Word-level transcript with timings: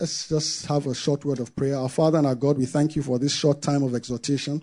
Let's 0.00 0.28
just 0.28 0.66
have 0.66 0.86
a 0.86 0.94
short 0.94 1.24
word 1.24 1.38
of 1.38 1.54
prayer. 1.54 1.76
Our 1.76 1.88
Father 1.88 2.18
and 2.18 2.26
our 2.26 2.34
God, 2.34 2.58
we 2.58 2.66
thank 2.66 2.96
you 2.96 3.02
for 3.02 3.18
this 3.18 3.34
short 3.34 3.62
time 3.62 3.82
of 3.82 3.94
exhortation. 3.94 4.62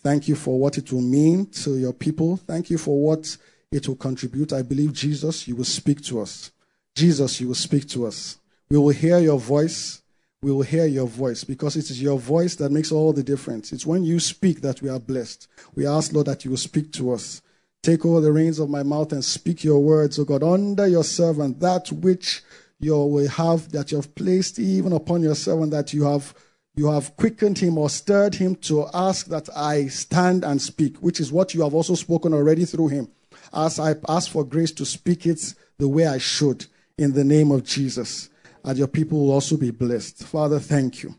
Thank 0.00 0.26
you 0.26 0.34
for 0.34 0.58
what 0.58 0.76
it 0.76 0.90
will 0.92 1.02
mean 1.02 1.46
to 1.62 1.76
your 1.78 1.92
people. 1.92 2.36
Thank 2.36 2.68
you 2.70 2.78
for 2.78 3.00
what 3.00 3.36
it 3.70 3.86
will 3.86 3.96
contribute. 3.96 4.52
I 4.52 4.62
believe, 4.62 4.92
Jesus, 4.92 5.46
you 5.46 5.54
will 5.54 5.64
speak 5.64 6.02
to 6.04 6.20
us. 6.20 6.50
Jesus, 6.96 7.40
you 7.40 7.48
will 7.48 7.54
speak 7.54 7.88
to 7.90 8.06
us. 8.06 8.38
We 8.70 8.78
will 8.78 8.88
hear 8.88 9.18
your 9.18 9.38
voice. 9.38 10.02
We 10.42 10.50
will 10.50 10.62
hear 10.62 10.86
your 10.86 11.06
voice 11.06 11.44
because 11.44 11.76
it 11.76 11.88
is 11.88 12.02
your 12.02 12.18
voice 12.18 12.56
that 12.56 12.72
makes 12.72 12.90
all 12.90 13.12
the 13.12 13.22
difference. 13.22 13.72
It's 13.72 13.86
when 13.86 14.02
you 14.02 14.18
speak 14.18 14.62
that 14.62 14.82
we 14.82 14.88
are 14.88 14.98
blessed. 14.98 15.46
We 15.76 15.86
ask, 15.86 16.12
Lord, 16.12 16.26
that 16.26 16.44
you 16.44 16.50
will 16.50 16.58
speak 16.58 16.92
to 16.94 17.12
us. 17.12 17.40
Take 17.84 18.04
over 18.04 18.20
the 18.20 18.32
reins 18.32 18.58
of 18.58 18.70
my 18.70 18.82
mouth 18.82 19.12
and 19.12 19.24
speak 19.24 19.62
your 19.62 19.78
words, 19.78 20.18
O 20.18 20.24
God, 20.24 20.42
under 20.42 20.86
your 20.86 21.04
servant, 21.04 21.60
that 21.60 21.92
which 21.92 22.42
you 22.82 22.96
will 22.96 23.28
have, 23.28 23.70
that 23.72 23.92
you 23.92 23.96
have 23.98 24.14
placed 24.14 24.58
even 24.58 24.92
upon 24.92 25.22
your 25.22 25.34
servant, 25.34 25.70
that 25.70 25.94
you 25.94 26.04
have 26.04 26.34
you 26.74 26.90
have 26.90 27.14
quickened 27.16 27.58
him 27.58 27.76
or 27.76 27.90
stirred 27.90 28.34
him 28.34 28.56
to 28.56 28.86
ask 28.94 29.26
that 29.26 29.48
I 29.54 29.88
stand 29.88 30.42
and 30.42 30.60
speak, 30.60 30.96
which 30.98 31.20
is 31.20 31.30
what 31.30 31.52
you 31.52 31.62
have 31.62 31.74
also 31.74 31.94
spoken 31.94 32.32
already 32.32 32.64
through 32.64 32.88
him. 32.88 33.08
As 33.52 33.78
I 33.78 33.94
ask 34.08 34.30
for 34.30 34.42
grace 34.42 34.72
to 34.72 34.86
speak 34.86 35.26
it 35.26 35.54
the 35.78 35.88
way 35.88 36.06
I 36.06 36.16
should 36.16 36.64
in 36.96 37.12
the 37.12 37.24
name 37.24 37.50
of 37.50 37.64
Jesus. 37.64 38.30
And 38.64 38.78
your 38.78 38.88
people 38.88 39.18
will 39.18 39.32
also 39.32 39.58
be 39.58 39.70
blessed. 39.70 40.24
Father, 40.24 40.58
thank 40.58 41.02
you. 41.02 41.14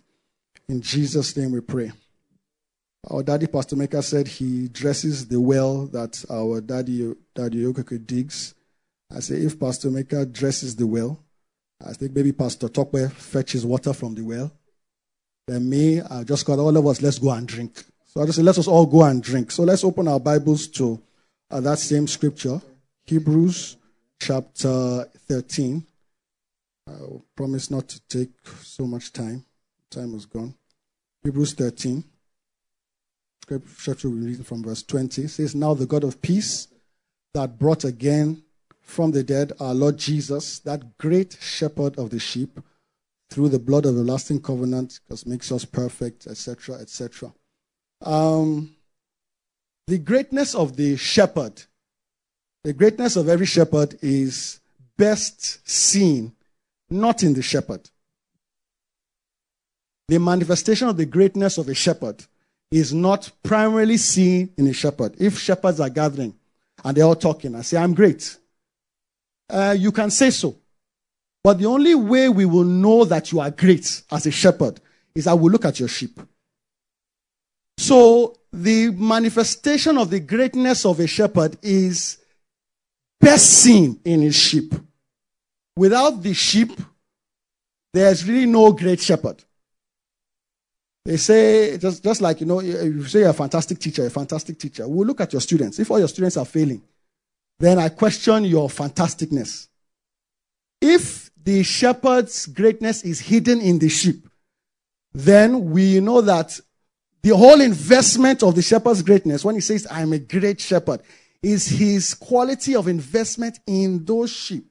In 0.67 0.81
Jesus' 0.81 1.38
name 1.38 1.52
we 1.52 1.61
pray. 1.61 1.91
Our 3.11 3.21
daddy, 3.21 3.47
Pastor 3.47 3.75
Maker, 3.75 4.02
said 4.02 4.27
he 4.27 4.69
dresses 4.69 5.27
the 5.27 5.39
well 5.39 5.85
that 5.88 6.23
our 6.31 6.61
daddy, 6.61 7.13
Daddy 7.35 7.63
Okeke 7.63 8.07
digs. 8.07 8.55
I 9.16 9.19
say, 9.19 9.35
if 9.35 9.59
Pastor 9.59 9.91
Maker 9.91 10.25
dresses 10.25 10.77
the 10.77 10.88
well, 10.88 11.19
I 11.85 11.93
think 11.93 12.13
maybe 12.13 12.31
Pastor 12.31 12.69
Tokwe 12.69 13.11
fetches 13.11 13.65
water 13.65 13.93
from 13.93 14.15
the 14.15 14.21
well. 14.21 14.51
Then 15.47 15.69
me, 15.69 16.01
I 16.01 16.23
just 16.23 16.45
got 16.45 16.59
all 16.59 16.75
of 16.75 16.87
us, 16.87 17.01
let's 17.01 17.19
go 17.19 17.31
and 17.31 17.47
drink. 17.47 17.83
So 18.05 18.21
I 18.21 18.25
just 18.25 18.38
say, 18.38 18.44
let 18.44 18.58
us 18.58 18.67
all 18.67 18.85
go 18.85 19.03
and 19.03 19.21
drink. 19.21 19.52
So 19.52 19.63
let's 19.63 19.83
open 19.83 20.08
our 20.08 20.19
Bibles 20.19 20.67
to 20.67 21.02
uh, 21.52 21.59
that 21.61 21.80
same 21.80 22.08
scripture, 22.08 22.61
Hebrews 23.05 23.77
chapter 24.19 25.05
13. 25.27 25.85
I 26.88 26.93
promise 27.35 27.69
not 27.69 27.88
to 27.89 28.02
take 28.08 28.31
so 28.61 28.86
much 28.86 29.11
time. 29.11 29.45
Time 29.89 30.15
is 30.15 30.25
gone. 30.25 30.53
Hebrews 31.23 31.53
13. 31.53 32.03
Scripture 33.43 34.09
we 34.09 34.19
read 34.19 34.45
from 34.45 34.63
verse 34.63 34.83
20 34.83 35.27
says, 35.27 35.53
Now 35.53 35.73
the 35.73 35.86
God 35.86 36.03
of 36.03 36.21
peace 36.21 36.67
that 37.33 37.59
brought 37.59 37.83
again 37.83 38.43
from 38.84 39.12
the 39.12 39.23
dead 39.23 39.53
our 39.59 39.73
Lord 39.73 39.98
Jesus, 39.98 40.59
that 40.59 40.98
great 40.98 41.38
shepherd 41.42 41.98
of 41.98 42.12
the 42.12 42.20
sheep, 42.20 42.59
through 43.30 43.50
the 43.50 43.59
blood 43.59 43.86
of 43.88 43.95
the 43.95 44.03
lasting 44.03 44.42
covenant, 44.42 45.00
because 45.03 45.26
makes 45.26 45.52
us 45.52 45.66
perfect, 45.66 46.28
etc., 46.28 46.76
etc. 46.76 47.34
Um, 48.04 48.76
the 49.88 49.98
greatness 49.98 50.54
of 50.54 50.76
the 50.76 50.95
shepherd, 50.98 51.64
the 52.64 52.73
greatness 52.73 53.16
of 53.16 53.28
every 53.28 53.48
shepherd 53.48 53.98
is 54.02 54.59
best 54.98 55.67
seen 55.67 56.34
not 56.89 57.23
in 57.23 57.34
the 57.34 57.42
shepherd. 57.42 57.89
The 60.08 60.20
manifestation 60.20 60.88
of 60.88 60.98
the 60.98 61.06
greatness 61.06 61.58
of 61.58 61.67
a 61.70 61.73
shepherd 61.73 62.23
is 62.72 62.94
not 62.94 63.31
primarily 63.42 63.98
seen 63.98 64.54
in 64.58 64.67
a 64.67 64.73
shepherd. 64.73 65.16
If 65.17 65.38
shepherds 65.39 65.80
are 65.80 65.89
gathering 65.89 66.36
and 66.84 66.95
they're 66.95 67.06
all 67.06 67.16
talking 67.16 67.56
and 67.56 67.66
say, 67.66 67.78
I'm 67.78 67.94
great, 67.94 68.38
uh, 69.49 69.75
you 69.77 69.91
can 69.91 70.09
say 70.09 70.30
so. 70.30 70.55
But 71.44 71.59
the 71.59 71.66
only 71.66 71.94
way 71.94 72.30
we 72.30 72.45
will 72.45 72.63
know 72.63 73.03
that 73.05 73.31
you 73.31 73.39
are 73.39 73.52
great 73.52 74.03
as 74.11 74.25
a 74.25 74.31
shepherd 74.31 74.80
is 75.13 75.27
I 75.27 75.33
will 75.33 75.52
look 75.52 75.66
at 75.66 75.80
your 75.80 75.89
sheep. 75.89 76.19
So 77.77 78.36
the 78.52 78.91
manifestation 78.91 79.97
of 79.97 80.09
the 80.09 80.19
greatness 80.19 80.86
of 80.86 80.99
a 80.99 81.08
shepherd 81.08 81.58
is 81.61 82.17
best 83.20 83.49
seen 83.61 83.99
in 84.05 84.21
his 84.21 84.36
sheep. 84.36 84.73
Without 85.75 86.21
the 86.21 86.33
sheep, 86.33 86.71
there's 87.93 88.27
really 88.27 88.45
no 88.45 88.71
great 88.71 89.02
shepherd. 89.02 89.43
They 91.05 91.17
say, 91.17 91.77
just, 91.77 92.04
just 92.04 92.21
like, 92.21 92.39
you 92.39 92.45
know, 92.45 92.61
you 92.61 93.05
say 93.05 93.20
you're 93.20 93.30
a 93.30 93.33
fantastic 93.33 93.80
teacher, 93.80 94.05
a 94.05 94.10
fantastic 94.10 94.58
teacher. 94.58 94.87
We'll 94.87 95.05
look 95.05 95.20
at 95.20 95.33
your 95.33 95.42
students. 95.42 95.77
If 95.80 95.92
all 95.92 95.99
your 95.99 96.08
students 96.08 96.37
are 96.37 96.45
failing, 96.45 96.81
then 97.63 97.79
I 97.79 97.89
question 97.89 98.43
your 98.43 98.67
fantasticness. 98.67 99.67
If 100.81 101.31
the 101.41 101.63
shepherd's 101.63 102.45
greatness 102.45 103.03
is 103.03 103.21
hidden 103.21 103.61
in 103.61 103.79
the 103.79 103.89
sheep, 103.89 104.27
then 105.13 105.71
we 105.71 106.01
know 106.01 106.21
that 106.21 106.59
the 107.21 107.35
whole 107.35 107.61
investment 107.61 108.43
of 108.43 108.55
the 108.55 108.61
shepherd's 108.61 109.01
greatness, 109.01 109.45
when 109.45 109.55
he 109.55 109.61
says, 109.61 109.87
I'm 109.89 110.11
a 110.11 110.19
great 110.19 110.59
shepherd, 110.59 111.01
is 111.41 111.67
his 111.67 112.13
quality 112.13 112.75
of 112.75 112.89
investment 112.89 113.59
in 113.65 114.03
those 114.03 114.31
sheep. 114.31 114.65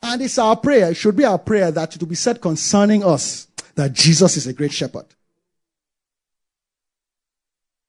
And 0.00 0.22
it's 0.22 0.38
our 0.38 0.56
prayer, 0.56 0.90
it 0.90 0.94
should 0.94 1.16
be 1.16 1.24
our 1.24 1.38
prayer 1.38 1.72
that 1.72 1.96
it 1.96 2.00
will 2.00 2.08
be 2.08 2.14
said 2.14 2.40
concerning 2.40 3.02
us 3.04 3.48
that 3.74 3.92
Jesus 3.92 4.36
is 4.36 4.46
a 4.46 4.52
great 4.52 4.72
shepherd. 4.72 5.06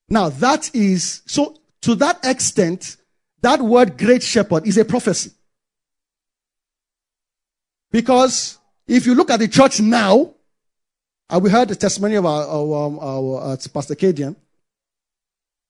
Now, 0.10 0.30
that 0.30 0.74
is, 0.74 1.22
so 1.28 1.58
to 1.82 1.96
that 1.96 2.20
extent, 2.26 2.98
that 3.42 3.62
word 3.62 3.98
great 3.98 4.24
shepherd 4.24 4.68
is 4.68 4.78
a 4.78 4.86
prophecy. 4.86 5.32
Because 7.92 8.58
if 8.88 9.06
you 9.06 9.16
look 9.16 9.30
at 9.30 9.40
the 9.40 9.48
church 9.48 9.80
now, 9.80 10.34
and 11.30 11.44
we 11.44 11.50
heard 11.50 11.70
the 11.70 11.76
testimony 11.76 12.16
of 12.16 12.26
our, 12.26 12.46
our, 12.46 12.86
um, 12.86 13.00
our 13.00 13.54
uh, 13.54 13.58
Pastor 13.74 13.96
Cadian, 13.96 14.36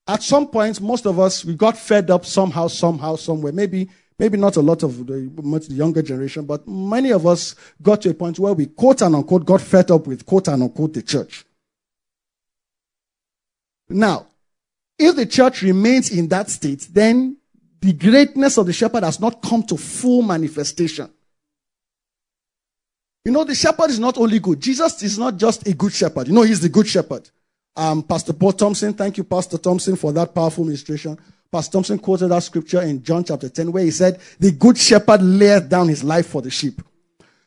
at 0.06 0.22
some 0.22 0.48
point, 0.48 0.80
most 0.80 1.06
of 1.06 1.18
us, 1.20 1.44
we 1.44 1.54
got 1.54 1.76
fed 1.76 2.10
up 2.10 2.26
somehow, 2.26 2.66
somehow, 2.66 3.16
somewhere. 3.16 3.52
Maybe 3.52 3.88
Maybe 4.22 4.38
not 4.38 4.56
a 4.56 4.60
lot 4.60 4.84
of 4.84 5.04
the 5.06 5.30
much 5.42 5.68
younger 5.68 6.00
generation, 6.00 6.44
but 6.44 6.68
many 6.68 7.10
of 7.10 7.26
us 7.26 7.56
got 7.82 8.02
to 8.02 8.10
a 8.10 8.14
point 8.14 8.38
where 8.38 8.52
we 8.52 8.66
quote 8.66 9.02
and 9.02 9.16
unquote 9.16 9.44
got 9.44 9.60
fed 9.60 9.90
up 9.90 10.06
with 10.06 10.24
quote 10.24 10.46
and 10.46 10.62
unquote 10.62 10.92
the 10.92 11.02
church. 11.02 11.44
Now, 13.88 14.26
if 14.96 15.16
the 15.16 15.26
church 15.26 15.62
remains 15.62 16.10
in 16.10 16.28
that 16.28 16.50
state, 16.50 16.86
then 16.92 17.36
the 17.82 17.92
greatness 17.92 18.56
of 18.58 18.66
the 18.66 18.72
shepherd 18.72 19.02
has 19.02 19.18
not 19.20 19.42
come 19.42 19.62
to 19.64 19.76
full 19.76 20.22
manifestation. 20.22 21.10
You 23.24 23.32
know, 23.32 23.44
the 23.44 23.54
shepherd 23.54 23.90
is 23.90 23.98
not 23.98 24.18
only 24.18 24.38
good. 24.38 24.60
Jesus 24.60 25.02
is 25.02 25.18
not 25.18 25.36
just 25.36 25.66
a 25.66 25.74
good 25.74 25.92
shepherd. 25.92 26.28
You 26.28 26.32
know, 26.32 26.42
he's 26.42 26.60
the 26.60 26.68
good 26.68 26.86
shepherd. 26.86 27.28
Um, 27.74 28.04
Pastor 28.04 28.32
Paul 28.32 28.52
Thompson, 28.52 28.94
thank 28.94 29.16
you, 29.16 29.24
Pastor 29.24 29.58
Thompson, 29.58 29.96
for 29.96 30.12
that 30.12 30.32
powerful 30.34 30.64
ministration. 30.64 31.18
Pastor 31.50 31.72
Thompson 31.72 31.98
quoted 31.98 32.28
that 32.28 32.42
scripture 32.42 32.82
in 32.82 33.02
John 33.02 33.24
chapter 33.24 33.48
10 33.48 33.72
where 33.72 33.84
he 33.84 33.90
said, 33.90 34.20
the 34.38 34.52
good 34.52 34.78
shepherd 34.78 35.20
layeth 35.20 35.68
down 35.68 35.88
his 35.88 36.04
life 36.04 36.28
for 36.28 36.40
the 36.40 36.50
sheep. 36.50 36.80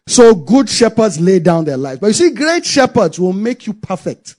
So 0.05 0.35
good 0.35 0.69
shepherds 0.69 1.19
lay 1.19 1.39
down 1.39 1.63
their 1.65 1.77
life. 1.77 1.99
But 1.99 2.07
you 2.07 2.13
see, 2.13 2.31
great 2.31 2.65
shepherds 2.65 3.19
will 3.19 3.33
make 3.33 3.65
you 3.65 3.73
perfect. 3.73 4.35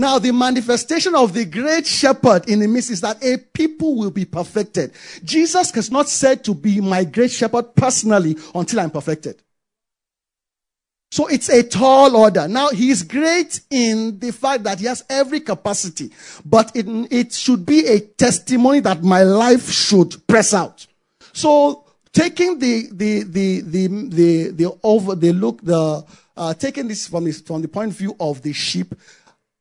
Now, 0.00 0.18
the 0.18 0.32
manifestation 0.32 1.14
of 1.14 1.34
the 1.34 1.44
great 1.44 1.86
shepherd 1.86 2.48
in 2.48 2.60
the 2.60 2.66
midst 2.66 2.90
is 2.90 3.02
that 3.02 3.22
a 3.22 3.36
people 3.36 3.98
will 3.98 4.10
be 4.10 4.24
perfected. 4.24 4.92
Jesus 5.22 5.70
has 5.72 5.90
not 5.90 6.08
said 6.08 6.42
to 6.44 6.54
be 6.54 6.80
my 6.80 7.04
great 7.04 7.30
shepherd 7.30 7.74
personally 7.74 8.34
until 8.54 8.80
I'm 8.80 8.90
perfected. 8.90 9.42
So 11.10 11.26
it's 11.26 11.50
a 11.50 11.62
tall 11.62 12.16
order. 12.16 12.48
Now 12.48 12.70
he 12.70 12.88
is 12.88 13.02
great 13.02 13.60
in 13.68 14.18
the 14.18 14.32
fact 14.32 14.62
that 14.62 14.80
he 14.80 14.86
has 14.86 15.04
every 15.10 15.40
capacity, 15.40 16.12
but 16.46 16.74
it, 16.74 16.86
it 17.12 17.34
should 17.34 17.66
be 17.66 17.86
a 17.86 18.00
testimony 18.00 18.80
that 18.80 19.02
my 19.02 19.22
life 19.22 19.68
should 19.68 20.26
press 20.26 20.54
out. 20.54 20.86
So 21.34 21.84
taking 22.10 22.58
the, 22.58 22.88
the, 22.90 23.24
the, 23.24 23.60
the, 23.60 23.86
the, 23.88 24.48
the 24.48 24.78
over, 24.82 25.14
the 25.14 25.34
look, 25.34 25.60
the, 25.60 26.02
uh, 26.38 26.54
taking 26.54 26.88
this 26.88 27.06
from 27.06 27.24
this, 27.24 27.42
from 27.42 27.60
the 27.60 27.68
point 27.68 27.90
of 27.90 27.98
view 27.98 28.16
of 28.18 28.40
the 28.40 28.54
sheep, 28.54 28.94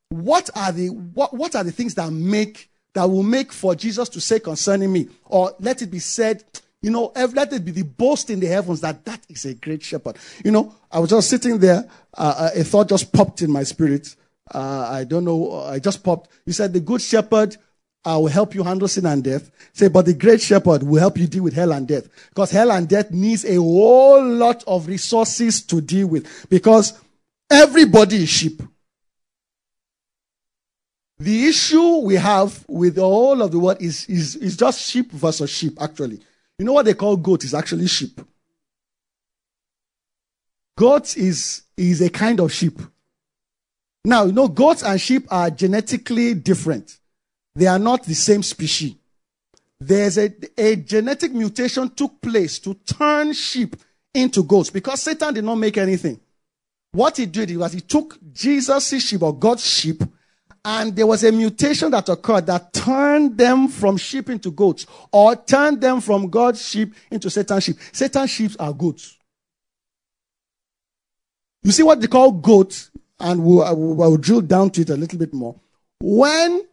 what 0.09 0.49
are 0.55 0.71
the, 0.71 0.89
what, 0.89 1.33
what 1.33 1.55
are 1.55 1.63
the 1.63 1.71
things 1.71 1.95
that 1.95 2.11
make, 2.11 2.69
that 2.93 3.09
will 3.09 3.23
make 3.23 3.53
for 3.53 3.75
Jesus 3.75 4.09
to 4.09 4.21
say 4.21 4.39
concerning 4.39 4.91
me? 4.91 5.07
Or 5.25 5.53
let 5.59 5.81
it 5.81 5.91
be 5.91 5.99
said, 5.99 6.43
you 6.81 6.91
know, 6.91 7.11
let 7.15 7.53
it 7.53 7.63
be 7.63 7.71
the 7.71 7.83
boast 7.83 8.29
in 8.29 8.39
the 8.39 8.47
heavens 8.47 8.81
that 8.81 9.05
that 9.05 9.21
is 9.29 9.45
a 9.45 9.53
great 9.53 9.83
shepherd. 9.83 10.17
You 10.43 10.51
know, 10.51 10.73
I 10.91 10.99
was 10.99 11.09
just 11.09 11.29
sitting 11.29 11.59
there, 11.59 11.87
uh, 12.17 12.35
uh, 12.37 12.49
a 12.55 12.63
thought 12.63 12.89
just 12.89 13.11
popped 13.11 13.41
in 13.41 13.51
my 13.51 13.63
spirit. 13.63 14.15
Uh, 14.51 14.87
I 14.89 15.03
don't 15.03 15.25
know, 15.25 15.61
I 15.61 15.79
just 15.79 16.03
popped. 16.03 16.29
You 16.45 16.53
said, 16.53 16.73
the 16.73 16.79
good 16.79 17.01
shepherd 17.01 17.55
uh, 18.05 18.17
will 18.19 18.27
help 18.27 18.55
you 18.55 18.63
handle 18.63 18.87
sin 18.87 19.05
and 19.05 19.23
death. 19.23 19.51
Say, 19.73 19.89
but 19.89 20.05
the 20.05 20.13
great 20.13 20.41
shepherd 20.41 20.83
will 20.83 20.99
help 20.99 21.17
you 21.17 21.27
deal 21.27 21.43
with 21.43 21.53
hell 21.53 21.73
and 21.73 21.87
death. 21.87 22.07
Because 22.29 22.49
hell 22.49 22.71
and 22.71 22.87
death 22.87 23.11
needs 23.11 23.45
a 23.45 23.55
whole 23.55 24.23
lot 24.25 24.63
of 24.65 24.87
resources 24.87 25.61
to 25.63 25.81
deal 25.81 26.07
with. 26.07 26.49
Because 26.49 26.99
everybody 27.51 28.23
is 28.23 28.29
sheep. 28.29 28.63
The 31.19 31.47
issue 31.47 31.97
we 31.97 32.15
have 32.15 32.63
with 32.67 32.97
all 32.97 33.41
of 33.41 33.51
the 33.51 33.59
world 33.59 33.81
is, 33.81 34.05
is, 34.05 34.37
is 34.37 34.55
just 34.55 34.89
sheep 34.89 35.11
versus 35.11 35.49
sheep, 35.49 35.77
actually. 35.81 36.19
You 36.57 36.65
know 36.65 36.73
what 36.73 36.85
they 36.85 36.93
call 36.93 37.17
goat 37.17 37.43
is 37.43 37.53
actually 37.53 37.87
sheep. 37.87 38.21
goat 40.77 41.17
is, 41.17 41.63
is 41.75 42.01
a 42.01 42.09
kind 42.09 42.39
of 42.39 42.53
sheep. 42.53 42.79
Now, 44.05 44.23
you 44.23 44.31
know, 44.31 44.47
goats 44.47 44.81
and 44.81 44.99
sheep 44.99 45.27
are 45.29 45.49
genetically 45.49 46.33
different. 46.35 46.97
They 47.53 47.67
are 47.67 47.79
not 47.79 48.05
the 48.05 48.15
same 48.15 48.41
species. 48.41 48.95
There's 49.77 50.17
a, 50.17 50.33
a 50.57 50.77
genetic 50.77 51.33
mutation 51.33 51.89
took 51.89 52.21
place 52.21 52.59
to 52.59 52.75
turn 52.75 53.33
sheep 53.33 53.75
into 54.13 54.41
goats 54.43 54.69
because 54.69 55.01
Satan 55.01 55.33
did 55.33 55.43
not 55.43 55.55
make 55.55 55.77
anything. 55.77 56.17
What 56.93 57.17
he 57.17 57.25
did 57.25 57.55
was 57.57 57.73
he 57.73 57.81
took 57.81 58.17
Jesus' 58.31 59.03
sheep 59.03 59.21
or 59.21 59.37
God's 59.37 59.65
sheep 59.69 60.01
and 60.65 60.95
there 60.95 61.07
was 61.07 61.23
a 61.23 61.31
mutation 61.31 61.91
that 61.91 62.09
occurred 62.09 62.45
that 62.47 62.73
turned 62.73 63.37
them 63.37 63.67
from 63.67 63.97
sheep 63.97 64.29
into 64.29 64.51
goats 64.51 64.85
or 65.11 65.35
turned 65.35 65.81
them 65.81 66.01
from 66.01 66.29
God's 66.29 66.67
sheep 66.67 66.93
into 67.11 67.29
Satan's 67.29 67.63
sheep. 67.63 67.77
Satan's 67.91 68.29
sheep 68.29 68.51
are 68.59 68.73
goats. 68.73 69.17
You 71.63 71.71
see 71.71 71.83
what 71.83 71.99
they 71.99 72.07
call 72.07 72.31
goats, 72.31 72.91
and 73.19 73.43
we'll, 73.43 73.75
we'll, 73.75 74.17
drill 74.17 74.41
down 74.41 74.69
to 74.71 74.81
it 74.81 74.89
a 74.89 74.95
little 74.95 75.19
bit 75.19 75.33
more. 75.33 75.59
When, 75.99 76.65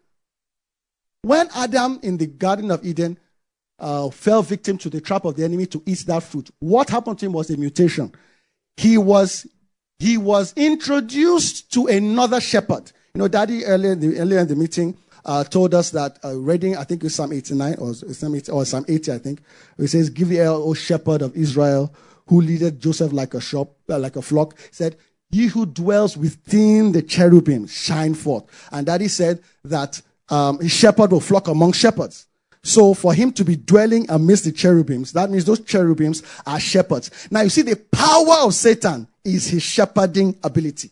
when 1.23 1.49
Adam 1.55 1.99
in 2.03 2.17
the 2.17 2.27
Garden 2.27 2.71
of 2.71 2.85
Eden 2.87 3.19
uh, 3.79 4.11
fell 4.11 4.43
victim 4.43 4.79
to 4.79 4.91
the 4.91 5.01
trap 5.01 5.25
of 5.25 5.37
the 5.37 5.45
enemy 5.45 5.67
to 5.67 5.83
eat 5.87 6.05
that 6.07 6.23
fruit, 6.23 6.51
what 6.61 6.89
happened 6.89 7.19
to 7.19 7.27
him 7.27 7.33
was 7.33 7.51
a 7.51 7.57
mutation. 7.57 8.13
He 8.77 8.97
was, 8.97 9.47
he 9.99 10.17
was 10.19 10.53
introduced 10.57 11.73
to 11.73 11.87
another 11.87 12.41
shepherd. 12.41 12.93
You 13.17 13.23
know, 13.23 13.29
Daddy 13.29 13.65
earlier 13.65 13.93
in 13.93 14.01
the, 14.01 14.19
earlier 14.19 14.41
in 14.41 14.47
the 14.47 14.57
meeting 14.57 14.95
uh, 15.25 15.43
told 15.43 15.73
us 15.73 15.89
that 15.93 16.19
uh, 16.23 16.37
reading, 16.37 16.77
I 16.77 16.85
think 16.85 17.03
it's 17.03 17.15
Psalm 17.15 17.33
89 17.33 17.77
or 17.79 17.95
Psalm 17.95 18.35
80, 18.35 18.53
or 18.53 18.67
Psalm 18.67 18.85
80, 18.87 19.11
I 19.11 19.17
think, 19.17 19.41
it 19.79 19.89
says, 19.89 20.11
"Give 20.11 20.29
the 20.29 20.41
O 20.41 20.75
shepherd 20.75 21.23
of 21.23 21.35
Israel, 21.35 21.95
who 22.27 22.43
leadeth 22.43 22.79
Joseph 22.79 23.15
like 23.15 23.33
a 23.33 23.41
shop, 23.41 23.73
uh, 23.89 23.99
like 23.99 24.17
a 24.17 24.21
flock." 24.21 24.55
Said, 24.71 24.97
"Ye 25.31 25.47
who 25.47 25.65
dwells 25.65 26.19
within 26.19 26.93
the 26.93 27.01
cherubim, 27.01 27.67
shine 27.69 28.13
forth." 28.13 28.45
And 28.71 28.85
Daddy 28.85 29.09
said 29.09 29.43
that 29.65 30.03
um, 30.29 30.61
his 30.61 30.73
shepherd 30.73 31.11
will 31.11 31.21
flock 31.21 31.49
among 31.49 31.73
shepherds. 31.73 32.27
So 32.63 32.93
for 32.93 33.15
him 33.15 33.33
to 33.33 33.47
be 33.47 33.57
dwelling 33.57 34.05
amidst 34.11 34.45
the 34.45 34.53
cherubims, 34.53 35.13
that 35.13 35.31
means 35.31 35.47
those 35.47 35.61
cherubims 35.61 36.23
are 36.47 36.61
shepherds. 36.61 37.11
Now 37.31 37.41
you 37.41 37.49
see 37.49 37.63
the 37.63 37.77
power 37.77 38.45
of 38.45 38.53
Satan 38.53 39.09
is 39.25 39.47
his 39.47 39.63
shepherding 39.63 40.37
ability. 40.45 40.91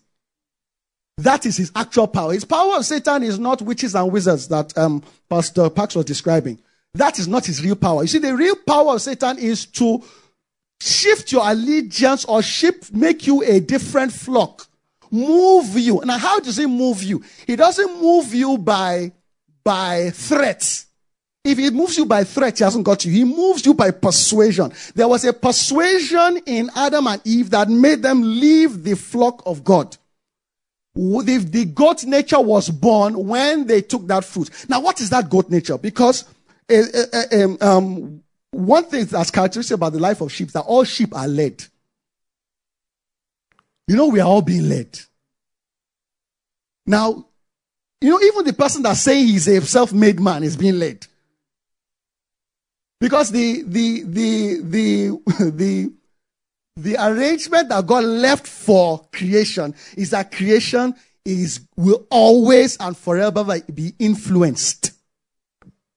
That 1.19 1.47
is 1.47 1.57
his 1.57 1.71
actual 1.77 2.09
power. 2.09 2.33
His 2.33 2.45
power 2.45 2.77
of 2.77 2.85
Satan 2.85 3.23
is 3.23 3.39
not 3.39 3.63
witches 3.63 3.95
and 3.95 4.11
wizards 4.11 4.49
that 4.49 4.77
um, 4.77 5.03
Pastor 5.29 5.71
Pax 5.71 5.95
was 5.95 6.05
describing. 6.05 6.59
That 6.95 7.19
is 7.19 7.29
not 7.29 7.47
his 7.47 7.63
real 7.63 7.77
power. 7.77 8.03
You 8.03 8.09
see, 8.09 8.19
the 8.19 8.35
real 8.35 8.57
power 8.57 8.95
of 8.95 9.03
Satan 9.03 9.39
is 9.39 9.67
to 9.67 10.03
shift 10.81 11.33
your 11.33 11.49
allegiance 11.49 12.25
or 12.25 12.43
shift, 12.43 12.93
make 12.93 13.27
you 13.27 13.43
a 13.43 13.61
different 13.61 14.13
flock. 14.13 14.67
Move 15.11 15.79
you. 15.79 16.01
Now, 16.05 16.19
how 16.19 16.41
does 16.41 16.57
he 16.57 16.67
move 16.67 17.03
you? 17.03 17.23
He 17.47 17.55
doesn't 17.57 18.01
move 18.01 18.35
you 18.35 18.59
by, 18.59 19.13
by 19.63 20.11
threats. 20.11 20.87
If 21.45 21.59
he 21.59 21.71
moves 21.71 21.99
you 21.99 22.07
by 22.07 22.25
threat, 22.25 22.59
he 22.59 22.65
hasn't 22.65 22.85
got 22.85 23.05
you. 23.05 23.13
He 23.13 23.23
moves 23.23 23.65
you 23.67 23.75
by 23.75 23.91
persuasion. 23.91 24.73
There 24.95 25.07
was 25.07 25.25
a 25.25 25.33
persuasion 25.33 26.39
in 26.47 26.71
Adam 26.75 27.07
and 27.07 27.21
Eve 27.25 27.51
that 27.51 27.69
made 27.69 28.03
them 28.03 28.23
leave 28.23 28.83
the 28.83 28.97
flock 28.97 29.43
of 29.47 29.63
God. 29.63 29.97
The, 30.95 31.39
the 31.39 31.65
goat 31.65 32.05
nature 32.05 32.41
was 32.41 32.71
born 32.71 33.27
when 33.27 33.67
they 33.67 33.83
took 33.83 34.07
that 34.07 34.25
fruit. 34.25 34.51
Now, 34.69 34.81
what 34.81 35.01
is 35.01 35.11
that 35.11 35.29
goat 35.29 35.51
nature? 35.51 35.77
Because 35.77 36.25
uh, 36.71 36.83
uh, 37.13 37.49
um, 37.61 38.23
one 38.53 38.85
thing 38.85 39.05
that's 39.07 39.31
characteristic 39.31 39.75
about 39.75 39.93
the 39.93 39.99
life 39.99 40.21
of 40.21 40.33
sheep 40.33 40.49
is 40.49 40.53
that 40.53 40.61
all 40.61 40.85
sheep 40.85 41.15
are 41.17 41.27
led. 41.27 41.65
You 43.89 43.97
know, 43.97 44.07
we 44.07 44.21
are 44.21 44.29
all 44.29 44.43
being 44.43 44.69
led. 44.69 44.99
Now, 46.87 47.27
you 48.01 48.11
know, 48.11 48.21
even 48.21 48.45
the 48.45 48.53
person 48.53 48.83
that's 48.83 49.01
saying 49.01 49.27
he's 49.27 49.49
a 49.49 49.61
self-made 49.63 50.21
man 50.21 50.45
is 50.45 50.57
being 50.57 50.79
led. 50.79 51.07
Because 53.01 53.31
the 53.31 53.63
the 53.67 54.03
the 54.05 54.61
the 54.63 55.21
the 55.51 55.93
the 56.77 56.97
arrangement 56.97 57.69
that 57.69 57.87
God 57.87 58.05
left 58.05 58.47
for 58.47 59.07
creation 59.13 59.75
is 59.97 60.11
that 60.11 60.33
creation 60.33 60.95
is 61.25 61.61
will 61.77 62.07
always 62.11 62.77
and 62.79 62.97
forever 62.97 63.45
be 63.73 63.95
influenced. 63.99 64.93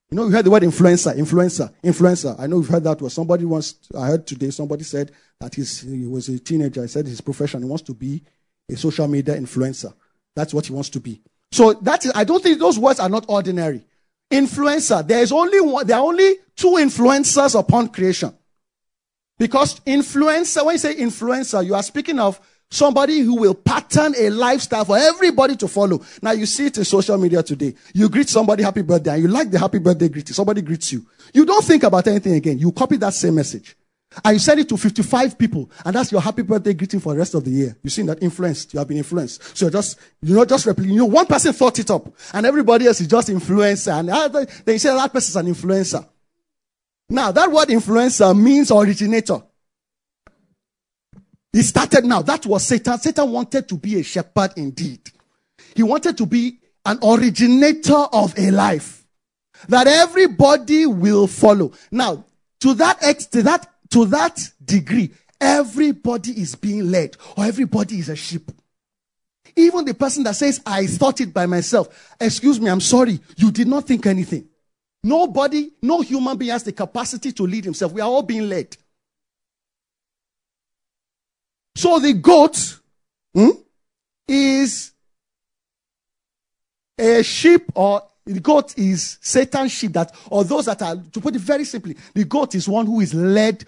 You 0.10 0.16
know, 0.16 0.26
you 0.26 0.32
heard 0.32 0.46
the 0.46 0.52
word 0.52 0.64
influencer, 0.64 1.18
influencer, 1.18 1.74
influencer. 1.84 2.40
I 2.40 2.48
know 2.48 2.58
you've 2.58 2.70
heard 2.70 2.86
that 2.86 3.02
word. 3.02 3.12
Somebody 3.12 3.44
once, 3.44 3.76
I 3.98 4.08
heard 4.08 4.26
today, 4.26 4.52
somebody 4.52 4.86
said 4.86 5.12
that 5.42 5.56
he's, 5.56 5.82
he 5.82 6.06
was 6.06 6.30
a 6.30 6.40
teenager. 6.40 6.82
He 6.82 6.88
said 6.88 7.06
his 7.06 7.20
profession, 7.20 7.62
he 7.62 7.68
wants 7.68 7.84
to 7.84 7.94
be 7.94 8.24
a 8.70 8.78
social 8.78 9.08
media 9.08 9.36
influencer. 9.36 9.94
That's 10.34 10.54
what 10.54 10.66
he 10.66 10.74
wants 10.74 10.90
to 10.92 11.02
be. 11.02 11.22
So 11.52 11.74
that 11.74 12.06
is, 12.06 12.14
I 12.16 12.24
don't 12.24 12.42
think 12.42 12.60
those 12.60 12.80
words 12.80 13.02
are 13.02 13.10
not 13.10 13.26
ordinary. 13.28 13.84
Influencer. 14.32 15.06
There 15.06 15.22
is 15.22 15.34
only 15.34 15.60
one, 15.60 15.86
there 15.86 15.98
are 15.98 16.06
only 16.06 16.36
two 16.56 16.76
influencers 16.78 17.60
upon 17.60 17.90
creation. 17.90 18.34
Because 19.38 19.80
influencer, 19.82 20.66
when 20.66 20.76
you 20.76 20.80
say 20.80 20.96
influencer, 20.96 21.66
you 21.66 21.76
are 21.76 21.84
speaking 21.84 22.20
of 22.20 22.40
somebody 22.70 23.20
who 23.20 23.36
will 23.36 23.54
pattern 23.54 24.14
a 24.18 24.30
lifestyle 24.30 24.86
for 24.86 24.98
everybody 24.98 25.56
to 25.56 25.68
follow. 25.68 26.02
Now 26.22 26.32
you 26.32 26.46
see 26.46 26.68
it 26.68 26.78
in 26.78 26.86
social 26.86 27.18
media 27.18 27.44
today. 27.44 27.76
You 27.94 28.10
greet 28.10 28.30
somebody 28.30 28.64
happy 28.64 28.82
birthday 28.82 29.14
and 29.14 29.22
you 29.22 29.28
like 29.28 29.52
the 29.52 29.60
happy 29.60 29.80
birthday 29.80 30.10
greeting. 30.10 30.34
Somebody 30.34 30.62
greets 30.62 30.92
you. 30.92 31.06
You 31.34 31.46
don't 31.46 31.64
think 31.64 31.84
about 31.84 32.08
anything 32.08 32.34
again. 32.34 32.60
You 32.60 32.72
copy 32.72 32.98
that 32.98 33.14
same 33.14 33.36
message. 33.36 33.76
And 34.24 34.34
you 34.34 34.40
send 34.40 34.60
it 34.60 34.70
to 34.70 34.78
55 34.78 35.38
people, 35.38 35.70
and 35.86 35.96
that's 35.96 36.12
your 36.12 36.22
happy 36.22 36.42
birthday 36.42 36.74
greeting 36.74 37.00
for 37.00 37.14
the 37.14 37.20
rest 37.20 37.36
of 37.36 37.44
the 37.44 37.52
year. 37.52 37.78
You've 37.84 37.94
seen 37.94 38.06
that 38.08 38.24
influenced. 38.24 38.74
You 38.74 38.80
have 38.80 38.88
been 38.88 38.98
influenced. 38.98 39.56
So 39.56 39.66
you're 39.66 39.72
just, 39.72 40.00
you're 40.22 40.38
not 40.38 40.48
just 40.48 40.66
replicating. 40.66 40.94
You 40.94 41.00
know, 41.00 41.06
one 41.06 41.26
person 41.28 41.54
thought 41.54 41.78
it 41.78 41.92
up, 41.92 42.12
and 42.34 42.46
everybody 42.46 42.88
else 42.88 43.02
is 43.02 43.08
just 43.08 43.28
influencer. 43.28 44.00
And 44.00 44.10
ah, 44.10 44.28
they 44.66 44.78
say 44.78 44.96
that 44.96 45.14
person 45.14 45.32
is 45.32 45.36
an 45.36 45.54
influencer. 45.54 46.08
Now, 47.10 47.32
that 47.32 47.52
word 47.52 47.70
influencer 47.70 48.38
means 48.38 48.72
originator. 48.72 49.42
He 51.54 51.62
started 51.62 52.06
now. 52.06 52.22
That 52.22 52.46
was 52.46 52.64
Satan. 52.64 52.98
Satan 53.00 53.32
wanted 53.32 53.68
to 53.70 53.78
be 53.78 54.00
a 54.00 54.04
shepherd 54.04 54.52
indeed. 54.58 55.00
He 55.76 55.84
wanted 55.84 56.18
to 56.18 56.26
be 56.26 56.60
an 56.86 57.00
originator 57.04 57.96
of 57.96 58.38
a 58.38 58.52
life 58.52 59.06
that 59.70 59.88
everybody 59.88 60.86
will 60.86 61.28
follow. 61.28 61.72
Now, 61.92 62.26
to 62.60 62.74
that 62.76 62.98
ex- 63.02 63.26
to 63.28 63.44
that 63.44 63.68
to 63.92 64.06
that 64.06 64.40
degree, 64.64 65.12
everybody 65.40 66.32
is 66.40 66.56
being 66.56 66.92
led, 66.92 67.16
or 67.36 67.46
everybody 67.46 68.00
is 68.00 68.10
a 68.10 68.16
sheep. 68.16 68.52
Even 69.56 69.86
the 69.86 69.94
person 69.94 70.24
that 70.24 70.36
says, 70.36 70.62
"I 70.66 70.86
thought 70.86 71.22
it 71.22 71.34
by 71.34 71.46
myself," 71.46 72.16
excuse 72.20 72.60
me, 72.60 72.70
I'm 72.70 72.82
sorry, 72.82 73.20
you 73.38 73.52
did 73.52 73.68
not 73.68 73.88
think 73.88 74.06
anything. 74.06 74.48
Nobody, 75.04 75.72
no 75.82 76.02
human 76.02 76.38
being 76.38 76.52
has 76.52 76.64
the 76.64 76.72
capacity 76.72 77.32
to 77.32 77.44
lead 77.44 77.66
himself. 77.66 77.92
We 77.92 78.02
are 78.02 78.10
all 78.10 78.24
being 78.24 78.50
led. 78.50 78.76
So 81.76 82.00
the 82.00 82.14
goat 82.14 82.80
hmm, 83.34 83.50
is 84.28 84.92
a 86.98 87.24
sheep 87.24 87.72
or 87.76 88.02
the 88.26 88.40
goat 88.40 88.78
is 88.78 89.18
Satan's 89.22 89.72
sheep 89.72 89.94
that, 89.94 90.14
or 90.30 90.44
those 90.44 90.66
that 90.66 90.82
are, 90.82 90.96
to 90.96 91.22
put 91.22 91.36
it 91.36 91.42
very 91.42 91.64
simply, 91.64 91.96
the 92.14 92.26
goat 92.26 92.56
is 92.56 92.68
one 92.68 92.86
who 92.86 93.00
is 93.00 93.14
led, 93.14 93.64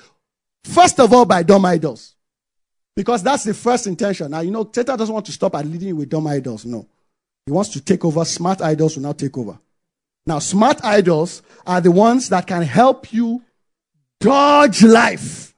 first 0.65 0.99
of 0.99 1.13
all, 1.13 1.25
by 1.25 1.43
dumb 1.43 1.65
idols. 1.65 2.15
Because 2.95 3.23
that's 3.23 3.45
the 3.45 3.53
first 3.53 3.87
intention. 3.87 4.31
Now, 4.31 4.41
you 4.41 4.51
know, 4.51 4.69
Satan 4.73 4.97
doesn't 4.97 5.13
want 5.13 5.25
to 5.27 5.31
stop 5.31 5.55
at 5.55 5.65
leading 5.65 5.95
with 5.95 6.09
dumb 6.09 6.27
idols. 6.27 6.65
No. 6.65 6.85
He 7.45 7.51
wants 7.53 7.69
to 7.69 7.81
take 7.81 8.03
over. 8.03 8.25
Smart 8.25 8.61
idols 8.61 8.97
will 8.97 9.03
now 9.03 9.13
take 9.13 9.37
over. 9.37 9.57
Now, 10.25 10.39
smart 10.39 10.83
idols 10.83 11.41
are 11.65 11.81
the 11.81 11.91
ones 11.91 12.29
that 12.29 12.47
can 12.47 12.61
help 12.61 13.11
you 13.13 13.43
dodge 14.19 14.83
life. 14.83 15.53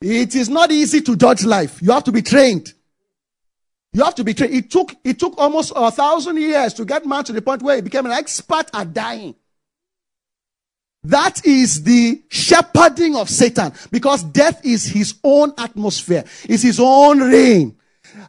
It 0.00 0.34
is 0.34 0.48
not 0.48 0.70
easy 0.70 1.00
to 1.02 1.16
dodge 1.16 1.44
life. 1.44 1.80
You 1.80 1.92
have 1.92 2.04
to 2.04 2.12
be 2.12 2.22
trained. 2.22 2.74
You 3.92 4.04
have 4.04 4.14
to 4.16 4.24
be 4.24 4.34
trained. 4.34 4.54
It 4.54 4.70
took, 4.70 4.94
it 5.02 5.18
took 5.18 5.38
almost 5.38 5.72
a 5.74 5.90
thousand 5.90 6.36
years 6.36 6.74
to 6.74 6.84
get 6.84 7.06
man 7.06 7.24
to 7.24 7.32
the 7.32 7.40
point 7.40 7.62
where 7.62 7.76
he 7.76 7.82
became 7.82 8.04
an 8.04 8.12
expert 8.12 8.66
at 8.74 8.92
dying. 8.92 9.34
That 11.04 11.46
is 11.46 11.84
the 11.84 12.22
shepherding 12.28 13.14
of 13.14 13.30
Satan 13.30 13.72
because 13.92 14.24
death 14.24 14.64
is 14.64 14.86
his 14.86 15.14
own 15.22 15.52
atmosphere. 15.56 16.24
It's 16.44 16.64
his 16.64 16.80
own 16.80 17.20
reign. 17.20 17.75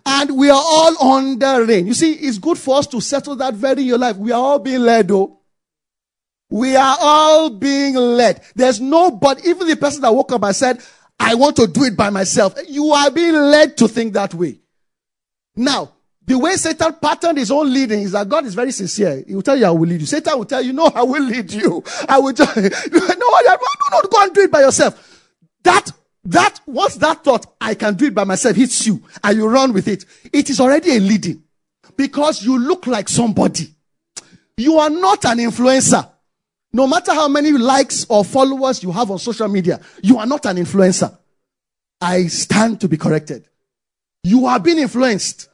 And 0.10 0.38
we 0.38 0.50
are 0.50 0.64
all 0.64 1.16
under 1.16 1.66
reign. 1.66 1.86
You 1.86 1.94
see, 1.94 2.14
it's 2.14 2.38
good 2.38 2.58
for 2.58 2.78
us 2.78 2.88
to 2.88 3.02
settle 3.02 3.36
that 3.36 3.56
very 3.56 3.82
in 3.82 3.88
your 3.88 3.98
life. 3.98 4.16
We 4.16 4.32
are 4.32 4.42
all 4.42 4.60
being 4.60 4.80
led, 4.80 5.10
though. 5.10 5.42
We 6.50 6.78
are 6.78 6.96
all 6.98 7.50
being 7.50 7.94
led. 7.96 8.42
There's 8.56 8.80
nobody, 8.80 9.50
even 9.50 9.68
the 9.68 9.76
person 9.76 10.02
that 10.04 10.16
woke 10.16 10.32
up 10.32 10.44
and 10.44 10.56
said, 10.56 10.82
I 11.20 11.36
want 11.36 11.58
to 11.58 11.68
do 11.68 11.84
it 11.84 11.98
by 11.98 12.10
myself. 12.10 12.56
You 12.70 12.92
are 12.92 13.12
being 13.12 13.34
led 13.34 13.76
to 13.78 13.90
think 13.90 14.14
that 14.14 14.34
way. 14.34 14.62
Now, 15.58 15.92
the 16.26 16.40
way 16.40 16.54
Satan 16.54 16.94
patterned 17.02 17.38
his 17.38 17.52
own 17.52 17.74
leading 17.74 18.02
is 18.02 18.14
that 18.14 18.30
God 18.30 18.46
is 18.46 18.54
very 18.54 18.72
sincere. 18.72 19.26
He 19.28 19.36
will 19.36 19.42
tell 19.42 19.58
you, 19.58 19.66
I 19.66 19.72
will 19.72 19.90
lead 19.90 20.00
you. 20.00 20.08
Satan 20.08 20.38
will 20.38 20.46
tell 20.46 20.62
you, 20.62 20.72
no, 20.72 20.86
I 20.86 21.04
will 21.04 21.24
lead 21.24 21.52
you. 21.52 21.84
I 22.08 22.18
will 22.20 22.32
just, 22.32 22.56
no, 22.56 22.64
no, 22.64 23.08
no, 23.92 24.02
go 24.10 24.24
and 24.24 24.34
do 24.34 24.42
it 24.42 24.52
by 24.52 24.62
yourself. 24.62 25.34
That 25.64 25.92
that 26.28 26.60
once 26.66 26.96
that 26.96 27.24
thought, 27.24 27.46
I 27.62 27.74
can 27.74 27.94
do 27.96 28.06
it 28.06 28.14
by 28.14 28.26
myself, 28.26 28.58
hits 28.58 28.86
you 28.86 29.02
and 29.24 29.38
you 29.38 29.48
run 29.48 29.72
with 29.72 29.88
it, 29.88 30.06
it 30.34 30.50
is 30.50 30.60
already 30.60 30.98
a 30.98 31.00
leading 31.00 31.42
because 31.96 32.44
you 32.44 32.60
look 32.60 32.86
like 32.86 33.08
somebody. 33.08 33.74
You 34.58 34.78
are 34.78 34.90
not 34.90 35.24
an 35.24 35.38
influencer. 35.38 36.10
No 36.74 36.86
matter 36.86 37.14
how 37.14 37.30
many 37.30 37.52
likes 37.52 38.06
or 38.10 38.26
followers 38.26 38.84
you 38.84 38.92
have 38.92 39.10
on 39.10 39.20
social 39.20 39.48
media, 39.48 39.80
you 40.04 40.18
are 40.18 40.26
not 40.26 40.46
an 40.46 40.58
influencer. 40.58 41.18
I 42.02 42.28
stand 42.28 42.82
to 42.82 42.90
be 42.90 42.98
corrected. 42.98 43.48
You 44.24 44.48
are 44.48 44.60
being 44.60 44.80
influenced. 44.80 45.48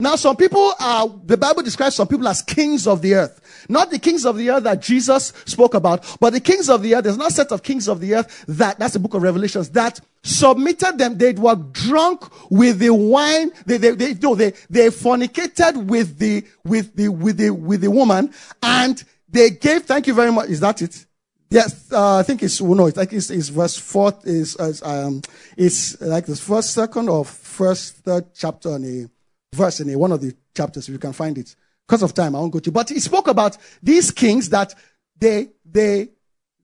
Now, 0.00 0.16
some 0.16 0.34
people 0.34 0.72
are, 0.80 1.08
the 1.26 1.36
Bible 1.36 1.62
describes 1.62 1.94
some 1.94 2.08
people 2.08 2.26
as 2.26 2.40
kings 2.40 2.86
of 2.86 3.02
the 3.02 3.14
earth. 3.14 3.66
Not 3.68 3.90
the 3.90 3.98
kings 3.98 4.24
of 4.24 4.38
the 4.38 4.50
earth 4.50 4.64
that 4.64 4.80
Jesus 4.80 5.34
spoke 5.44 5.74
about, 5.74 6.16
but 6.18 6.32
the 6.32 6.40
kings 6.40 6.70
of 6.70 6.82
the 6.82 6.94
earth. 6.94 7.04
There's 7.04 7.18
not 7.18 7.30
a 7.30 7.34
set 7.34 7.52
of 7.52 7.62
kings 7.62 7.86
of 7.86 8.00
the 8.00 8.14
earth 8.14 8.44
that, 8.48 8.78
that's 8.78 8.94
the 8.94 8.98
book 8.98 9.12
of 9.12 9.22
Revelations, 9.22 9.68
that 9.70 10.00
submitted 10.22 10.96
them. 10.96 11.18
They 11.18 11.32
were 11.32 11.54
drunk 11.54 12.24
with 12.50 12.78
the 12.78 12.94
wine. 12.94 13.52
They, 13.66 13.76
they, 13.76 13.90
they, 13.90 14.14
no, 14.14 14.34
they, 14.34 14.54
they 14.70 14.88
fornicated 14.88 15.84
with 15.84 16.18
the, 16.18 16.44
with 16.64 16.96
the, 16.96 17.08
with 17.08 17.36
the, 17.36 17.50
with 17.50 17.82
the 17.82 17.90
woman 17.90 18.32
and 18.62 19.04
they 19.28 19.50
gave, 19.50 19.82
thank 19.82 20.06
you 20.06 20.14
very 20.14 20.32
much. 20.32 20.48
Is 20.48 20.60
that 20.60 20.80
it? 20.80 21.06
Yes, 21.50 21.92
uh, 21.92 22.18
I 22.18 22.22
think 22.22 22.42
it's, 22.42 22.60
no, 22.60 22.86
it's 22.86 22.96
like 22.96 23.12
it's, 23.12 23.28
it's 23.28 23.48
verse 23.48 23.76
four, 23.76 24.14
is, 24.24 24.56
um, 24.82 25.20
it's 25.56 26.00
like 26.00 26.24
the 26.26 26.36
first, 26.36 26.72
second 26.72 27.08
or 27.08 27.24
first, 27.24 27.96
third 27.96 28.32
chapter 28.34 28.76
in 28.76 28.84
a 28.84 29.19
verse 29.52 29.80
in 29.80 29.98
one 29.98 30.12
of 30.12 30.20
the 30.20 30.34
chapters, 30.54 30.88
if 30.88 30.92
you 30.92 30.98
can 30.98 31.12
find 31.12 31.36
it. 31.38 31.54
Because 31.86 32.02
of 32.02 32.14
time, 32.14 32.36
I 32.36 32.38
won't 32.38 32.52
go 32.52 32.60
to, 32.60 32.70
but 32.70 32.88
he 32.88 33.00
spoke 33.00 33.26
about 33.26 33.56
these 33.82 34.10
kings 34.10 34.48
that 34.50 34.74
they, 35.18 35.48
they, 35.64 36.08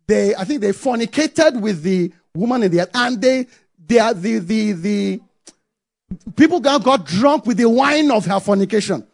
they, 0.07 0.35
I 0.35 0.45
think 0.45 0.61
they 0.61 0.71
fornicated 0.71 1.61
with 1.61 1.83
the 1.83 2.13
woman 2.35 2.63
in 2.63 2.71
the 2.71 2.89
and 2.95 3.21
they, 3.21 3.47
they 3.85 3.99
are 3.99 4.15
the, 4.15 4.39
the, 4.39 4.73
the, 4.73 5.21
people 6.37 6.61
got, 6.61 6.85
got 6.85 7.05
drunk 7.05 7.45
with 7.47 7.57
the 7.57 7.69
wine 7.69 8.11
of 8.11 8.25
her 8.27 8.39
fornication. 8.39 9.05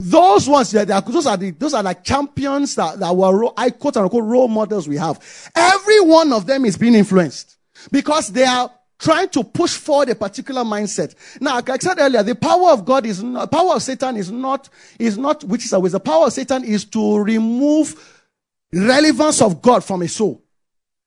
Those 0.00 0.48
ones, 0.48 0.70
those 0.70 1.26
are 1.26 1.36
the, 1.36 1.50
those 1.50 1.74
are 1.74 1.82
like 1.82 2.04
champions 2.04 2.76
that, 2.76 3.00
that 3.00 3.14
were, 3.14 3.50
I 3.56 3.70
quote 3.70 3.96
unquote, 3.96 4.24
role 4.24 4.48
models 4.48 4.88
we 4.88 4.96
have. 4.96 5.20
Every 5.54 6.00
one 6.00 6.32
of 6.32 6.46
them 6.46 6.64
is 6.64 6.78
being 6.78 6.94
influenced 6.94 7.58
because 7.90 8.28
they 8.28 8.44
are 8.44 8.70
trying 8.98 9.28
to 9.30 9.44
push 9.44 9.76
forward 9.76 10.10
a 10.10 10.14
particular 10.14 10.62
mindset. 10.62 11.14
Now, 11.40 11.54
like 11.56 11.70
I 11.70 11.76
said 11.78 11.98
earlier, 11.98 12.22
the 12.22 12.34
power 12.34 12.70
of 12.70 12.84
God 12.84 13.06
is 13.06 13.22
not, 13.22 13.50
power 13.50 13.74
of 13.74 13.82
Satan 13.82 14.16
is 14.16 14.30
not, 14.30 14.68
is 14.98 15.16
not, 15.16 15.44
which 15.44 15.64
is 15.64 15.72
always 15.72 15.92
the 15.92 16.00
power 16.00 16.26
of 16.26 16.32
Satan 16.32 16.64
is 16.64 16.84
to 16.86 17.18
remove 17.18 18.24
relevance 18.72 19.40
of 19.40 19.62
God 19.62 19.84
from 19.84 20.02
a 20.02 20.08
soul. 20.08 20.42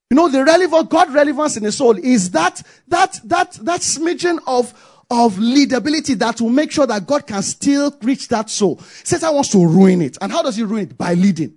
You 0.09 0.15
know, 0.15 0.29
the 0.29 0.43
relevant, 0.43 0.89
God 0.89 1.13
relevance 1.13 1.57
in 1.57 1.65
a 1.65 1.71
soul 1.71 1.97
is 1.97 2.31
that, 2.31 2.61
that, 2.87 3.19
that, 3.25 3.53
that 3.61 3.81
smidgen 3.81 4.39
of, 4.45 4.73
of 5.09 5.37
leadability 5.37 6.15
that 6.15 6.41
will 6.41 6.49
make 6.49 6.71
sure 6.71 6.87
that 6.87 7.05
God 7.05 7.27
can 7.27 7.41
still 7.41 7.95
reach 8.01 8.27
that 8.29 8.49
soul. 8.49 8.79
Satan 9.03 9.33
wants 9.33 9.49
to 9.49 9.65
ruin 9.65 10.01
it. 10.01 10.17
And 10.21 10.31
how 10.31 10.41
does 10.41 10.57
he 10.57 10.63
ruin 10.63 10.83
it? 10.83 10.97
By 10.97 11.13
leading. 11.13 11.55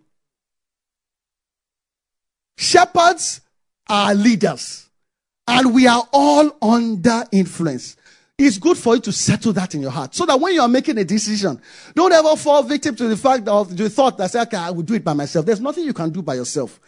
Shepherds 2.56 3.40
are 3.88 4.14
leaders. 4.14 4.88
And 5.46 5.74
we 5.74 5.86
are 5.86 6.06
all 6.12 6.56
under 6.62 7.24
influence. 7.32 7.96
It's 8.36 8.58
good 8.58 8.76
for 8.76 8.96
you 8.96 9.00
to 9.02 9.12
settle 9.12 9.52
that 9.52 9.76
in 9.76 9.82
your 9.82 9.92
heart. 9.92 10.12
So 10.12 10.26
that 10.26 10.40
when 10.40 10.54
you 10.54 10.60
are 10.60 10.68
making 10.68 10.98
a 10.98 11.04
decision, 11.04 11.60
don't 11.94 12.10
ever 12.10 12.34
fall 12.34 12.64
victim 12.64 12.96
to 12.96 13.06
the 13.06 13.16
fact 13.16 13.46
of 13.46 13.76
the 13.76 13.88
thought 13.88 14.18
that 14.18 14.32
say, 14.32 14.40
okay, 14.42 14.56
I 14.56 14.70
will 14.70 14.82
do 14.82 14.94
it 14.94 15.04
by 15.04 15.12
myself. 15.12 15.46
There's 15.46 15.60
nothing 15.60 15.84
you 15.84 15.92
can 15.92 16.10
do 16.10 16.20
by 16.20 16.34
yourself. 16.34 16.80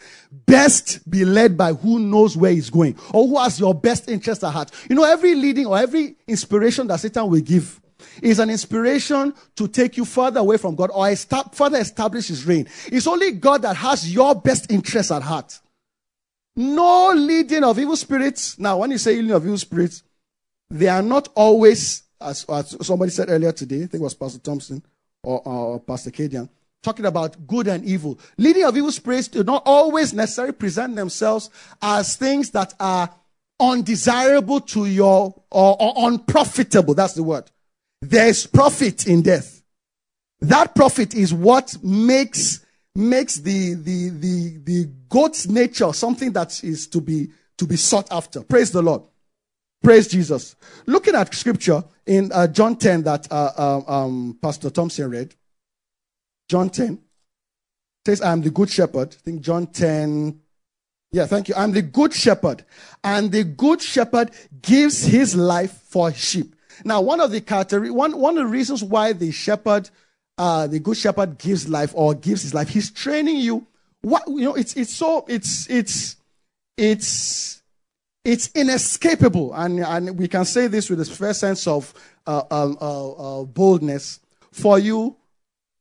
Best 0.44 1.08
be 1.08 1.24
led 1.24 1.56
by 1.56 1.72
who 1.72 2.00
knows 2.00 2.36
where 2.36 2.50
he's 2.50 2.68
going 2.68 2.98
or 3.14 3.28
who 3.28 3.38
has 3.38 3.60
your 3.60 3.74
best 3.74 4.08
interest 4.08 4.42
at 4.42 4.50
heart. 4.50 4.72
You 4.90 4.96
know, 4.96 5.04
every 5.04 5.36
leading 5.36 5.66
or 5.66 5.78
every 5.78 6.16
inspiration 6.26 6.88
that 6.88 6.98
Satan 6.98 7.30
will 7.30 7.40
give 7.40 7.80
is 8.20 8.40
an 8.40 8.50
inspiration 8.50 9.32
to 9.54 9.68
take 9.68 9.96
you 9.96 10.04
further 10.04 10.40
away 10.40 10.56
from 10.56 10.74
God 10.74 10.90
or 10.92 11.14
further 11.14 11.78
establish 11.78 12.26
his 12.26 12.44
reign. 12.44 12.66
It's 12.86 13.06
only 13.06 13.30
God 13.30 13.62
that 13.62 13.76
has 13.76 14.12
your 14.12 14.34
best 14.34 14.72
interest 14.72 15.12
at 15.12 15.22
heart. 15.22 15.60
No 16.56 17.12
leading 17.14 17.64
of 17.64 17.78
evil 17.78 17.96
spirits. 17.96 18.58
Now, 18.58 18.78
when 18.78 18.90
you 18.90 18.98
say 18.98 19.16
leading 19.16 19.32
of 19.32 19.44
evil 19.44 19.58
spirits, 19.58 20.02
they 20.70 20.88
are 20.88 21.02
not 21.02 21.28
always, 21.34 22.02
as, 22.20 22.44
as 22.48 22.76
somebody 22.86 23.10
said 23.10 23.28
earlier 23.30 23.52
today, 23.52 23.76
I 23.76 23.86
think 23.86 23.94
it 23.94 24.00
was 24.00 24.14
Pastor 24.14 24.38
Thompson 24.38 24.82
or, 25.22 25.46
or 25.46 25.80
Pastor 25.80 26.10
Kadian, 26.10 26.48
talking 26.82 27.04
about 27.04 27.46
good 27.46 27.68
and 27.68 27.84
evil. 27.84 28.18
Leading 28.38 28.64
of 28.64 28.76
evil 28.76 28.92
spirits 28.92 29.28
do 29.28 29.44
not 29.44 29.62
always 29.66 30.14
necessarily 30.14 30.52
present 30.52 30.96
themselves 30.96 31.50
as 31.82 32.16
things 32.16 32.50
that 32.52 32.74
are 32.80 33.10
undesirable 33.60 34.60
to 34.60 34.86
your, 34.86 35.34
or, 35.50 35.76
or 35.80 36.08
unprofitable. 36.08 36.94
That's 36.94 37.14
the 37.14 37.22
word. 37.22 37.50
There's 38.02 38.46
profit 38.46 39.06
in 39.06 39.22
death. 39.22 39.62
That 40.40 40.74
profit 40.74 41.14
is 41.14 41.32
what 41.32 41.76
makes 41.82 42.65
makes 42.96 43.36
the 43.36 43.74
the 43.74 44.08
the 44.10 44.58
the 44.64 44.90
goat's 45.08 45.46
nature 45.46 45.92
something 45.92 46.32
that 46.32 46.64
is 46.64 46.86
to 46.88 47.00
be 47.00 47.28
to 47.58 47.66
be 47.66 47.76
sought 47.76 48.06
after. 48.10 48.42
Praise 48.42 48.70
the 48.70 48.82
Lord. 48.82 49.02
Praise 49.82 50.08
Jesus. 50.08 50.56
Looking 50.86 51.14
at 51.14 51.34
scripture 51.34 51.84
in 52.06 52.32
uh, 52.32 52.46
John 52.48 52.76
10 52.76 53.02
that 53.04 53.30
uh, 53.30 53.52
um, 53.56 53.84
um, 53.86 54.38
Pastor 54.42 54.70
Thompson 54.70 55.10
read. 55.10 55.34
John 56.48 56.70
10 56.70 56.98
says, 58.04 58.22
I 58.22 58.32
am 58.32 58.42
the 58.42 58.50
good 58.50 58.70
shepherd. 58.70 59.14
I 59.14 59.22
think 59.22 59.42
John 59.42 59.66
10. 59.66 60.40
Yeah, 61.12 61.26
thank 61.26 61.48
you. 61.48 61.54
I'm 61.56 61.72
the 61.72 61.82
good 61.82 62.12
shepherd. 62.12 62.64
And 63.04 63.30
the 63.30 63.44
good 63.44 63.80
shepherd 63.80 64.30
gives 64.60 65.04
his 65.04 65.36
life 65.36 65.72
for 65.88 66.12
sheep. 66.12 66.54
Now, 66.84 67.00
one 67.00 67.20
of 67.20 67.30
the 67.30 67.40
one, 67.92 68.18
one 68.18 68.36
of 68.36 68.44
the 68.44 68.50
reasons 68.50 68.84
why 68.84 69.12
the 69.12 69.30
shepherd, 69.30 69.88
uh, 70.38 70.66
the 70.66 70.78
good 70.78 70.96
shepherd 70.96 71.38
gives 71.38 71.68
life 71.68 71.92
or 71.94 72.14
gives 72.14 72.42
his 72.42 72.54
life, 72.54 72.68
he's 72.68 72.90
training 72.90 73.38
you. 73.38 73.66
What, 74.02 74.24
you 74.28 74.42
know, 74.42 74.54
it's, 74.54 74.74
it's 74.76 74.92
so, 74.92 75.24
it's, 75.28 75.68
it's, 75.68 76.16
it's, 76.76 77.62
it's 78.24 78.50
inescapable. 78.54 79.54
And, 79.54 79.80
and 79.80 80.18
we 80.18 80.28
can 80.28 80.44
say 80.44 80.66
this 80.66 80.90
with 80.90 81.00
a 81.00 81.04
fair 81.04 81.34
sense 81.34 81.66
of 81.66 81.94
uh, 82.26 82.42
um, 82.50 82.76
uh, 82.80 83.40
uh, 83.40 83.44
boldness. 83.44 84.20
For 84.52 84.78
you, 84.78 85.16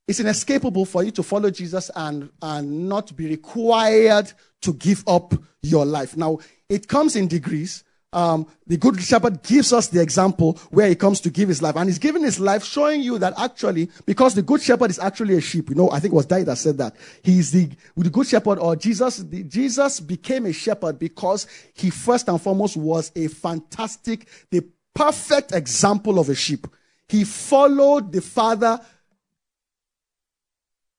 it's 0.08 0.20
inescapable 0.20 0.86
for 0.86 1.04
you 1.04 1.12
to 1.12 1.24
follow 1.24 1.50
Jesus 1.50 1.90
and, 1.96 2.30
and 2.42 2.90
not 2.90 3.16
be 3.16 3.28
required 3.28 4.32
to 4.62 4.74
give 4.74 5.04
up 5.08 5.34
your 5.62 5.86
life. 5.86 6.16
Now, 6.16 6.40
it 6.70 6.88
comes 6.88 7.16
in 7.16 7.28
degrees 7.28 7.84
um, 8.16 8.48
the 8.66 8.78
good 8.78 9.00
shepherd 9.02 9.44
gives 9.44 9.74
us 9.74 9.88
the 9.88 10.02
example 10.02 10.54
where 10.72 10.88
he 10.88 10.96
comes 10.96 11.20
to 11.20 11.30
give 11.30 11.50
his 11.50 11.62
life. 11.62 11.76
And 11.76 11.90
he's 11.90 12.00
giving 12.00 12.24
his 12.24 12.40
life 12.40 12.64
showing 12.64 13.02
you 13.02 13.20
that 13.20 13.34
actually, 13.38 13.90
because 14.06 14.34
the 14.34 14.42
good 14.42 14.62
shepherd 14.62 14.90
is 14.90 15.00
actually 15.00 15.36
a 15.36 15.42
sheep. 15.42 15.70
You 15.70 15.76
know, 15.76 15.92
I 15.92 16.00
think 16.00 16.14
it 16.14 16.16
was 16.16 16.26
Dai 16.26 16.44
that 16.44 16.58
said 16.58 16.78
that. 16.78 16.96
He's 17.22 17.52
the, 17.52 17.70
the 17.98 18.10
good 18.10 18.26
shepherd 18.26 18.58
or 18.58 18.78
Jesus, 18.78 19.18
the, 19.18 19.44
Jesus 19.44 20.00
became 20.00 20.46
a 20.46 20.54
shepherd 20.54 20.98
because 20.98 21.46
he 21.74 21.90
first 21.90 22.30
and 22.30 22.42
foremost 22.42 22.78
was 22.78 23.12
a 23.18 23.28
fantastic, 23.28 24.28
the 24.50 24.66
perfect 24.94 25.52
example 25.52 26.18
of 26.18 26.30
a 26.30 26.36
sheep. 26.36 26.68
He 27.10 27.26
followed 27.26 28.14
the 28.14 28.22
father 28.22 28.80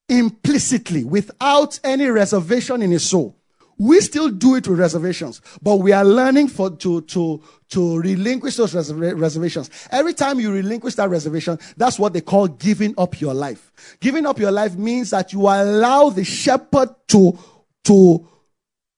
implicitly 0.08 1.02
without 1.02 1.80
any 1.82 2.06
reservation 2.06 2.82
in 2.82 2.90
his 2.90 3.08
soul. 3.08 3.35
We 3.78 4.00
still 4.00 4.30
do 4.30 4.54
it 4.54 4.66
with 4.66 4.78
reservations, 4.78 5.42
but 5.60 5.76
we 5.76 5.92
are 5.92 6.04
learning 6.04 6.48
for, 6.48 6.70
to, 6.70 7.02
to, 7.02 7.42
to 7.68 7.98
relinquish 7.98 8.56
those 8.56 8.74
reservations. 8.74 9.70
Every 9.90 10.14
time 10.14 10.40
you 10.40 10.50
relinquish 10.50 10.94
that 10.94 11.10
reservation, 11.10 11.58
that's 11.76 11.98
what 11.98 12.14
they 12.14 12.22
call 12.22 12.48
giving 12.48 12.94
up 12.96 13.20
your 13.20 13.34
life. 13.34 13.96
Giving 14.00 14.24
up 14.24 14.38
your 14.38 14.50
life 14.50 14.76
means 14.76 15.10
that 15.10 15.34
you 15.34 15.42
allow 15.42 16.08
the 16.08 16.24
shepherd 16.24 16.88
to, 17.08 17.38
to, 17.84 18.26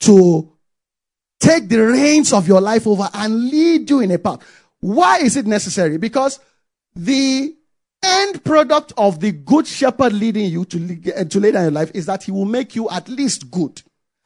to 0.01 0.53
take 1.41 1.69
the 1.69 1.79
reins 1.79 2.33
of 2.33 2.47
your 2.47 2.61
life 2.61 2.87
over 2.87 3.09
and 3.15 3.51
lead 3.51 3.91
you 3.91 3.99
in 3.99 4.13
a 4.13 4.19
path. 4.19 4.41
Why 4.79 5.19
is 5.19 5.37
it 5.37 5.47
necessary? 5.47 5.99
Because 5.99 6.39
the 6.95 7.53
end 8.01 8.45
product 8.45 8.93
of 8.97 9.19
the 9.19 9.33
good 9.33 9.67
shepherd 9.67 10.13
leading 10.13 10.53
you 10.53 10.65
to, 10.67 11.25
to 11.25 11.41
lay 11.41 11.51
down 11.51 11.65
your 11.65 11.73
life 11.73 11.91
is 11.95 12.07
that 12.07 12.23
he 12.23 12.31
will 12.31 12.45
make 12.45 12.77
you 12.77 12.89
at 12.91 13.09
least 13.09 13.51
good 13.51 13.83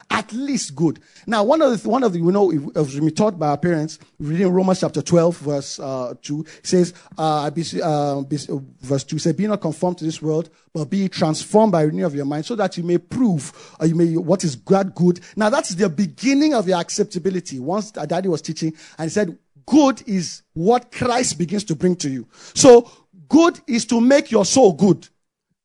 at 0.09 0.31
least 0.31 0.75
good. 0.75 0.99
Now, 1.25 1.43
one 1.43 1.61
of 1.61 1.81
the, 1.81 1.89
one 1.89 2.03
of 2.03 2.13
the, 2.13 2.19
you 2.19 2.31
know, 2.31 2.51
it 2.51 2.75
was 2.75 3.13
taught 3.13 3.39
by 3.39 3.49
our 3.49 3.57
parents, 3.57 3.99
reading 4.19 4.49
Romans 4.49 4.79
chapter 4.79 5.01
12, 5.01 5.37
verse, 5.37 5.79
uh, 5.79 6.13
2, 6.21 6.45
says, 6.63 6.93
uh, 7.17 7.49
be, 7.49 7.63
uh, 7.81 8.21
verse 8.21 9.03
2 9.03 9.19
says, 9.19 9.33
be 9.33 9.47
not 9.47 9.61
conformed 9.61 9.97
to 9.97 10.05
this 10.05 10.21
world, 10.21 10.49
but 10.73 10.85
be 10.85 11.09
transformed 11.09 11.71
by 11.71 11.81
renewal 11.83 12.07
of 12.07 12.15
your 12.15 12.25
mind 12.25 12.45
so 12.45 12.55
that 12.55 12.77
you 12.77 12.83
may 12.83 12.97
prove, 12.97 13.75
uh, 13.81 13.85
you 13.85 13.95
may, 13.95 14.15
what 14.17 14.43
is 14.43 14.55
God 14.55 14.93
good. 14.95 15.19
Now, 15.35 15.49
that's 15.49 15.75
the 15.75 15.89
beginning 15.89 16.53
of 16.53 16.67
your 16.67 16.79
acceptability. 16.79 17.59
Once 17.59 17.95
our 17.97 18.07
daddy 18.07 18.29
was 18.29 18.41
teaching 18.41 18.73
and 18.97 19.09
he 19.09 19.13
said, 19.13 19.37
good 19.65 20.03
is 20.07 20.43
what 20.53 20.91
Christ 20.91 21.37
begins 21.37 21.63
to 21.65 21.75
bring 21.75 21.95
to 21.97 22.09
you. 22.09 22.27
So, 22.53 22.89
good 23.29 23.59
is 23.67 23.85
to 23.87 23.99
make 23.99 24.31
your 24.31 24.45
soul 24.45 24.73
good. 24.73 25.07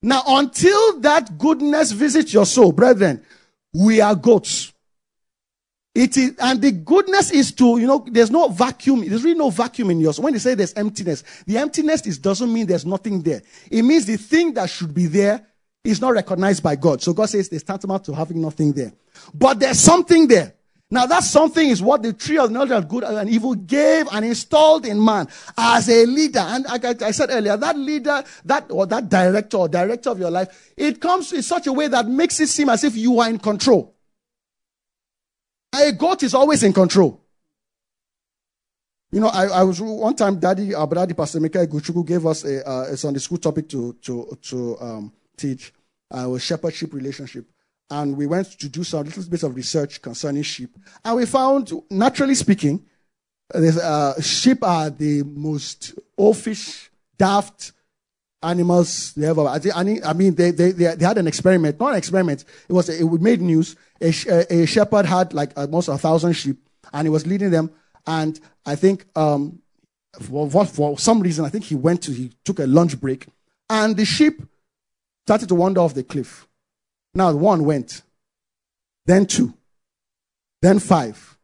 Now, 0.02 0.22
until 0.26 1.00
that 1.00 1.38
goodness 1.38 1.90
visits 1.90 2.32
your 2.32 2.46
soul, 2.46 2.72
brethren, 2.72 3.24
we 3.72 4.00
are 4.00 4.14
goats. 4.14 4.72
It 5.94 6.16
is, 6.16 6.34
and 6.38 6.62
the 6.62 6.70
goodness 6.70 7.32
is 7.32 7.50
to, 7.52 7.78
you 7.78 7.86
know, 7.86 8.06
there's 8.08 8.30
no 8.30 8.48
vacuum. 8.48 9.08
There's 9.08 9.24
really 9.24 9.38
no 9.38 9.50
vacuum 9.50 9.90
in 9.90 9.98
yours. 9.98 10.20
When 10.20 10.32
they 10.32 10.38
say 10.38 10.54
there's 10.54 10.74
emptiness, 10.74 11.24
the 11.44 11.58
emptiness 11.58 12.06
is, 12.06 12.18
doesn't 12.18 12.52
mean 12.52 12.66
there's 12.66 12.86
nothing 12.86 13.20
there. 13.22 13.42
It 13.70 13.82
means 13.82 14.06
the 14.06 14.16
thing 14.16 14.54
that 14.54 14.70
should 14.70 14.94
be 14.94 15.06
there 15.06 15.44
is 15.82 16.00
not 16.00 16.12
recognized 16.12 16.62
by 16.62 16.76
God. 16.76 17.02
So 17.02 17.12
God 17.12 17.26
says 17.26 17.48
there's 17.48 17.64
tantamount 17.64 18.04
to 18.04 18.14
having 18.14 18.40
nothing 18.40 18.72
there. 18.72 18.92
But 19.34 19.58
there's 19.58 19.80
something 19.80 20.28
there. 20.28 20.54
Now 20.90 21.04
that 21.04 21.22
something 21.22 21.68
is 21.68 21.82
what 21.82 22.02
the 22.02 22.14
tree 22.14 22.38
of 22.38 22.50
knowledge 22.50 22.70
of 22.70 22.88
good 22.88 23.04
and 23.04 23.28
evil 23.28 23.54
gave 23.54 24.06
and 24.10 24.24
installed 24.24 24.86
in 24.86 25.02
man 25.04 25.28
as 25.56 25.88
a 25.88 26.06
leader. 26.06 26.38
And 26.38 26.64
like 26.64 27.02
I 27.02 27.10
said 27.10 27.28
earlier, 27.30 27.58
that 27.58 27.76
leader, 27.76 28.24
that 28.46 28.70
or 28.70 28.86
that 28.86 29.10
director 29.10 29.58
or 29.58 29.68
director 29.68 30.08
of 30.10 30.18
your 30.18 30.30
life, 30.30 30.72
it 30.76 30.98
comes 31.00 31.32
in 31.32 31.42
such 31.42 31.66
a 31.66 31.72
way 31.72 31.88
that 31.88 32.06
makes 32.08 32.40
it 32.40 32.48
seem 32.48 32.70
as 32.70 32.84
if 32.84 32.96
you 32.96 33.20
are 33.20 33.28
in 33.28 33.38
control. 33.38 33.94
A 35.78 35.92
goat 35.92 36.22
is 36.22 36.32
always 36.32 36.62
in 36.62 36.72
control. 36.72 37.20
You 39.12 39.20
know, 39.20 39.28
I, 39.28 39.46
I 39.46 39.62
was 39.64 39.80
one 39.80 40.16
time, 40.16 40.38
Daddy, 40.38 40.74
our 40.74 40.86
daddy, 40.86 41.14
Pastor 41.14 41.40
Mika 41.40 41.66
Guchuku, 41.66 42.06
gave 42.06 42.24
us 42.24 42.44
a, 42.44 42.66
uh, 42.66 42.82
a 42.90 42.96
Sunday 42.96 43.20
school 43.20 43.38
topic 43.38 43.68
to 43.70 43.94
to 44.02 44.38
to 44.42 44.78
um, 44.80 45.12
teach. 45.36 45.72
Uh, 46.10 46.26
was 46.26 46.42
shepherd-sheep 46.42 46.94
relationship 46.94 47.44
and 47.90 48.16
we 48.16 48.26
went 48.26 48.58
to 48.58 48.68
do 48.68 48.84
some 48.84 49.04
little 49.04 49.22
bit 49.24 49.42
of 49.42 49.54
research 49.54 50.02
concerning 50.02 50.42
sheep. 50.42 50.76
And 51.04 51.16
we 51.16 51.26
found, 51.26 51.72
naturally 51.90 52.34
speaking, 52.34 52.84
uh, 53.54 54.20
sheep 54.20 54.62
are 54.62 54.90
the 54.90 55.22
most 55.22 55.94
oafish, 56.18 56.90
daft 57.16 57.72
animals 58.42 59.14
they 59.14 59.26
ever. 59.26 59.46
I 59.46 60.12
mean, 60.12 60.34
they, 60.34 60.50
they, 60.50 60.72
they, 60.72 61.04
had 61.04 61.18
an 61.18 61.26
experiment, 61.26 61.80
not 61.80 61.92
an 61.92 61.98
experiment. 61.98 62.44
It 62.68 62.72
was 62.72 62.88
it 62.88 63.04
made 63.04 63.40
news. 63.40 63.76
A, 64.00 64.08
a 64.50 64.66
shepherd 64.66 65.06
had 65.06 65.32
like 65.32 65.56
almost 65.56 65.88
a 65.88 65.98
thousand 65.98 66.34
sheep, 66.34 66.58
and 66.92 67.06
he 67.06 67.10
was 67.10 67.26
leading 67.26 67.50
them. 67.50 67.70
And 68.06 68.38
I 68.64 68.74
think 68.74 69.06
um, 69.16 69.60
for, 70.20 70.66
for 70.66 70.98
some 70.98 71.20
reason, 71.20 71.44
I 71.44 71.48
think 71.48 71.64
he 71.64 71.74
went 71.74 72.02
to 72.02 72.12
he 72.12 72.32
took 72.44 72.58
a 72.58 72.66
lunch 72.66 73.00
break, 73.00 73.26
and 73.70 73.96
the 73.96 74.04
sheep 74.04 74.42
started 75.26 75.48
to 75.48 75.54
wander 75.54 75.80
off 75.80 75.94
the 75.94 76.02
cliff. 76.02 76.47
Now 77.18 77.32
one 77.32 77.64
went, 77.64 78.02
then 79.04 79.26
two, 79.26 79.52
then 80.62 80.78
five. 80.78 81.36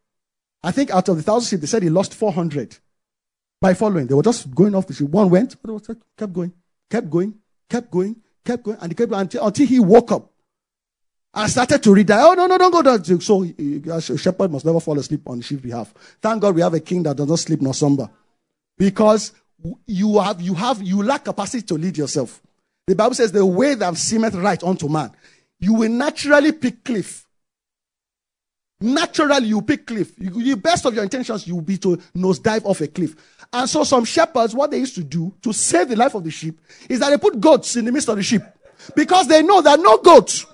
I 0.62 0.70
think 0.70 0.92
out 0.92 1.08
of 1.08 1.16
the 1.16 1.22
thousand 1.24 1.48
sheep, 1.48 1.60
they 1.62 1.66
said 1.66 1.82
he 1.82 1.90
lost 1.90 2.14
400 2.14 2.78
by 3.60 3.74
following. 3.74 4.06
They 4.06 4.14
were 4.14 4.22
just 4.22 4.54
going 4.54 4.76
off 4.76 4.86
the 4.86 4.94
sheep. 4.94 5.08
One 5.08 5.30
went, 5.30 5.60
but 5.60 5.70
it 5.70 5.72
was 5.72 5.96
kept 6.16 6.32
going, 6.32 6.52
kept 6.88 7.10
going, 7.10 7.34
kept 7.68 7.90
going, 7.90 8.14
kept 8.44 8.62
going, 8.62 8.78
and 8.80 8.92
he 8.92 8.94
kept 8.94 9.10
going 9.10 9.22
until, 9.22 9.44
until 9.44 9.66
he 9.66 9.80
woke 9.80 10.12
up 10.12 10.30
and 11.34 11.50
started 11.50 11.82
to 11.82 11.92
read 11.92 12.06
that. 12.06 12.20
Oh, 12.22 12.34
no, 12.34 12.46
no, 12.46 12.56
don't 12.56 12.70
go 12.70 12.96
there. 12.96 13.20
So 13.20 13.42
a 13.42 14.00
shepherd 14.16 14.52
must 14.52 14.64
never 14.64 14.78
fall 14.78 14.96
asleep 15.00 15.28
on 15.28 15.40
sheep's 15.40 15.60
behalf. 15.60 15.92
Thank 16.22 16.40
God 16.40 16.54
we 16.54 16.60
have 16.60 16.74
a 16.74 16.80
king 16.80 17.02
that 17.02 17.16
does 17.16 17.28
not 17.28 17.40
sleep 17.40 17.60
nor 17.60 17.74
slumber. 17.74 18.08
Because 18.78 19.32
you 19.88 20.20
have, 20.20 20.40
you 20.40 20.54
have, 20.54 20.80
you 20.84 21.02
lack 21.02 21.24
capacity 21.24 21.66
to 21.66 21.74
lead 21.74 21.98
yourself. 21.98 22.40
The 22.86 22.94
Bible 22.94 23.14
says 23.16 23.32
the 23.32 23.44
way 23.44 23.74
that 23.74 23.96
seemeth 23.96 24.36
right 24.36 24.62
unto 24.62 24.88
man 24.88 25.10
you 25.60 25.74
will 25.74 25.90
naturally 25.90 26.52
pick 26.52 26.84
cliff. 26.84 27.26
Naturally, 28.80 29.46
you 29.46 29.62
pick 29.62 29.86
cliff. 29.86 30.12
You, 30.18 30.30
the 30.30 30.60
best 30.60 30.84
of 30.84 30.94
your 30.94 31.04
intentions, 31.04 31.46
you 31.46 31.54
will 31.54 31.62
be 31.62 31.78
to 31.78 31.96
nosedive 32.14 32.64
off 32.64 32.80
a 32.80 32.88
cliff. 32.88 33.14
And 33.52 33.68
so, 33.68 33.84
some 33.84 34.04
shepherds, 34.04 34.54
what 34.54 34.70
they 34.70 34.78
used 34.78 34.96
to 34.96 35.04
do 35.04 35.32
to 35.42 35.52
save 35.52 35.88
the 35.88 35.96
life 35.96 36.14
of 36.14 36.24
the 36.24 36.30
sheep 36.30 36.60
is 36.88 37.00
that 37.00 37.10
they 37.10 37.18
put 37.18 37.40
goats 37.40 37.76
in 37.76 37.84
the 37.84 37.92
midst 37.92 38.08
of 38.08 38.16
the 38.16 38.22
sheep 38.22 38.42
because 38.94 39.28
they 39.28 39.42
know 39.42 39.62
that 39.62 39.80
no 39.80 39.98
goat, 39.98 40.44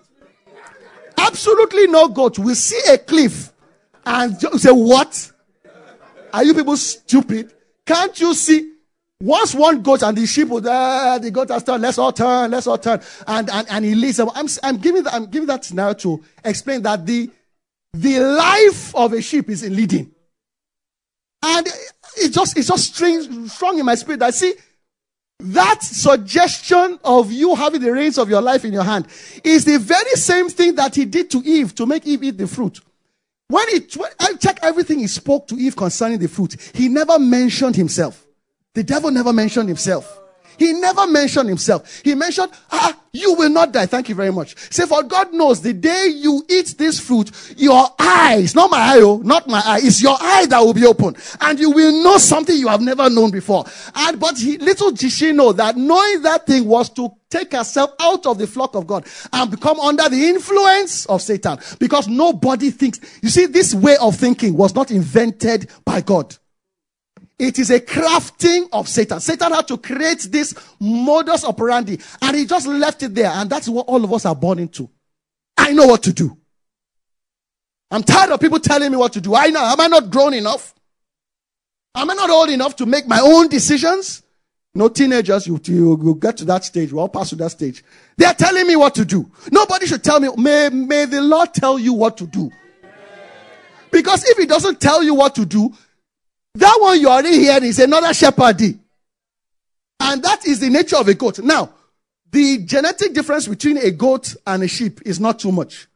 absolutely 1.17 1.87
no 1.89 2.09
goat, 2.09 2.39
will 2.39 2.55
see 2.55 2.81
a 2.93 2.99
cliff 2.99 3.53
and 4.05 4.39
say, 4.61 4.71
What? 4.71 5.33
Are 6.33 6.45
you 6.45 6.55
people 6.55 6.77
stupid? 6.77 7.53
Can't 7.85 8.19
you 8.21 8.35
see? 8.35 8.75
Once 9.23 9.55
one 9.55 9.83
goes 9.83 10.03
and 10.03 10.17
the 10.17 10.27
sheep 10.27 10.49
will, 10.49 10.67
uh, 10.67 11.19
the 11.19 11.31
goat 11.31 11.51
has 11.51 11.63
turned, 11.63 11.83
let's 11.83 11.99
all 11.99 12.13
turn, 12.13 12.51
let's 12.51 12.67
all 12.67 12.79
turn. 12.79 13.01
And, 13.27 13.51
and, 13.51 13.67
and 13.69 13.85
he 13.85 13.95
leads 13.95 14.17
them. 14.17 14.31
I'm, 14.35 14.47
I'm 14.63 14.79
giving 14.79 15.03
that, 15.03 15.13
I'm 15.13 15.27
giving 15.27 15.47
that 15.49 15.65
scenario 15.65 15.93
to 15.95 16.25
explain 16.43 16.83
that 16.83 17.05
the, 17.05 17.31
the 17.93 18.21
life 18.21 18.95
of 18.95 19.13
a 19.13 19.21
sheep 19.21 19.51
is 19.51 19.63
in 19.63 19.77
leading. 19.77 20.11
And 21.43 21.67
it 22.17 22.33
just, 22.33 22.57
it's 22.57 22.69
just 22.69 22.95
strange, 22.95 23.51
strong 23.51 23.79
in 23.79 23.85
my 23.85 23.95
spirit. 23.95 24.23
I 24.23 24.31
see 24.31 24.55
that 25.41 25.83
suggestion 25.83 26.99
of 27.05 27.31
you 27.31 27.55
having 27.55 27.83
the 27.83 27.93
reins 27.93 28.17
of 28.17 28.31
your 28.31 28.41
life 28.41 28.65
in 28.65 28.73
your 28.73 28.85
hand 28.85 29.07
is 29.45 29.67
the 29.67 29.79
very 29.79 30.13
same 30.13 30.49
thing 30.49 30.75
that 30.77 30.95
he 30.95 31.05
did 31.05 31.31
to 31.31 31.39
Eve 31.45 31.75
to 31.75 31.85
make 31.85 32.07
Eve 32.07 32.25
eat 32.25 32.39
the 32.39 32.47
fruit. 32.47 32.81
When 33.49 33.69
he, 33.69 33.87
when 33.97 34.11
I 34.19 34.35
check 34.35 34.61
everything 34.63 35.01
he 35.01 35.09
spoke 35.09 35.47
to 35.49 35.57
Eve 35.57 35.77
concerning 35.77 36.19
the 36.21 36.29
fruit, 36.29 36.57
he 36.75 36.89
never 36.89 37.19
mentioned 37.19 37.77
himself. 37.77 38.27
The 38.75 38.85
devil 38.85 39.11
never 39.11 39.33
mentioned 39.33 39.69
himself. 39.69 40.21
He 40.61 40.75
never 40.75 41.07
mentioned 41.07 41.49
himself. 41.49 42.03
He 42.05 42.15
mentioned, 42.15 42.53
ah, 42.71 42.95
you 43.15 43.33
will 43.35 43.49
not 43.49 43.73
die. 43.73 43.87
Thank 43.87 44.11
you 44.11 44.15
very 44.15 44.31
much. 44.31 44.57
Say, 44.71 44.85
for 44.85 45.03
God 45.03 45.33
knows 45.33 45.63
the 45.63 45.73
day 45.73 46.09
you 46.15 46.45
eat 46.51 46.75
this 46.77 47.01
fruit, 47.01 47.31
your 47.57 47.89
eyes, 47.99 48.55
not 48.55 48.71
my 48.71 48.77
eye, 48.77 49.01
oh, 49.01 49.17
not 49.25 49.49
my 49.49 49.63
eye, 49.65 49.81
it's 49.83 50.03
your 50.03 50.19
eye 50.21 50.45
that 50.51 50.61
will 50.61 50.75
be 50.75 50.85
open. 50.85 51.17
And 51.41 51.59
you 51.59 51.71
will 51.71 52.05
know 52.05 52.19
something 52.19 52.55
you 52.55 52.69
have 52.69 52.83
never 52.83 53.09
known 53.09 53.31
before. 53.31 53.65
And, 53.95 54.21
but 54.21 54.37
he, 54.37 54.59
little 54.59 54.91
did 54.91 55.11
she 55.11 55.33
know 55.33 55.53
that 55.53 55.79
knowing 55.79 56.23
that 56.23 56.47
thing 56.47 56.67
was 56.67 56.91
to 56.91 57.11
take 57.31 57.53
herself 57.53 57.93
out 57.99 58.27
of 58.27 58.37
the 58.37 58.47
flock 58.47 58.75
of 58.75 58.87
God 58.87 59.07
and 59.33 59.51
become 59.51 59.81
under 59.81 60.11
the 60.11 60.29
influence 60.29 61.07
of 61.07 61.23
Satan. 61.23 61.59
Because 61.79 62.07
nobody 62.07 62.71
thinks, 62.71 63.01
you 63.23 63.31
see, 63.31 63.47
this 63.47 63.75
way 63.75 63.97
of 63.97 64.15
thinking 64.15 64.55
was 64.59 64.75
not 64.75 64.91
invented 64.91 65.71
by 65.87 66.03
God. 66.03 66.37
It 67.41 67.59
is 67.59 67.71
a 67.71 67.81
crafting 67.81 68.69
of 68.71 68.87
Satan. 68.87 69.19
Satan 69.19 69.51
had 69.51 69.67
to 69.69 69.79
create 69.79 70.29
this 70.31 70.55
modus 70.79 71.43
operandi 71.43 71.99
and 72.21 72.37
he 72.37 72.45
just 72.45 72.67
left 72.67 73.03
it 73.03 73.15
there. 73.15 73.31
And 73.31 73.49
that's 73.49 73.67
what 73.67 73.87
all 73.87 74.05
of 74.05 74.13
us 74.13 74.27
are 74.27 74.37
born 74.37 74.59
into. 74.59 74.91
I 75.57 75.73
know 75.73 75.87
what 75.87 76.03
to 76.03 76.13
do. 76.13 76.37
I'm 77.91 78.03
tired 78.03 78.31
of 78.31 78.41
people 78.41 78.61
telling 78.61 78.91
me 78.91 78.99
what 78.99 79.15
to 79.15 79.23
do. 79.23 79.35
I 79.35 79.47
know. 79.47 79.61
Am 79.61 79.81
I 79.81 79.87
not 79.87 80.11
grown 80.11 80.35
enough? 80.35 80.75
Am 81.95 82.11
I 82.11 82.15
not 82.15 82.29
old 82.29 82.51
enough 82.51 82.77
to 82.77 82.85
make 82.85 83.09
my 83.09 83.21
own 83.21 83.49
decisions? 83.49 84.23
No 84.75 84.91
teenagers, 84.91 85.47
you, 85.47 85.59
you, 85.65 85.99
you 86.05 86.15
get 86.21 86.37
to 86.37 86.45
that 86.45 86.63
stage. 86.65 86.93
We 86.93 86.99
all 87.01 87.09
pass 87.09 87.31
to 87.31 87.37
that 87.37 87.53
stage. 87.53 87.83
They 88.19 88.27
are 88.27 88.35
telling 88.35 88.67
me 88.67 88.77
what 88.77 88.95
to 88.97 89.07
do. 89.07 89.31
Nobody 89.51 89.87
should 89.87 90.05
tell 90.05 90.21
me. 90.21 90.29
May, 90.37 90.69
may 90.69 91.07
the 91.07 91.23
Lord 91.23 91.55
tell 91.55 91.79
you 91.79 91.95
what 91.95 92.19
to 92.19 92.27
do. 92.27 92.51
Because 93.91 94.29
if 94.29 94.37
he 94.37 94.45
doesn't 94.45 94.79
tell 94.79 95.03
you 95.03 95.15
what 95.15 95.35
to 95.37 95.47
do, 95.47 95.73
that 96.55 96.77
one 96.81 97.01
you 97.01 97.09
already 97.09 97.39
hearing 97.39 97.65
is 97.65 97.79
another 97.79 98.13
shepherd. 98.15 98.61
And 100.01 100.23
that 100.23 100.47
is 100.47 100.61
the 100.61 100.71
nature 100.71 100.97
of 100.97 101.09
a 101.09 101.15
goat. 101.15 101.39
Now, 101.41 101.75
the 102.31 102.59
genetic 102.59 103.13
difference 103.13 103.47
between 103.47 103.79
a 103.79 103.91
goat 103.91 104.35
and 104.47 104.63
a 104.63 104.69
sheep 104.69 105.01
is 105.05 105.21
not 105.21 105.39
too 105.39 105.53
much. 105.53 105.89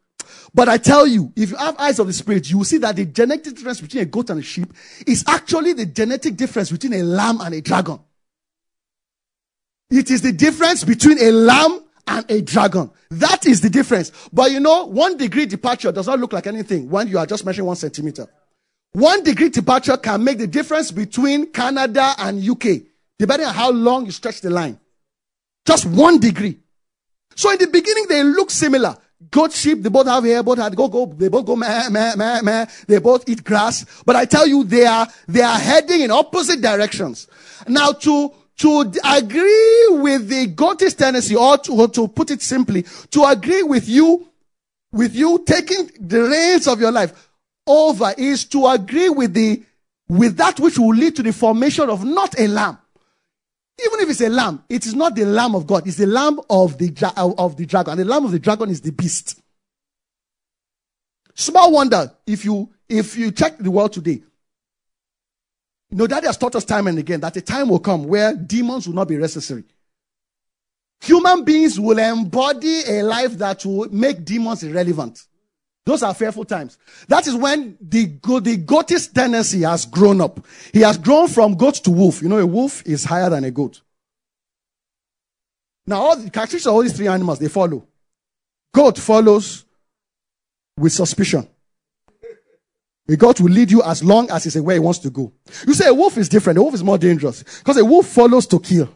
But 0.53 0.69
I 0.69 0.79
tell 0.79 1.07
you, 1.07 1.33
if 1.37 1.51
you 1.51 1.57
have 1.57 1.77
eyes 1.79 1.99
of 1.99 2.07
the 2.07 2.13
spirit, 2.13 2.49
you 2.49 2.59
will 2.59 2.65
see 2.65 2.79
that 2.79 2.97
the 2.97 3.05
genetic 3.05 3.55
difference 3.55 3.81
between 3.81 4.03
a 4.03 4.07
goat 4.07 4.31
and 4.31 4.41
a 4.41 4.43
sheep 4.43 4.73
is 5.07 5.25
actually 5.27 5.73
the 5.73 5.87
genetic 5.87 6.37
difference 6.37 6.71
between 6.71 6.95
a 6.95 7.03
lamb 7.03 7.41
and 7.41 7.55
a 7.55 7.61
dragon. 7.61 7.99
It 9.91 10.11
is 10.11 10.23
the 10.23 10.33
difference 10.33 10.85
between 10.85 11.21
a 11.21 11.31
lamb 11.31 11.85
and 12.07 12.31
a 12.31 12.41
dragon. 12.43 12.91
That 13.11 13.47
is 13.47 13.61
the 13.61 13.71
difference. 13.71 14.13
But 14.33 14.51
you 14.53 14.61
know, 14.61 14.87
one 14.87 15.17
degree 15.17 15.47
departure 15.47 15.93
does 15.93 16.07
not 16.07 16.21
look 16.21 16.33
like 16.33 16.47
anything 16.47 16.89
when 16.89 17.09
you 17.09 17.19
are 17.19 17.27
just 17.27 17.45
measuring 17.45 17.67
one 17.67 17.77
centimeter. 17.77 18.29
One 18.95 19.25
degree 19.25 19.49
departure 19.49 19.97
can 19.97 20.23
make 20.23 20.39
the 20.39 20.47
difference 20.47 20.93
between 20.93 21.51
Canada 21.51 22.15
and 22.17 22.49
UK, 22.49 22.83
depending 23.19 23.49
on 23.49 23.53
how 23.53 23.73
long 23.73 24.07
you 24.07 24.13
stretch 24.13 24.41
the 24.41 24.51
line. 24.51 24.79
Just 25.67 25.85
one 25.85 26.21
degree. 26.21 26.61
So 27.35 27.51
in 27.51 27.59
the 27.59 27.67
beginning, 27.67 28.07
they 28.09 28.23
look 28.23 28.53
similar. 28.53 28.97
Goat, 29.33 29.53
sheep, 29.53 29.83
they 29.83 29.89
both 29.89 30.07
have 30.07 30.23
hair, 30.23 30.45
both 30.45 30.59
have 30.59 30.77
go, 30.77 30.87
go, 30.87 31.07
they 31.07 31.27
both 31.27 31.45
go 31.45 31.57
meh, 31.57 31.89
meh, 31.89 32.15
meh, 32.15 32.41
meh. 32.41 32.67
They 32.87 32.99
both 32.99 33.29
eat 33.29 33.43
grass. 33.43 33.85
But 34.07 34.15
I 34.15 34.27
tell 34.27 34.47
you, 34.47 34.63
they 34.63 34.87
are, 34.87 35.09
they 35.27 35.43
are 35.43 35.59
heading 35.59 36.03
in 36.03 36.13
opposite 36.13 36.61
directions. 36.61 37.27
Now 37.67 37.91
to, 37.93 38.33
to 38.59 38.93
agree 39.03 39.89
with 39.91 40.29
the 40.29 40.53
goatist 40.55 41.01
tendency, 41.01 41.35
or 41.35 41.59
to, 41.59 41.73
or 41.73 41.89
to 41.89 42.07
put 42.07 42.31
it 42.31 42.43
simply, 42.43 42.85
to 43.11 43.25
agree 43.25 43.65
with 43.65 43.89
you, 43.89 44.29
with 44.93 45.17
you 45.17 45.43
taking 45.45 45.91
the 45.99 46.23
reins 46.23 46.69
of 46.69 46.81
your 46.81 46.93
life, 46.93 47.31
over 47.67 48.13
is 48.17 48.45
to 48.47 48.67
agree 48.67 49.09
with 49.09 49.35
the 49.35 49.63
with 50.09 50.37
that 50.37 50.61
which 50.61 50.79
will 50.79 50.95
lead 50.95 51.17
to 51.17 51.23
the 51.23 51.33
formation 51.33 51.89
of 51.89 52.05
not 52.05 52.39
a 52.39 52.47
lamb. 52.47 52.79
Even 53.85 54.01
if 54.01 54.11
it's 54.11 54.21
a 54.21 54.29
lamb, 54.29 54.63
it 54.69 54.87
is 54.87 54.95
not 54.95 55.17
the 55.17 55.25
lamb 55.25 55.55
of 55.55 55.67
God. 55.67 55.87
It's 55.87 55.97
the 55.97 56.07
lamb 56.07 56.39
of 56.49 56.79
the 56.79 56.93
of 57.17 57.57
the 57.57 57.67
dragon. 57.67 57.93
And 57.93 58.01
the 58.01 58.05
lamb 58.05 58.25
of 58.25 58.31
the 58.31 58.39
dragon 58.39 58.71
is 58.71 58.81
the 58.81 58.93
beast. 58.93 59.41
Small 61.35 61.73
wonder 61.73 62.13
if 62.27 62.45
you 62.45 62.71
if 62.89 63.17
you 63.17 63.33
check 63.33 63.59
the 63.59 63.71
world 63.71 63.93
today. 63.93 64.23
You 65.91 65.99
know 65.99 66.07
that 66.07 66.25
has 66.25 66.37
taught 66.37 66.55
us 66.55 66.65
time 66.65 66.87
and 66.87 66.99
again 66.99 67.21
that 67.21 67.37
a 67.37 67.41
time 67.41 67.69
will 67.69 67.81
come 67.81 68.05
where 68.05 68.35
demons 68.35 68.87
will 68.87 68.95
not 68.95 69.09
be 69.09 69.17
necessary. 69.17 69.65
Human 71.01 71.45
beings 71.45 71.79
will 71.79 71.99
embody 71.99 72.83
a 72.89 73.03
life 73.03 73.33
that 73.39 73.65
will 73.65 73.89
make 73.91 74.25
demons 74.25 74.63
irrelevant. 74.63 75.27
Those 75.87 76.03
are 76.03 76.15
fearful 76.15 76.45
times. 76.45 76.79
That 77.09 77.27
is 77.27 77.35
when 77.35 77.77
the, 77.81 78.07
the 78.41 78.57
goatist 78.57 79.15
tendency 79.15 79.63
has 79.63 79.85
grown 79.85 80.21
up. 80.21 80.45
He 80.73 80.81
has 80.81 80.97
grown 80.97 81.29
from 81.29 81.55
goat 81.57 81.75
to 81.85 81.91
wolf. 81.91 82.23
You 82.23 82.29
know, 82.29 82.39
a 82.39 82.47
wolf 82.47 82.83
is 82.87 83.05
higher 83.05 83.29
than 83.29 83.45
a 83.45 83.51
goat. 83.51 83.83
Now, 85.87 86.01
all 86.01 86.17
the 86.17 86.31
characteristics 86.31 86.67
of 86.67 86.75
all 86.75 86.83
these 86.83 86.97
three 86.97 87.09
animals, 87.09 87.39
they 87.39 87.49
follow. 87.49 87.87
Goat 88.73 88.99
follows 88.99 89.67
with 90.79 90.93
suspicion. 90.93 91.47
A 93.07 93.17
goat 93.17 93.39
will 93.41 93.53
lead 93.53 93.71
you 93.71 93.83
as 93.83 94.03
long 94.03 94.31
as 94.31 94.47
it's 94.47 94.57
where 94.57 94.77
he 94.77 94.81
wants 94.81 95.01
to 95.01 95.11
go. 95.11 95.31
You 95.67 95.75
say 95.75 95.89
a 95.89 95.95
wolf 95.95 96.17
is 96.17 96.31
different. 96.31 96.59
A 96.59 96.63
wolf 96.63 96.73
is 96.73 96.83
more 96.83 96.97
dangerous 96.97 97.43
because 97.59 97.77
a 97.77 97.85
wolf 97.85 98.07
follows 98.07 98.47
to 98.47 98.59
kill. 98.59 98.94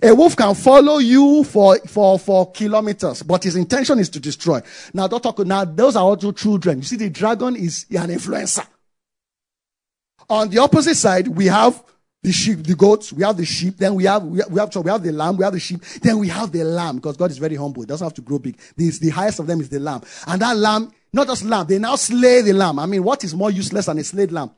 A 0.00 0.14
wolf 0.14 0.36
can 0.36 0.54
follow 0.54 0.98
you 0.98 1.44
for, 1.44 1.76
for, 1.80 2.18
for 2.18 2.50
kilometers, 2.52 3.22
but 3.22 3.44
his 3.44 3.56
intention 3.56 3.98
is 3.98 4.08
to 4.08 4.20
destroy. 4.20 4.60
Now, 4.94 5.06
don't 5.06 5.22
talk, 5.22 5.38
now 5.40 5.64
those 5.64 5.96
are 5.96 6.04
also 6.04 6.32
children. 6.32 6.78
You 6.78 6.84
see, 6.84 6.96
the 6.96 7.10
dragon 7.10 7.56
is 7.56 7.84
an 7.90 8.08
influencer. 8.08 8.66
On 10.30 10.48
the 10.48 10.58
opposite 10.58 10.94
side, 10.94 11.28
we 11.28 11.46
have 11.46 11.82
the 12.22 12.32
sheep, 12.32 12.62
the 12.62 12.74
goats, 12.74 13.12
we 13.12 13.22
have 13.22 13.36
the 13.36 13.44
sheep, 13.44 13.76
then 13.76 13.94
we 13.94 14.04
have, 14.04 14.22
we 14.22 14.38
have, 14.38 14.50
we 14.50 14.60
have, 14.60 14.74
we 14.76 14.90
have 14.90 15.02
the 15.02 15.12
lamb, 15.12 15.36
we 15.36 15.44
have 15.44 15.52
the 15.52 15.60
sheep, 15.60 15.82
then 16.00 16.18
we 16.18 16.28
have 16.28 16.52
the 16.52 16.64
lamb, 16.64 16.96
because 16.96 17.16
God 17.16 17.30
is 17.30 17.38
very 17.38 17.56
humble. 17.56 17.82
It 17.82 17.88
doesn't 17.88 18.04
have 18.04 18.14
to 18.14 18.22
grow 18.22 18.38
big. 18.38 18.58
The, 18.76 19.10
highest 19.10 19.40
of 19.40 19.46
them 19.46 19.60
is 19.60 19.68
the 19.68 19.80
lamb. 19.80 20.02
And 20.26 20.40
that 20.40 20.56
lamb, 20.56 20.90
not 21.12 21.26
just 21.26 21.44
lamb, 21.44 21.66
they 21.66 21.78
now 21.78 21.96
slay 21.96 22.40
the 22.40 22.52
lamb. 22.52 22.78
I 22.78 22.86
mean, 22.86 23.02
what 23.02 23.24
is 23.24 23.34
more 23.34 23.50
useless 23.50 23.86
than 23.86 23.98
a 23.98 24.04
slayed 24.04 24.32
lamb? 24.32 24.52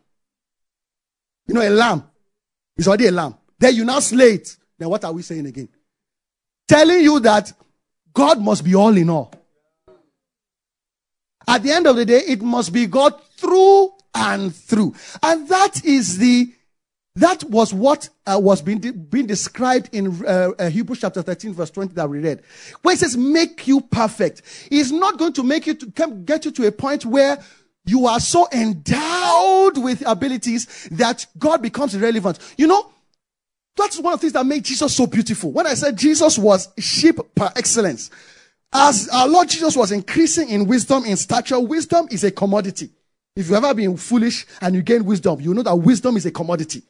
You 1.48 1.54
know, 1.54 1.62
a 1.62 1.70
lamb 1.70 2.04
is 2.76 2.86
already 2.86 3.06
a 3.06 3.12
lamb. 3.12 3.34
Then 3.58 3.74
you 3.74 3.84
now 3.84 3.98
slay 4.00 4.34
it. 4.34 4.56
Then 4.84 4.90
what 4.90 5.02
are 5.02 5.12
we 5.14 5.22
saying 5.22 5.46
again? 5.46 5.70
Telling 6.68 7.00
you 7.00 7.18
that 7.20 7.50
God 8.12 8.38
must 8.42 8.62
be 8.62 8.74
all 8.74 8.94
in 8.94 9.08
all. 9.08 9.32
At 11.48 11.62
the 11.62 11.72
end 11.72 11.86
of 11.86 11.96
the 11.96 12.04
day, 12.04 12.18
it 12.18 12.42
must 12.42 12.70
be 12.70 12.84
God 12.84 13.18
through 13.38 13.94
and 14.14 14.54
through. 14.54 14.94
And 15.22 15.48
that 15.48 15.82
is 15.86 16.18
the, 16.18 16.52
that 17.16 17.44
was 17.44 17.72
what 17.72 18.10
uh, 18.26 18.38
was 18.38 18.60
being, 18.60 18.80
de- 18.80 18.92
being 18.92 19.26
described 19.26 19.88
in 19.92 20.22
uh, 20.26 20.50
uh, 20.58 20.68
Hebrews 20.68 21.00
chapter 21.00 21.22
13 21.22 21.54
verse 21.54 21.70
20 21.70 21.94
that 21.94 22.10
we 22.10 22.18
read. 22.18 22.42
Where 22.82 22.92
it 22.92 22.98
says, 22.98 23.16
make 23.16 23.66
you 23.66 23.80
perfect. 23.80 24.42
It's 24.70 24.90
not 24.90 25.16
going 25.16 25.32
to 25.32 25.42
make 25.42 25.66
you 25.66 25.72
to 25.76 25.90
come, 25.92 26.26
get 26.26 26.44
you 26.44 26.50
to 26.50 26.66
a 26.66 26.72
point 26.72 27.06
where 27.06 27.42
you 27.86 28.06
are 28.06 28.20
so 28.20 28.48
endowed 28.52 29.78
with 29.78 30.06
abilities 30.06 30.90
that 30.90 31.26
God 31.38 31.62
becomes 31.62 31.94
irrelevant. 31.94 32.38
You 32.58 32.66
know, 32.66 32.90
that's 33.76 33.98
one 33.98 34.14
of 34.14 34.20
the 34.20 34.22
things 34.22 34.32
that 34.34 34.46
made 34.46 34.64
Jesus 34.64 34.94
so 34.94 35.06
beautiful. 35.06 35.50
When 35.52 35.66
I 35.66 35.74
said 35.74 35.96
Jesus 35.96 36.38
was 36.38 36.68
sheep 36.78 37.18
par 37.34 37.52
excellence, 37.56 38.10
as 38.72 39.08
our 39.08 39.28
Lord 39.28 39.48
Jesus 39.48 39.76
was 39.76 39.92
increasing 39.92 40.48
in 40.48 40.66
wisdom, 40.66 41.04
in 41.04 41.16
stature, 41.16 41.60
wisdom 41.60 42.08
is 42.10 42.24
a 42.24 42.30
commodity. 42.30 42.90
If 43.36 43.46
you've 43.46 43.56
ever 43.56 43.74
been 43.74 43.96
foolish 43.96 44.46
and 44.60 44.74
you 44.74 44.82
gain 44.82 45.04
wisdom, 45.04 45.40
you 45.40 45.54
know 45.54 45.62
that 45.62 45.74
wisdom 45.74 46.16
is 46.16 46.26
a 46.26 46.30
commodity. 46.30 46.82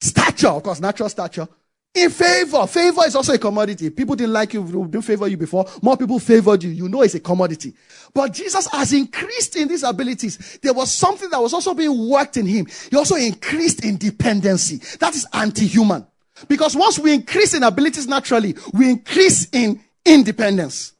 Stature, 0.00 0.48
of 0.48 0.62
course, 0.62 0.80
natural 0.80 1.08
stature. 1.08 1.48
In 1.92 2.08
favor, 2.08 2.68
favor 2.68 3.04
is 3.04 3.16
also 3.16 3.34
a 3.34 3.38
commodity. 3.38 3.90
People 3.90 4.14
didn't 4.14 4.32
like 4.32 4.54
you, 4.54 4.62
didn't 4.64 5.02
favor 5.02 5.26
you 5.26 5.36
before. 5.36 5.66
More 5.82 5.96
people 5.96 6.20
favored 6.20 6.62
you. 6.62 6.70
You 6.70 6.88
know 6.88 7.02
it's 7.02 7.16
a 7.16 7.20
commodity. 7.20 7.74
But 8.14 8.32
Jesus 8.32 8.68
has 8.68 8.92
increased 8.92 9.56
in 9.56 9.66
these 9.66 9.82
abilities. 9.82 10.60
There 10.62 10.72
was 10.72 10.92
something 10.92 11.28
that 11.30 11.42
was 11.42 11.52
also 11.52 11.74
being 11.74 12.08
worked 12.08 12.36
in 12.36 12.46
him. 12.46 12.66
He 12.90 12.96
also 12.96 13.16
increased 13.16 13.84
in 13.84 13.96
dependency. 13.96 14.76
That 14.98 15.16
is 15.16 15.26
anti-human. 15.32 16.06
Because 16.46 16.76
once 16.76 16.98
we 16.98 17.12
increase 17.12 17.54
in 17.54 17.64
abilities 17.64 18.06
naturally, 18.06 18.54
we 18.72 18.88
increase 18.88 19.48
in 19.50 19.80
independence. 20.06 20.92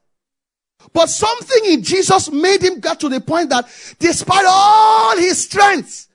But 0.92 1.08
something 1.08 1.72
in 1.72 1.84
Jesus 1.84 2.32
made 2.32 2.62
him 2.62 2.80
get 2.80 2.98
to 3.00 3.08
the 3.08 3.20
point 3.20 3.50
that 3.50 3.68
despite 4.00 4.44
all 4.46 5.16
his 5.16 5.44
strength, 5.44 6.08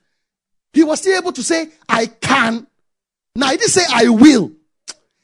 he 0.74 0.84
was 0.84 1.00
still 1.00 1.16
able 1.16 1.32
to 1.32 1.42
say, 1.42 1.68
I 1.88 2.06
can. 2.06 2.66
Now 3.34 3.50
he 3.50 3.56
didn't 3.56 3.70
say 3.70 3.84
I 3.90 4.08
will. 4.10 4.52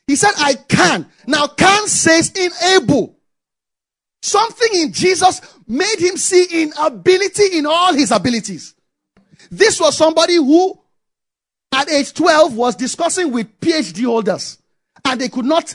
He 0.07 0.17
said, 0.17 0.33
I 0.37 0.55
can. 0.55 1.07
Now, 1.27 1.47
can 1.47 1.87
says 1.87 2.33
enable. 2.33 3.19
Something 4.23 4.69
in 4.75 4.93
Jesus 4.93 5.41
made 5.67 5.99
him 5.99 6.17
see 6.17 6.63
inability 6.63 7.59
in 7.59 7.67
all 7.67 7.93
his 7.93 8.11
abilities. 8.11 8.75
This 9.51 9.81
was 9.81 9.97
somebody 9.97 10.37
who, 10.37 10.79
at 11.73 11.91
age 11.91 12.15
12, 12.15 12.57
was 12.57 12.77
discussing 12.77 13.33
with 13.33 13.61
PhD 13.61 14.05
holders, 14.05 14.59
and 15.05 15.21
they 15.21 15.29
could 15.29 15.45
not 15.45 15.75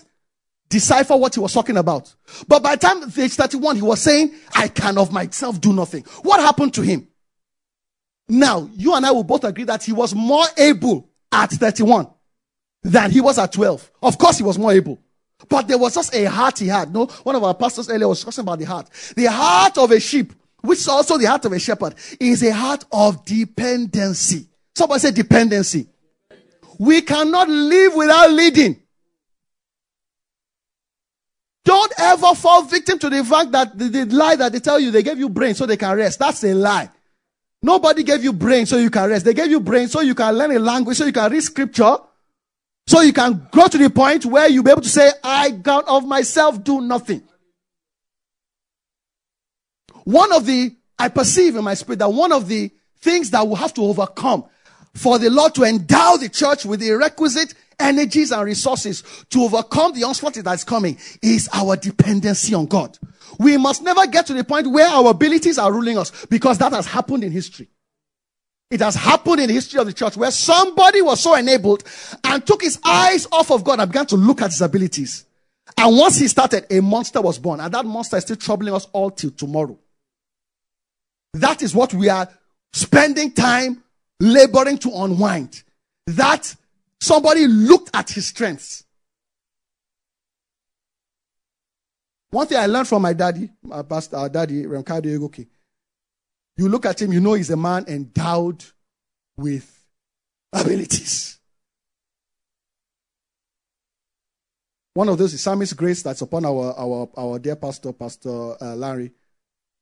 decipher 0.69 1.15
what 1.15 1.35
he 1.35 1.39
was 1.39 1.53
talking 1.53 1.77
about. 1.77 2.13
But 2.47 2.63
by 2.63 2.75
the 2.75 2.81
time 2.81 3.03
age 3.17 3.33
31, 3.33 3.77
he 3.77 3.81
was 3.81 4.01
saying, 4.01 4.33
I 4.55 4.67
can 4.67 4.97
of 4.97 5.11
myself 5.11 5.59
do 5.59 5.73
nothing. 5.73 6.03
What 6.23 6.39
happened 6.39 6.73
to 6.75 6.81
him? 6.81 7.07
Now, 8.29 8.69
you 8.73 8.93
and 8.93 9.05
I 9.05 9.11
will 9.11 9.23
both 9.23 9.43
agree 9.45 9.63
that 9.65 9.83
he 9.83 9.93
was 9.93 10.13
more 10.13 10.45
able 10.57 11.09
at 11.31 11.51
31 11.51 12.07
than 12.87 13.11
he 13.11 13.19
was 13.19 13.37
at 13.37 13.51
12. 13.51 13.91
Of 14.01 14.17
course, 14.17 14.37
he 14.37 14.43
was 14.43 14.57
more 14.57 14.71
able. 14.71 14.97
But 15.49 15.67
there 15.67 15.77
was 15.77 15.93
just 15.93 16.15
a 16.15 16.25
heart 16.25 16.57
he 16.59 16.67
had. 16.67 16.93
No, 16.93 17.05
one 17.05 17.35
of 17.35 17.43
our 17.43 17.53
pastors 17.53 17.89
earlier 17.89 18.07
was 18.07 18.23
talking 18.23 18.41
about 18.41 18.59
the 18.59 18.65
heart. 18.65 18.89
The 19.15 19.25
heart 19.25 19.77
of 19.77 19.91
a 19.91 19.99
sheep, 19.99 20.33
which 20.61 20.79
is 20.79 20.87
also 20.87 21.17
the 21.17 21.25
heart 21.25 21.43
of 21.45 21.51
a 21.51 21.59
shepherd, 21.59 21.95
is 22.19 22.41
a 22.43 22.53
heart 22.53 22.85
of 22.91 23.25
dependency. 23.25 24.47
Somebody 24.73 24.99
say 24.99 25.11
dependency. 25.11 25.87
We 26.79 27.01
cannot 27.01 27.49
live 27.49 27.95
without 27.95 28.31
leading. 28.31 28.81
Don't 31.65 31.93
ever 31.99 32.33
fall 32.33 32.63
victim 32.63 32.97
to 32.99 33.09
the 33.09 33.23
fact 33.25 33.51
that 33.51 33.77
the, 33.77 33.89
the 33.89 34.05
lie 34.05 34.37
that 34.37 34.53
they 34.53 34.59
tell 34.59 34.79
you 34.79 34.89
they 34.91 35.03
gave 35.03 35.19
you 35.19 35.27
brain 35.27 35.53
so 35.53 35.65
they 35.65 35.75
can 35.75 35.97
rest. 35.97 36.19
That's 36.19 36.41
a 36.45 36.53
lie. 36.53 36.89
Nobody 37.61 38.03
gave 38.03 38.23
you 38.23 38.31
brain 38.31 38.65
so 38.65 38.77
you 38.77 38.89
can 38.89 39.09
rest. 39.09 39.25
They 39.25 39.33
gave 39.33 39.51
you 39.51 39.59
brain 39.59 39.89
so 39.89 39.99
you 39.99 40.15
can 40.15 40.33
learn 40.35 40.55
a 40.55 40.59
language, 40.59 40.95
so 40.95 41.05
you 41.05 41.11
can 41.11 41.29
read 41.29 41.43
scripture, 41.43 41.97
so 42.87 43.01
you 43.01 43.11
can 43.11 43.47
grow 43.51 43.67
to 43.67 43.77
the 43.77 43.89
point 43.89 44.25
where 44.25 44.49
you'll 44.49 44.63
be 44.63 44.71
able 44.71 44.81
to 44.81 44.89
say, 44.89 45.11
I 45.23 45.51
God 45.51 45.83
of 45.87 46.07
myself 46.07 46.63
do 46.63 46.81
nothing. 46.81 47.21
One 50.05 50.31
of 50.31 50.45
the, 50.45 50.73
I 50.97 51.09
perceive 51.09 51.57
in 51.57 51.65
my 51.65 51.73
spirit 51.73 51.99
that 51.99 52.11
one 52.11 52.31
of 52.31 52.47
the 52.47 52.71
things 53.01 53.29
that 53.31 53.45
we'll 53.45 53.57
have 53.57 53.73
to 53.73 53.81
overcome 53.81 54.45
for 54.93 55.19
the 55.19 55.29
Lord 55.29 55.53
to 55.55 55.63
endow 55.63 56.15
the 56.15 56.29
church 56.29 56.65
with 56.65 56.79
the 56.79 56.91
requisite 56.91 57.53
energies 57.77 58.31
and 58.31 58.43
resources 58.43 59.03
to 59.29 59.43
overcome 59.43 59.93
the 59.93 60.05
onslaught 60.05 60.35
that's 60.35 60.63
coming 60.63 60.97
is 61.21 61.49
our 61.53 61.75
dependency 61.75 62.55
on 62.55 62.65
God. 62.67 62.97
We 63.37 63.57
must 63.57 63.83
never 63.83 64.07
get 64.07 64.25
to 64.27 64.33
the 64.33 64.45
point 64.45 64.67
where 64.67 64.87
our 64.87 65.11
abilities 65.11 65.57
are 65.57 65.71
ruling 65.71 65.97
us 65.97 66.25
because 66.27 66.57
that 66.59 66.71
has 66.71 66.87
happened 66.87 67.25
in 67.25 67.33
history. 67.33 67.67
It 68.69 68.81
has 68.81 68.95
happened 68.95 69.39
in 69.39 69.47
the 69.47 69.53
history 69.53 69.79
of 69.79 69.85
the 69.85 69.93
church 69.93 70.17
where 70.17 70.31
somebody 70.31 71.01
was 71.01 71.21
so 71.21 71.35
enabled 71.35 71.83
and 72.23 72.45
took 72.45 72.61
his 72.61 72.79
eyes 72.83 73.25
off 73.31 73.49
of 73.49 73.63
God 73.63 73.79
and 73.79 73.89
began 73.89 74.05
to 74.07 74.17
look 74.17 74.41
at 74.41 74.51
his 74.51 74.61
abilities. 74.61 75.25
And 75.77 75.97
once 75.97 76.17
he 76.17 76.27
started, 76.27 76.65
a 76.69 76.81
monster 76.81 77.21
was 77.21 77.39
born. 77.39 77.59
And 77.61 77.73
that 77.73 77.85
monster 77.85 78.17
is 78.17 78.23
still 78.23 78.35
troubling 78.35 78.73
us 78.73 78.87
all 78.91 79.09
till 79.11 79.31
tomorrow. 79.31 79.77
That 81.33 81.61
is 81.61 81.73
what 81.73 81.93
we 81.93 82.09
are 82.09 82.27
spending 82.73 83.31
time 83.31 83.83
laboring 84.19 84.79
to 84.79 84.91
unwind. 84.93 85.63
That 86.07 86.53
somebody 86.99 87.47
looked 87.47 87.91
at 87.93 88.09
his 88.09 88.27
strengths. 88.27 88.83
One 92.31 92.47
thing 92.47 92.57
I 92.57 92.65
learned 92.65 92.87
from 92.89 93.01
my 93.01 93.13
daddy, 93.13 93.49
my 93.63 93.81
pastor, 93.83 94.17
our 94.17 94.29
daddy, 94.29 94.63
Remkado 94.63 95.05
Egoke, 95.05 95.47
you 96.57 96.69
look 96.69 96.85
at 96.85 97.01
him, 97.01 97.13
you 97.13 97.19
know 97.19 97.33
he's 97.33 97.49
a 97.49 97.57
man 97.57 97.85
endowed 97.87 98.63
with 99.37 99.85
abilities. 100.53 101.39
One 104.93 105.09
of 105.09 105.17
those 105.19 105.35
is 105.35 105.41
psalmist 105.41 105.77
grace 105.77 106.01
that's 106.01 106.21
upon 106.21 106.43
our, 106.45 106.73
our, 106.75 107.09
our 107.15 107.37
dear 107.37 107.55
pastor, 107.55 107.93
Pastor 107.93 108.55
uh, 108.59 108.75
Larry. 108.75 109.11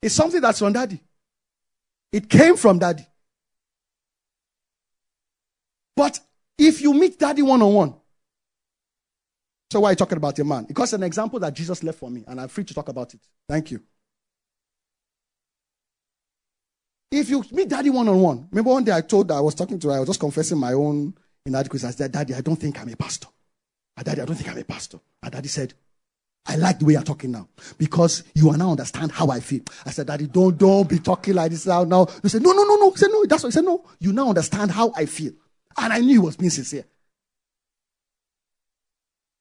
It's 0.01 0.13
something 0.13 0.41
that's 0.41 0.59
from 0.59 0.73
daddy. 0.73 0.99
It 2.11 2.29
came 2.29 2.57
from 2.57 2.79
daddy. 2.79 3.07
But 5.95 6.19
if 6.57 6.81
you 6.81 6.93
meet 6.93 7.17
daddy 7.17 7.41
one 7.41 7.61
on 7.61 7.73
one, 7.73 7.95
so 9.71 9.79
why 9.79 9.89
are 9.89 9.91
you 9.93 9.95
talking 9.95 10.17
about 10.17 10.37
your 10.37 10.45
man? 10.45 10.65
Because 10.65 10.91
an 10.93 11.03
example 11.03 11.39
that 11.39 11.53
Jesus 11.53 11.81
left 11.81 11.99
for 11.99 12.09
me, 12.09 12.23
and 12.27 12.39
I'm 12.39 12.49
free 12.49 12.65
to 12.65 12.73
talk 12.73 12.89
about 12.89 13.13
it. 13.13 13.21
Thank 13.47 13.71
you. 13.71 13.81
If 17.15 17.29
you 17.29 17.43
meet 17.51 17.69
daddy 17.69 17.89
one 17.89 18.09
on 18.09 18.19
one, 18.19 18.47
remember 18.51 18.71
one 18.71 18.83
day 18.83 18.91
I 18.91 18.99
told 18.99 19.31
I 19.31 19.39
was 19.39 19.55
talking 19.55 19.79
to 19.79 19.87
her, 19.87 19.95
I 19.95 19.99
was 19.99 20.09
just 20.09 20.19
confessing 20.19 20.57
my 20.57 20.73
own 20.73 21.13
inadequacies. 21.45 21.87
I 21.87 21.91
said, 21.91 22.11
Daddy, 22.11 22.33
I 22.33 22.41
don't 22.41 22.57
think 22.57 22.79
I'm 22.79 22.89
a 22.89 22.95
pastor. 22.95 23.27
Ah, 23.97 24.03
daddy, 24.03 24.21
I 24.21 24.25
don't 24.25 24.35
think 24.35 24.49
I'm 24.49 24.57
a 24.57 24.65
pastor. 24.65 24.99
And 25.23 25.31
daddy 25.31 25.47
said, 25.47 25.73
I 26.45 26.57
like 26.57 26.79
the 26.79 26.85
way 26.85 26.93
you're 26.93 27.03
talking 27.03 27.31
now 27.31 27.47
because 27.77 28.23
you 28.33 28.49
are 28.49 28.57
now 28.57 28.71
understand 28.71 29.13
how 29.13 29.29
I 29.29 29.39
feel. 29.39 29.61
I 29.85 29.91
said, 29.91 30.07
Daddy, 30.07 30.27
don't 30.27 30.57
don't 30.57 30.87
be 30.87 30.99
talking 30.99 31.33
like 31.33 31.51
this 31.51 31.65
now. 31.65 31.85
Now 31.85 32.05
you 32.21 32.29
said, 32.29 32.43
No, 32.43 32.51
no, 32.51 32.63
no, 32.63 32.75
no. 32.75 32.91
He 32.91 32.97
said, 32.97 33.09
No, 33.11 33.25
that's 33.25 33.41
what 33.43 33.49
he 33.49 33.53
said, 33.53 33.63
No, 33.63 33.83
you 33.99 34.13
now 34.13 34.29
understand 34.29 34.71
how 34.71 34.93
I 34.95 35.05
feel. 35.05 35.31
And 35.77 35.91
I 35.91 35.99
knew 35.99 36.09
he 36.09 36.17
was 36.19 36.35
being 36.37 36.51
sincere. 36.51 36.85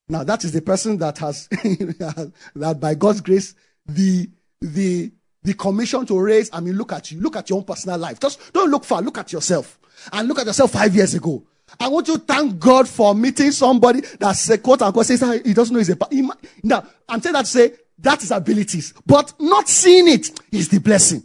Now 0.09 0.23
that 0.23 0.43
is 0.45 0.51
the 0.51 0.61
person 0.61 0.97
that 0.97 1.17
has 1.19 1.47
that 2.55 2.77
by 2.79 2.95
God's 2.95 3.21
grace, 3.21 3.53
the 3.85 4.29
the 4.61 5.11
be 5.45 5.53
commissioned 5.53 6.07
to 6.09 6.19
raise, 6.19 6.49
I 6.51 6.59
mean, 6.59 6.75
look 6.75 6.91
at 6.91 7.11
you, 7.11 7.21
look 7.21 7.35
at 7.35 7.49
your 7.49 7.59
own 7.59 7.63
personal 7.63 7.97
life. 7.97 8.19
Just 8.19 8.51
don't 8.53 8.69
look 8.69 8.83
far, 8.83 9.01
look 9.01 9.17
at 9.17 9.31
yourself. 9.31 9.79
And 10.11 10.27
look 10.27 10.39
at 10.39 10.45
yourself 10.45 10.71
five 10.71 10.93
years 10.93 11.13
ago. 11.13 11.43
I 11.79 11.87
want 11.87 12.07
you 12.07 12.17
to 12.17 12.23
thank 12.23 12.59
God 12.59 12.87
for 12.87 13.15
meeting 13.15 13.51
somebody 13.51 14.01
that's 14.19 14.49
a 14.49 14.57
quote 14.57 14.81
unquote 14.81 15.05
says 15.05 15.41
he 15.45 15.53
doesn't 15.53 15.73
know 15.73 15.79
he's 15.79 15.89
a. 15.89 15.97
He, 16.11 16.29
now, 16.63 16.85
I'm 17.09 17.21
saying 17.21 17.33
that 17.33 17.45
to 17.45 17.51
say 17.51 17.73
that 17.99 18.21
is 18.21 18.31
abilities, 18.31 18.93
but 19.05 19.33
not 19.39 19.67
seeing 19.67 20.07
it 20.07 20.29
is 20.51 20.69
the 20.69 20.79
blessing. 20.79 21.23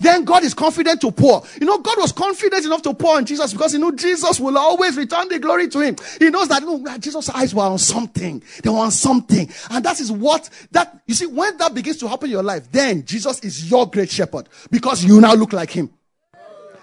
Then 0.00 0.24
God 0.24 0.44
is 0.44 0.54
confident 0.54 1.00
to 1.02 1.10
pour. 1.10 1.42
You 1.60 1.66
know, 1.66 1.78
God 1.78 1.98
was 1.98 2.12
confident 2.12 2.64
enough 2.64 2.82
to 2.82 2.94
pour 2.94 3.16
on 3.16 3.24
Jesus 3.24 3.52
because 3.52 3.72
he 3.72 3.78
knew 3.78 3.94
Jesus 3.94 4.40
will 4.40 4.56
always 4.58 4.96
return 4.96 5.28
the 5.28 5.38
glory 5.38 5.68
to 5.68 5.80
him. 5.80 5.96
He 6.18 6.30
knows 6.30 6.48
that 6.48 6.62
no, 6.62 6.82
Jesus' 6.98 7.28
eyes 7.30 7.54
were 7.54 7.62
on 7.62 7.78
something. 7.78 8.42
They 8.62 8.70
were 8.70 8.78
on 8.78 8.90
something. 8.90 9.50
And 9.70 9.84
that 9.84 10.00
is 10.00 10.10
what 10.10 10.48
that 10.72 11.00
you 11.06 11.14
see, 11.14 11.26
when 11.26 11.56
that 11.58 11.74
begins 11.74 11.98
to 11.98 12.08
happen 12.08 12.26
in 12.26 12.32
your 12.32 12.42
life, 12.42 12.70
then 12.70 13.04
Jesus 13.04 13.40
is 13.40 13.70
your 13.70 13.88
great 13.88 14.10
shepherd 14.10 14.48
because 14.70 15.04
you 15.04 15.20
now 15.20 15.34
look 15.34 15.52
like 15.52 15.70
him. 15.70 15.90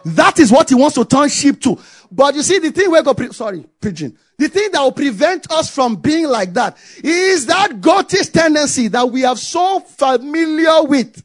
That 0.03 0.39
is 0.39 0.51
what 0.51 0.69
he 0.69 0.75
wants 0.75 0.95
to 0.95 1.05
turn 1.05 1.29
sheep 1.29 1.61
to. 1.61 1.77
But 2.11 2.35
you 2.35 2.41
see, 2.41 2.59
the 2.59 2.71
thing 2.71 2.89
we're 2.89 3.03
going 3.03 3.15
pre- 3.15 3.31
sorry, 3.33 3.65
pigeon. 3.79 4.17
The 4.37 4.47
thing 4.47 4.71
that 4.71 4.81
will 4.81 4.91
prevent 4.91 5.51
us 5.51 5.73
from 5.73 5.97
being 5.97 6.27
like 6.27 6.53
that 6.53 6.77
is 7.03 7.45
that 7.45 7.79
goatist 7.79 8.33
tendency 8.33 8.87
that 8.87 9.09
we 9.09 9.23
are 9.23 9.37
so 9.37 9.79
familiar 9.79 10.83
with. 10.83 11.23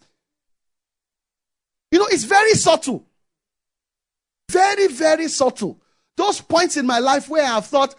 You 1.91 1.99
know, 1.99 2.07
it's 2.07 2.25
very 2.25 2.53
subtle. 2.53 3.05
Very, 4.51 4.89
very 4.89 5.29
subtle. 5.29 5.81
Those 6.17 6.41
points 6.41 6.77
in 6.77 6.87
my 6.87 6.99
life 6.99 7.29
where 7.29 7.45
I've 7.45 7.67
thought, 7.67 7.95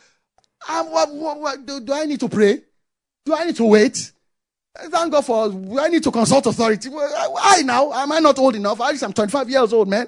ah, 0.68 0.86
what, 0.90 1.14
what, 1.14 1.40
what, 1.40 1.66
do, 1.66 1.80
do, 1.80 1.94
I 1.94 2.06
need 2.06 2.20
to 2.22 2.30
pray? 2.30 2.62
Do 3.26 3.36
I 3.36 3.46
need 3.46 3.56
to 3.58 3.66
wait? 3.66 4.12
Thank 4.90 5.12
God 5.12 5.26
for, 5.26 5.46
I 5.80 5.88
need 5.88 6.04
to 6.04 6.12
consult 6.12 6.46
authority? 6.46 6.90
Why 6.90 7.62
now? 7.66 7.92
Am 7.94 8.12
I 8.12 8.20
not 8.20 8.38
old 8.40 8.56
enough? 8.56 8.80
At 8.82 8.92
least 8.92 9.04
I'm 9.04 9.14
25 9.14 9.50
years 9.50 9.74
old, 9.74 9.88
man. 9.88 10.08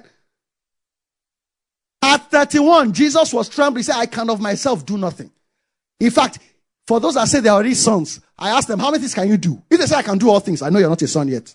At 2.02 2.30
31, 2.30 2.92
Jesus 2.92 3.32
was 3.32 3.48
trembling. 3.48 3.80
He 3.80 3.84
said, 3.84 3.96
I 3.96 4.06
can 4.06 4.30
of 4.30 4.40
myself 4.40 4.86
do 4.86 4.96
nothing. 4.96 5.30
In 5.98 6.10
fact, 6.10 6.38
for 6.86 6.98
those 6.98 7.14
that 7.14 7.28
say 7.28 7.40
they 7.40 7.48
are 7.48 7.54
already 7.56 7.74
sons, 7.74 8.20
I 8.38 8.50
asked 8.50 8.68
them, 8.68 8.78
How 8.78 8.90
many 8.90 9.00
things 9.00 9.14
can 9.14 9.28
you 9.28 9.36
do? 9.36 9.62
If 9.70 9.78
they 9.78 9.86
say 9.86 9.96
I 9.96 10.02
can 10.02 10.18
do 10.18 10.30
all 10.30 10.40
things, 10.40 10.62
I 10.62 10.70
know 10.70 10.78
you're 10.78 10.88
not 10.88 11.02
a 11.02 11.06
son 11.06 11.28
yet. 11.28 11.54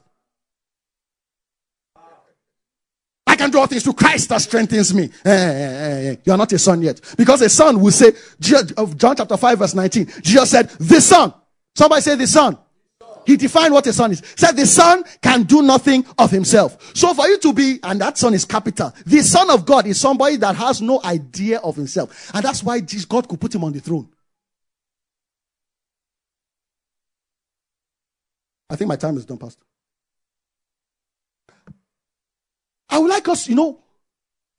I 3.36 3.38
can 3.38 3.52
do 3.52 3.60
all 3.60 3.68
things 3.68 3.84
through 3.84 3.96
Christ 3.96 4.30
that 4.30 4.40
strengthens 4.40 4.94
me. 4.94 5.10
Eh, 5.26 5.30
eh, 5.30 6.10
eh, 6.12 6.16
you're 6.24 6.38
not 6.38 6.54
a 6.54 6.58
son 6.58 6.82
yet. 6.82 7.02
Because 7.18 7.42
a 7.42 7.50
son 7.50 7.82
will 7.82 7.92
say, 7.92 8.14
John 8.40 9.14
chapter 9.18 9.36
5, 9.36 9.60
verse 9.60 9.76
19, 9.76 10.06
Jesus 10.22 10.52
said, 10.52 10.70
The 10.70 11.02
son. 11.02 11.34
Somebody 11.76 12.02
say, 12.02 12.16
The 12.16 12.28
son. 12.28 12.58
He 13.26 13.36
defined 13.36 13.74
what 13.74 13.86
a 13.88 13.92
son 13.92 14.14
is. 14.14 14.22
Said 14.38 14.52
the 14.52 14.68
son 14.68 15.04
can 15.20 15.44
do 15.44 15.64
nothing 15.64 16.06
of 16.20 16.30
himself. 16.30 16.96
So 16.96 17.12
for 17.16 17.28
you 17.28 17.40
to 17.40 17.54
be, 17.54 17.80
and 17.82 18.00
that 18.00 18.20
son 18.20 18.36
is 18.36 18.46
capital, 18.46 18.94
the 19.04 19.22
son 19.22 19.50
of 19.50 19.66
God 19.66 19.88
is 19.88 20.00
somebody 20.00 20.38
that 20.38 20.56
has 20.56 20.80
no 20.80 21.02
idea 21.04 21.58
of 21.58 21.76
himself. 21.76 22.30
And 22.36 22.46
that's 22.46 22.64
why 22.64 22.82
God 23.10 23.28
could 23.28 23.42
put 23.42 23.56
him 23.56 23.64
on 23.64 23.74
the 23.74 23.80
throne. 23.80 24.08
I 28.70 28.76
think 28.76 28.90
my 28.90 28.96
time 28.96 29.18
is 29.18 29.26
done, 29.26 29.40
Pastor. 29.40 29.66
I 32.90 33.00
would 33.00 33.10
like 33.10 33.28
us, 33.28 33.48
you 33.48 33.56
know, 33.56 33.80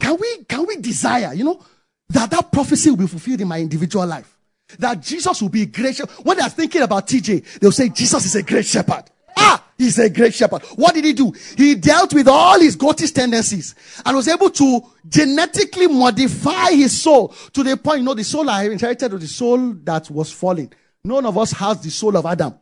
can 0.01 0.17
we 0.21 0.45
can 0.45 0.67
we 0.67 0.77
desire, 0.77 1.33
you 1.35 1.45
know, 1.45 1.63
that 2.09 2.31
that 2.31 2.53
prophecy 2.53 2.91
will 2.91 2.99
be 2.99 3.07
fulfilled 3.07 3.41
in 3.41 3.49
my 3.49 3.61
individual 3.61 4.07
life? 4.07 4.37
that 4.79 5.01
Jesus 5.01 5.41
will 5.41 5.49
be 5.49 5.63
a 5.63 5.67
great 5.67 5.97
shepherd. 5.97 6.25
When 6.25 6.37
they're 6.37 6.49
thinking 6.49 6.83
about 6.83 7.07
TJ, 7.07 7.61
they'll 7.61 7.73
say 7.73 7.89
Jesus 7.89 8.27
is 8.27 8.35
a 8.35 8.43
great 8.43 8.67
shepherd. 8.67 9.05
Ah, 9.37 9.63
he's 9.77 9.99
a 9.99 10.09
great 10.09 10.35
shepherd. 10.35 10.63
What 10.77 10.95
did 10.95 11.05
he 11.05 11.13
do? 11.13 11.33
He 11.57 11.75
dealt 11.75 12.15
with 12.15 12.27
all 12.27 12.59
his 12.59 12.75
goatist 12.75 13.15
tendencies 13.15 13.75
and 14.05 14.17
was 14.17 14.29
able 14.29 14.51
to 14.51 14.81
genetically 15.09 15.87
modify 15.87 16.71
his 16.71 17.01
soul 17.01 17.29
to 17.53 17.63
the 17.63 17.77
point, 17.77 17.99
you 17.99 18.05
know, 18.05 18.15
the 18.15 18.25
soul 18.25 18.49
I 18.49 18.65
inherited 18.65 19.13
was 19.13 19.23
the 19.23 19.29
soul 19.29 19.75
that 19.85 20.11
was 20.11 20.33
falling. 20.33 20.73
None 21.05 21.27
of 21.27 21.39
us 21.39 21.53
has 21.53 21.81
the 21.83 21.91
soul 21.91 22.17
of 22.17 22.27
Adam 22.27 22.55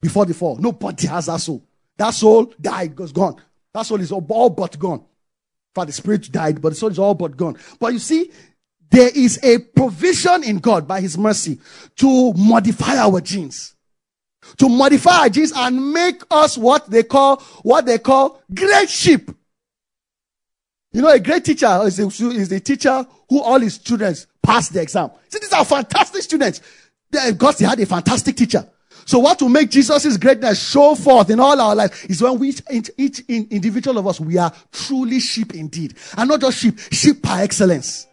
before 0.00 0.24
the 0.24 0.34
fall. 0.34 0.56
Nobody 0.56 1.06
has 1.06 1.26
that 1.26 1.40
soul. 1.40 1.64
That 1.98 2.10
soul 2.10 2.52
died, 2.60 2.98
was 2.98 3.12
gone. 3.12 3.36
That 3.76 3.84
soul 3.84 4.00
is 4.00 4.10
all, 4.10 4.48
but 4.48 4.78
gone. 4.78 5.04
For 5.74 5.84
the 5.84 5.92
spirit 5.92 6.32
died, 6.32 6.62
but 6.62 6.70
the 6.70 6.74
soul 6.76 6.90
is 6.90 6.98
all 6.98 7.12
but 7.12 7.36
gone. 7.36 7.58
But 7.78 7.92
you 7.92 7.98
see, 7.98 8.30
there 8.90 9.10
is 9.14 9.38
a 9.42 9.58
provision 9.58 10.44
in 10.44 10.60
God 10.60 10.88
by 10.88 11.02
His 11.02 11.18
mercy 11.18 11.60
to 11.96 12.32
modify 12.32 12.96
our 12.96 13.20
genes. 13.20 13.74
To 14.56 14.70
modify 14.70 15.18
our 15.18 15.28
genes 15.28 15.52
and 15.54 15.92
make 15.92 16.22
us 16.30 16.56
what 16.56 16.88
they 16.88 17.02
call, 17.02 17.42
what 17.64 17.84
they 17.84 17.98
call 17.98 18.40
great 18.54 18.88
sheep. 18.88 19.30
You 20.92 21.02
know, 21.02 21.10
a 21.10 21.20
great 21.20 21.44
teacher 21.44 21.80
is 21.84 22.00
a, 22.00 22.06
is 22.06 22.50
a 22.50 22.60
teacher 22.60 23.06
who 23.28 23.42
all 23.42 23.60
his 23.60 23.74
students 23.74 24.26
pass 24.42 24.70
the 24.70 24.80
exam. 24.80 25.10
See, 25.28 25.38
these 25.38 25.52
are 25.52 25.66
fantastic 25.66 26.22
students. 26.22 26.62
They 27.10 27.18
had 27.20 27.80
a 27.80 27.84
fantastic 27.84 28.36
teacher. 28.36 28.66
So 29.06 29.20
what 29.20 29.40
will 29.40 29.48
make 29.48 29.70
Jesus' 29.70 30.16
greatness 30.16 30.68
show 30.68 30.96
forth 30.96 31.30
in 31.30 31.38
all 31.38 31.58
our 31.60 31.76
life 31.76 32.04
is 32.10 32.20
when 32.20 32.40
we, 32.40 32.52
each, 32.98 33.20
individual 33.28 33.98
of 33.98 34.06
us, 34.08 34.20
we 34.20 34.36
are 34.36 34.52
truly 34.72 35.20
sheep 35.20 35.54
indeed. 35.54 35.94
And 36.16 36.28
not 36.28 36.40
just 36.40 36.58
sheep, 36.58 36.76
sheep 36.90 37.22
by 37.22 37.42
excellence. 37.42 38.08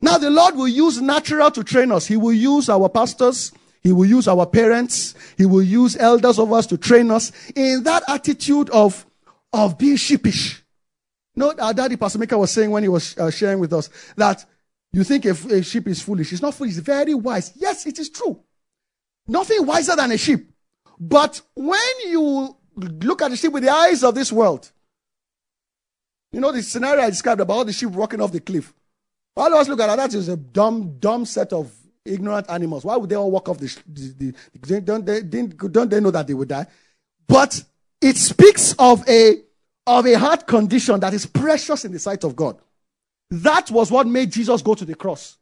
Now, 0.00 0.16
the 0.16 0.30
Lord 0.30 0.56
will 0.56 0.68
use 0.68 0.98
natural 1.00 1.50
to 1.50 1.62
train 1.62 1.92
us. 1.92 2.06
He 2.06 2.16
will 2.16 2.32
use 2.32 2.70
our 2.70 2.88
pastors. 2.88 3.52
He 3.82 3.92
will 3.92 4.06
use 4.06 4.26
our 4.26 4.46
parents. 4.46 5.14
He 5.36 5.44
will 5.44 5.62
use 5.62 5.94
elders 5.98 6.38
of 6.38 6.50
us 6.50 6.66
to 6.68 6.78
train 6.78 7.10
us 7.10 7.32
in 7.54 7.82
that 7.82 8.02
attitude 8.08 8.70
of, 8.70 9.04
of 9.52 9.76
being 9.76 9.96
sheepish. 9.96 10.62
You 11.34 11.40
know, 11.40 11.54
our 11.58 11.74
daddy, 11.74 11.96
Pastor 11.96 12.18
Maker, 12.18 12.38
was 12.38 12.50
saying 12.50 12.70
when 12.70 12.82
he 12.82 12.88
was 12.88 13.16
uh, 13.18 13.30
sharing 13.30 13.58
with 13.58 13.74
us 13.74 13.90
that 14.16 14.42
you 14.94 15.04
think 15.04 15.26
a, 15.26 15.32
a 15.52 15.62
sheep 15.62 15.86
is 15.86 16.00
foolish. 16.00 16.32
It's 16.32 16.40
not 16.40 16.54
foolish. 16.54 16.78
It's 16.78 16.86
very 16.86 17.12
wise. 17.12 17.52
Yes, 17.56 17.86
it 17.86 17.98
is 17.98 18.08
true. 18.08 18.40
Nothing 19.26 19.66
wiser 19.66 19.96
than 19.96 20.12
a 20.12 20.18
sheep. 20.18 20.50
But 20.98 21.40
when 21.54 21.80
you 22.06 22.56
look 22.76 23.22
at 23.22 23.30
the 23.30 23.36
sheep 23.36 23.52
with 23.52 23.62
the 23.62 23.70
eyes 23.70 24.04
of 24.04 24.14
this 24.14 24.32
world, 24.32 24.70
you 26.32 26.40
know 26.40 26.52
the 26.52 26.62
scenario 26.62 27.02
I 27.02 27.10
described 27.10 27.40
about 27.40 27.66
the 27.66 27.72
sheep 27.72 27.90
walking 27.90 28.20
off 28.20 28.32
the 28.32 28.40
cliff. 28.40 28.72
All 29.36 29.46
of 29.46 29.54
us 29.54 29.68
look 29.68 29.80
at 29.80 29.86
that, 29.86 29.96
that 29.96 30.14
is 30.14 30.28
a 30.28 30.36
dumb, 30.36 30.98
dumb 30.98 31.24
set 31.24 31.52
of 31.52 31.72
ignorant 32.04 32.48
animals. 32.50 32.84
Why 32.84 32.96
would 32.96 33.08
they 33.08 33.16
all 33.16 33.30
walk 33.30 33.48
off 33.48 33.58
the, 33.58 33.76
the, 33.86 34.34
the 34.60 34.80
don't, 34.80 35.04
they, 35.04 35.22
don't 35.22 35.90
they 35.90 36.00
know 36.00 36.10
that 36.10 36.26
they 36.26 36.34
would 36.34 36.48
die? 36.48 36.66
But 37.26 37.62
it 38.00 38.16
speaks 38.16 38.74
of 38.78 39.08
a, 39.08 39.42
of 39.86 40.06
a 40.06 40.14
heart 40.14 40.46
condition 40.46 41.00
that 41.00 41.14
is 41.14 41.26
precious 41.26 41.84
in 41.84 41.92
the 41.92 41.98
sight 41.98 42.24
of 42.24 42.36
God. 42.36 42.58
That 43.30 43.70
was 43.70 43.90
what 43.90 44.06
made 44.06 44.30
Jesus 44.30 44.62
go 44.62 44.74
to 44.74 44.84
the 44.84 44.94
cross. 44.94 45.38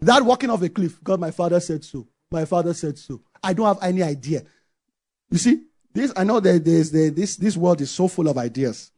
That 0.00 0.22
walking 0.22 0.50
off 0.50 0.62
a 0.62 0.68
cliff, 0.68 1.02
God, 1.02 1.20
my 1.20 1.30
father 1.30 1.60
said 1.60 1.84
so. 1.84 2.06
My 2.30 2.44
father 2.44 2.74
said 2.74 2.98
so. 2.98 3.22
I 3.42 3.52
don't 3.52 3.66
have 3.66 3.82
any 3.82 4.02
idea. 4.02 4.42
You 5.30 5.38
see, 5.38 5.62
this 5.92 6.12
I 6.16 6.24
know 6.24 6.40
that 6.40 6.64
there's 6.64 6.90
the, 6.90 7.10
this 7.10 7.36
this 7.36 7.56
world 7.56 7.80
is 7.80 7.90
so 7.90 8.08
full 8.08 8.28
of 8.28 8.36
ideas. 8.36 8.90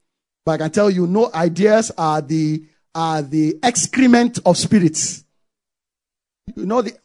But 0.45 0.53
I 0.53 0.59
can 0.59 0.71
tell 0.71 0.91
you, 0.91 1.07
no 1.07 1.31
ideas 1.35 1.93
are 1.99 2.23
the 2.23 2.65
are 2.95 3.23
the 3.23 3.59
excrement 3.63 4.39
of 4.47 4.57
spirits. 4.57 5.25
You 6.55 6.67
know 6.67 6.83
the. 6.83 6.97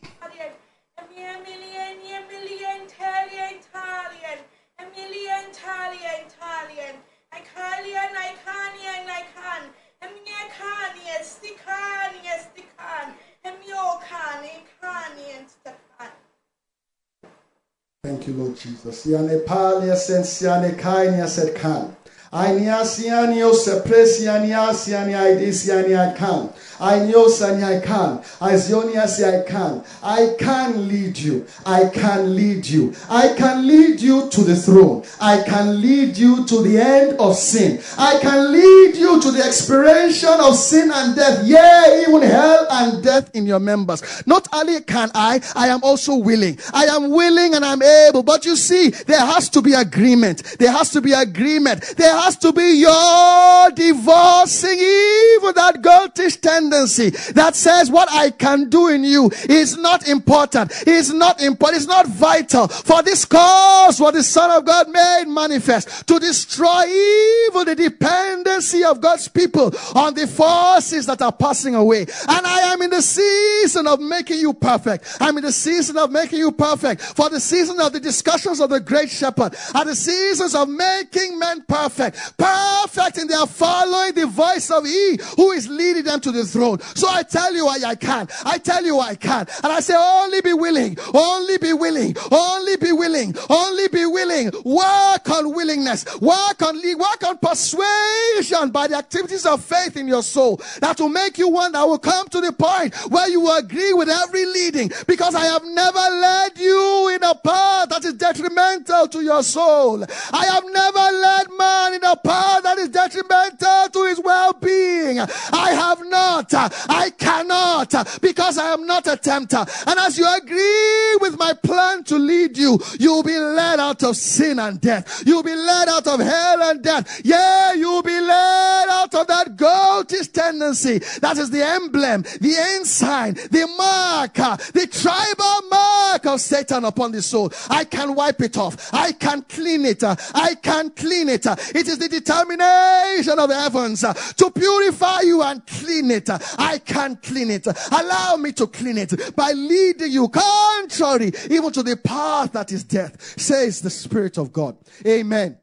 Thank 18.12 18.28
you, 18.28 18.34
Lord 18.34 18.58
Jesus. 18.58 19.06
Siane 19.06 19.40
palia 19.46 19.96
sen 19.96 20.24
siane 20.24 20.76
kainia 20.76 21.30
set 21.30 21.56
kan. 21.56 21.96
Ainiasiani 22.34 23.42
osepresiani 23.42 24.52
asiani 24.52 25.16
aidisiani 25.16 25.96
I 25.96 26.14
can. 26.18 26.50
Ainiosani 26.82 27.64
I 27.64 27.80
can. 27.86 28.18
as 28.42 28.70
Aizioniasi 28.70 29.24
I 29.24 29.48
can. 29.48 29.84
I 30.02 30.36
can 30.40 30.88
lead 30.88 31.18
you. 31.18 31.46
I 31.66 31.90
can 31.90 32.36
lead 32.36 32.66
you. 32.66 32.94
I 33.08 33.36
can 33.38 33.68
lead 33.68 34.02
you 34.02 34.30
to 34.30 34.42
the 34.42 34.56
throne. 34.56 35.04
I 35.20 35.44
can 35.44 35.80
lead 35.80 36.18
you 36.18 36.46
to 36.48 36.62
the 36.64 36.80
end 36.80 37.20
of 37.20 37.36
sin. 37.36 37.80
I 37.98 38.18
can 38.20 38.52
lead 38.52 38.96
you 38.96 39.22
to 39.22 39.32
the 39.32 39.44
expiration 39.44 40.34
of 40.40 40.56
sin 40.56 40.92
and 40.92 41.16
death. 41.16 41.46
Yea, 41.46 42.06
even 42.08 42.22
hell 42.24 42.68
and 42.72 43.04
death 43.04 43.30
in 43.36 43.46
your 43.46 43.60
members. 43.60 44.02
Not 44.26 44.48
only 44.52 44.82
can 44.82 45.12
I, 45.14 45.40
I 45.56 45.68
am 45.68 45.84
also 45.84 46.16
willing. 46.16 46.58
I 46.74 46.86
am 46.86 47.12
willing 47.12 47.54
and 47.54 47.64
I'm 47.64 47.82
able. 47.84 48.24
But 48.24 48.46
you 48.46 48.56
see, 48.56 48.90
there 48.90 49.20
has 49.20 49.50
to 49.50 49.62
be 49.62 49.74
agreement. 49.74 50.58
There 50.58 50.72
has 50.72 50.90
to 50.92 51.02
be 51.02 51.14
agreement. 51.14 51.94
There 51.98 52.16
has 52.16 52.38
to 52.38 52.52
be 52.52 52.74
your 52.80 53.70
divorcing 53.72 54.80
even 54.80 55.54
that 55.56 55.82
goatish 55.82 56.42
that 56.72 57.52
says 57.54 57.92
what 57.92 58.10
I 58.12 58.32
can 58.32 58.70
do 58.70 58.88
in 58.88 59.04
you 59.04 59.32
is 59.50 59.78
not 59.78 60.08
important. 60.08 60.72
Is 60.88 61.14
not 61.14 61.42
important. 61.42 61.82
is 61.82 61.88
not 61.88 62.08
vital. 62.08 62.68
For 62.68 63.04
this 63.04 63.26
cause 63.26 64.00
what 64.00 64.14
the 64.14 64.24
Son 64.24 64.50
of 64.52 64.66
God 64.66 64.90
made 64.90 65.26
manifest 65.28 66.08
to 66.08 66.20
destroy 66.20 66.86
evil, 66.86 67.66
the 67.66 67.76
dependency 67.76 68.84
of 68.84 69.02
God's 69.02 69.28
people 69.28 69.72
on 69.96 70.14
the 70.14 70.28
forces 70.28 71.06
that 71.06 71.22
are 71.22 71.32
passing 71.32 71.76
away. 71.76 72.02
And 72.02 72.46
I 72.46 72.74
am 72.74 72.82
in 72.82 72.90
the 72.90 73.02
season 73.02 73.88
of 73.88 74.00
making 74.00 74.40
you 74.40 74.54
perfect. 74.54 75.18
I'm 75.20 75.38
in 75.38 75.44
the 75.44 75.52
season 75.52 75.98
of 75.98 76.12
making 76.12 76.40
you 76.40 76.52
perfect. 76.52 77.02
For 77.02 77.30
the 77.30 77.40
season 77.40 77.80
of 77.80 77.94
the 77.94 78.00
discussions 78.00 78.60
of 78.60 78.70
the 78.70 78.80
great 78.80 79.10
shepherd 79.10 79.56
are 79.76 79.86
the 79.86 79.96
seasons 79.96 80.56
of 80.56 80.70
making 80.70 81.38
men 81.38 81.64
perfect. 81.68 82.38
Perfect 82.38 83.18
in 83.18 83.28
their 83.28 83.46
following 83.46 84.14
the 84.14 84.28
voice 84.28 84.70
of 84.72 84.86
He 84.86 85.20
who 85.36 85.52
is 85.52 85.68
leading 85.68 86.04
them 86.04 86.20
to 86.22 86.32
the 86.32 86.46
throne. 86.46 86.61
So 86.96 87.08
I 87.10 87.24
tell 87.24 87.54
you 87.54 87.66
why 87.66 87.80
I 87.86 87.96
can. 87.96 88.28
I 88.46 88.58
tell 88.58 88.84
you 88.86 89.00
I 89.00 89.16
can. 89.16 89.48
And 89.64 89.72
I 89.74 89.80
say, 89.80 89.96
only 89.96 90.42
be 90.42 90.54
willing. 90.54 90.98
Only 91.14 91.58
be 91.58 91.74
willing. 91.74 92.16
Only 92.32 92.78
be 92.78 92.92
willing. 92.92 93.36
Only 93.50 93.88
be 93.88 94.06
willing. 94.06 94.52
Work 94.64 95.30
on 95.30 95.54
willingness. 95.54 96.06
Work 96.22 96.62
on 96.62 96.80
work 96.98 97.24
on 97.26 97.38
persuasion 97.38 98.70
by 98.72 98.88
the 98.88 98.98
activities 98.98 99.46
of 99.46 99.64
faith 99.64 99.98
in 99.98 100.08
your 100.08 100.24
soul. 100.24 100.62
That 100.80 101.00
will 101.00 101.10
make 101.10 101.38
you 101.38 101.50
one 101.50 101.72
that 101.74 101.84
will 101.84 102.00
come 102.00 102.28
to 102.30 102.42
the 102.42 102.52
point 102.52 102.96
where 103.10 103.28
you 103.30 103.42
will 103.42 103.58
agree 103.58 103.94
with 103.94 104.10
every 104.10 104.46
leading. 104.46 104.92
Because 105.08 105.36
I 105.36 105.46
have 105.46 105.64
never 105.66 106.00
led 106.00 106.58
you 106.58 107.12
in 107.16 107.24
a 107.24 107.36
path 107.36 107.90
that 107.90 108.06
is 108.06 108.14
detrimental 108.14 109.08
to 109.08 109.22
your 109.22 109.44
soul. 109.44 110.04
I 110.32 110.46
have 110.46 110.64
never 110.72 111.18
led 111.18 111.48
man 111.58 111.94
in 111.96 112.04
a 112.04 112.16
path 112.16 112.64
that 112.64 112.78
is 112.78 112.90
detrimental 112.90 113.90
to 113.90 114.06
his 114.06 114.20
well-being. 114.20 115.20
I 115.20 115.72
have 115.72 116.02
not. 116.06 116.41
I 116.52 117.12
cannot 117.18 118.20
because 118.22 118.58
I 118.58 118.74
am 118.74 118.86
not 118.86 119.08
a 119.08 119.18
tempter. 119.18 119.66
And 119.88 120.00
as 120.00 120.18
you 120.18 120.28
agree 120.28 121.18
with 121.20 121.38
my 121.38 121.54
plan 121.54 122.04
to 122.06 122.18
lead 122.18 122.58
you, 122.58 122.80
you'll 123.00 123.24
be 123.24 123.38
led 123.38 123.80
out 123.80 124.04
of 124.04 124.16
sin 124.16 124.60
and 124.60 124.80
death. 124.80 125.24
You'll 125.26 125.44
be 125.44 125.56
led 125.56 125.88
out 125.90 126.08
of 126.08 126.20
hell 126.20 126.62
and 126.64 126.82
death. 126.82 127.22
Yeah, 127.24 127.74
you'll 127.74 128.04
be 128.04 128.20
led 128.20 128.90
out 128.90 129.14
of 129.14 129.28
that 129.28 129.56
goatish 129.56 130.32
tendency. 130.32 131.00
That 131.20 131.38
is 131.38 131.50
the 131.50 131.66
emblem, 131.66 132.24
the 132.40 132.56
ensign, 132.76 133.36
the 133.36 133.68
marker, 133.78 134.58
the 134.74 134.88
tribal 134.88 135.70
mark 135.70 136.26
of 136.26 136.42
Satan 136.42 136.86
upon 136.86 137.12
the 137.12 137.22
soul. 137.22 137.52
I 137.70 137.84
can 137.84 138.16
wipe 138.16 138.42
it 138.42 138.58
off. 138.58 138.94
I 138.94 139.12
can 139.14 139.44
clean 139.44 139.86
it. 139.86 140.04
I 140.04 140.56
can 140.62 140.90
clean 140.92 141.30
it. 141.30 141.46
It 141.46 141.88
is 141.88 141.98
the 141.98 142.10
determination 142.10 143.40
of 143.40 143.52
heavens 143.52 144.02
to 144.02 144.52
purify 144.52 145.22
you 145.22 145.42
and 145.44 145.66
clean 145.66 146.12
it. 146.12 146.30
I 146.58 146.80
can 146.84 147.16
clean 147.18 147.52
it. 147.52 147.68
Allow 147.92 148.38
me 148.38 148.52
to 148.54 148.68
clean 148.68 148.98
it 148.98 149.36
by 149.36 149.52
leading 149.52 150.12
you 150.12 150.30
contrary 150.30 151.32
even 151.50 151.72
to 151.72 151.84
the 151.84 151.98
path 151.98 152.54
that 152.54 152.72
is 152.72 152.84
death, 152.84 153.40
says 153.40 153.82
the 153.82 153.90
Spirit 153.90 154.38
of 154.38 154.52
God. 154.52 154.78
Amen. 155.06 155.58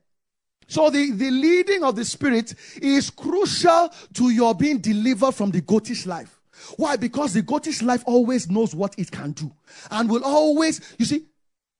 So 0.66 0.90
the, 0.90 1.12
the 1.12 1.31
leading 1.31 1.83
of 1.83 1.96
the 1.96 2.04
Spirit 2.04 2.54
is 2.83 3.11
crucial 3.11 3.90
to 4.14 4.31
your 4.31 4.54
being 4.54 4.78
delivered 4.78 5.33
from 5.33 5.50
the 5.50 5.62
goatish 5.62 6.07
life. 6.07 6.40
Why? 6.76 6.96
Because 6.96 7.33
the 7.33 7.42
goatish 7.42 7.83
life 7.83 8.02
always 8.07 8.50
knows 8.50 8.74
what 8.74 8.94
it 8.98 9.11
can 9.11 9.33
do 9.33 9.50
and 9.90 10.11
will 10.11 10.24
always, 10.24 10.81
you 10.98 11.04
see, 11.07 11.24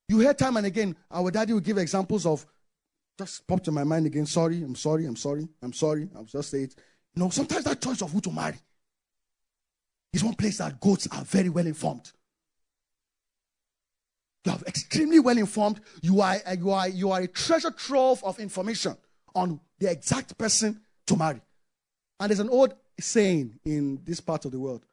you 0.09 0.21
hear 0.21 0.33
time 0.33 0.57
and 0.57 0.67
again, 0.67 0.97
our 1.11 1.31
daddy 1.31 1.53
will 1.53 1.61
give 1.61 1.77
examples 1.77 2.25
of 2.25 2.47
just 3.19 3.47
popped 3.47 3.69
in 3.69 3.75
my 3.75 3.85
mind 3.85 4.07
again. 4.07 4.25
Sorry, 4.27 4.63
I'm 4.63 4.77
sorry, 4.77 5.05
I'm 5.05 5.17
sorry, 5.17 5.49
I'm 5.61 5.73
sorry. 5.73 6.09
I'll 6.17 6.25
just 6.25 6.51
say 6.51 6.63
it. 6.63 6.75
You 7.15 7.25
know, 7.25 7.31
sometimes 7.31 7.65
that 7.65 7.83
choice 7.83 8.01
of 8.01 8.13
who 8.13 8.21
to 8.21 8.31
marry 8.31 8.57
is 10.13 10.25
one 10.25 10.35
place 10.35 10.59
that 10.59 10.81
goats 10.81 11.07
are 11.13 11.25
very 11.25 11.49
well 11.49 11.67
informed. 11.67 12.11
You 14.45 14.53
are 14.53 14.59
extremely 14.67 15.19
well 15.19 15.37
informed. 15.37 15.81
You 16.01 16.21
are, 16.21 16.37
uh, 16.47 16.57
you, 16.59 16.71
are, 16.71 16.89
you 16.89 17.11
are 17.11 17.21
a 17.21 17.29
treasure 17.29 17.71
trove 17.71 18.23
of 18.25 18.39
information 18.39 18.97
on 19.35 19.61
the 19.79 19.91
exact 19.91 20.37
person 20.39 20.81
to 21.07 21.17
marry. 21.17 21.41
And 22.19 22.31
there's 22.31 22.41
an 22.41 22.49
old 22.49 22.75
saying 22.99 23.59
in 23.65 24.01
this 24.05 24.21
part 24.21 24.45
of 24.45 24.53
the 24.53 24.59
world 24.59 24.85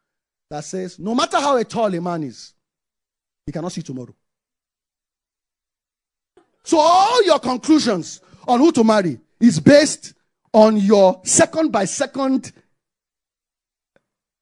that 0.50 0.64
says, 0.64 1.00
no 1.00 1.16
matter 1.16 1.40
how 1.40 1.62
tall 1.64 1.94
a 1.94 2.02
man 2.02 2.24
is, 2.24 2.54
he 3.46 3.52
cannot 3.52 3.72
see 3.72 3.82
tomorrow. 3.82 4.14
So 6.64 6.80
all 6.80 7.24
your 7.24 7.40
conclusions 7.40 8.22
on 8.48 8.60
who 8.60 8.72
to 8.74 8.84
marry 8.84 9.20
is 9.40 9.60
based 9.60 10.14
on 10.52 10.78
your 10.78 11.22
second 11.24 11.72
by 11.72 11.86
second 11.86 12.52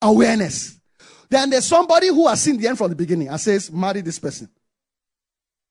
awareness. 0.03 0.79
Then 1.29 1.49
there's 1.49 1.65
somebody 1.65 2.07
who 2.07 2.27
has 2.27 2.41
seen 2.41 2.57
the 2.57 2.67
end 2.67 2.77
from 2.77 2.89
the 2.89 2.95
beginning 2.95 3.29
and 3.29 3.39
says, 3.39 3.71
marry 3.71 4.01
this 4.01 4.19
person. 4.19 4.49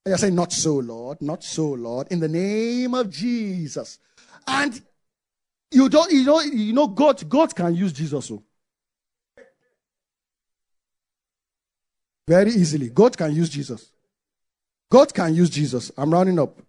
And 0.05 0.21
you're 0.21 0.31
not 0.33 0.53
so, 0.53 0.75
Lord, 0.79 1.23
not 1.23 1.45
so, 1.45 1.69
Lord, 1.69 2.09
in 2.11 2.19
the 2.19 2.29
name 2.29 2.95
of 2.95 3.09
Jesus. 3.09 3.99
And 4.47 4.81
you 5.71 5.89
don't, 5.89 6.11
you 6.11 6.25
know, 6.25 6.41
you 6.41 6.73
know, 6.73 6.89
God, 6.89 7.29
God 7.29 7.55
can 7.55 7.75
use 7.75 7.93
Jesus. 7.93 8.27
So. 8.27 8.43
Oh. 9.39 9.43
Very 12.27 12.51
easily. 12.51 12.89
God 12.91 13.17
can 13.17 13.33
use 13.35 13.49
Jesus. 13.49 13.93
God 14.91 15.15
can 15.15 15.35
use 15.35 15.51
Jesus. 15.51 15.93
I'm 15.97 16.13
rounding 16.13 16.39
up. 16.39 16.61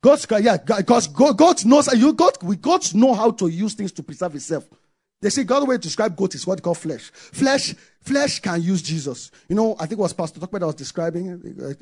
God 0.00 0.24
yeah, 0.40 0.56
because 0.56 1.08
God, 1.08 1.36
God 1.36 1.64
knows 1.64 1.92
you 1.92 2.12
God 2.12 2.32
we 2.42 2.54
God 2.54 2.94
know 2.94 3.14
how 3.14 3.32
to 3.32 3.48
use 3.48 3.74
things 3.74 3.90
to 3.92 4.02
preserve 4.02 4.32
Himself. 4.32 4.68
They 5.20 5.30
say 5.30 5.42
God 5.42 5.66
way 5.66 5.76
to 5.76 5.82
describe 5.82 6.14
goat 6.16 6.34
is 6.36 6.46
what 6.46 6.62
call 6.62 6.74
flesh. 6.74 7.10
Flesh, 7.10 7.74
flesh 8.00 8.38
can 8.40 8.62
use 8.62 8.82
Jesus. 8.82 9.32
You 9.48 9.56
know, 9.56 9.74
I 9.74 9.86
think 9.86 9.98
it 9.98 10.02
was 10.02 10.12
Pastor 10.12 10.38
Talkman 10.38 10.60
that 10.60 10.66
was 10.66 10.74
describing. 10.76 11.32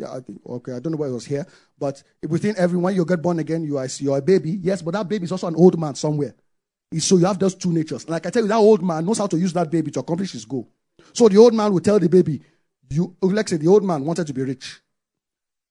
I 0.09 0.21
think, 0.21 0.41
okay, 0.47 0.73
I 0.73 0.79
don't 0.79 0.93
know 0.93 0.99
why 0.99 1.09
it 1.09 1.13
was 1.13 1.27
here, 1.27 1.47
but 1.79 2.03
within 2.27 2.57
everyone, 2.57 2.95
you 2.95 3.05
get 3.05 3.21
born 3.21 3.39
again. 3.39 3.63
You 3.63 3.77
are 3.77 3.87
you're 3.99 4.17
a 4.17 4.23
baby, 4.23 4.53
yes, 4.63 4.81
but 4.81 4.93
that 4.93 5.09
baby 5.09 5.25
is 5.25 5.33
also 5.33 5.49
an 5.49 5.57
old 5.57 5.79
man 5.79 5.95
somewhere. 5.95 6.35
So 6.99 7.19
you 7.19 7.27
have 7.27 7.39
those 7.39 7.55
two 7.55 7.73
natures. 7.73 8.09
Like 8.09 8.27
I 8.27 8.31
tell 8.31 8.43
you, 8.43 8.49
that 8.49 8.57
old 8.57 8.83
man 8.83 9.05
knows 9.05 9.19
how 9.19 9.27
to 9.27 9.39
use 9.39 9.53
that 9.53 9.71
baby 9.71 9.91
to 9.91 10.01
accomplish 10.01 10.33
his 10.33 10.47
goal. 10.47 10.69
So 11.13 11.29
the 11.29 11.37
old 11.37 11.53
man 11.53 11.73
will 11.73 11.81
tell 11.81 11.99
the 11.99 12.09
baby, 12.09 12.41
"You, 12.89 13.15
like 13.21 13.49
say, 13.49 13.59
the 13.59 13.69
old 13.69 13.85
man 13.85 14.05
wanted 14.05 14.27
to 14.29 14.33
be 14.33 14.43
rich." 14.43 14.81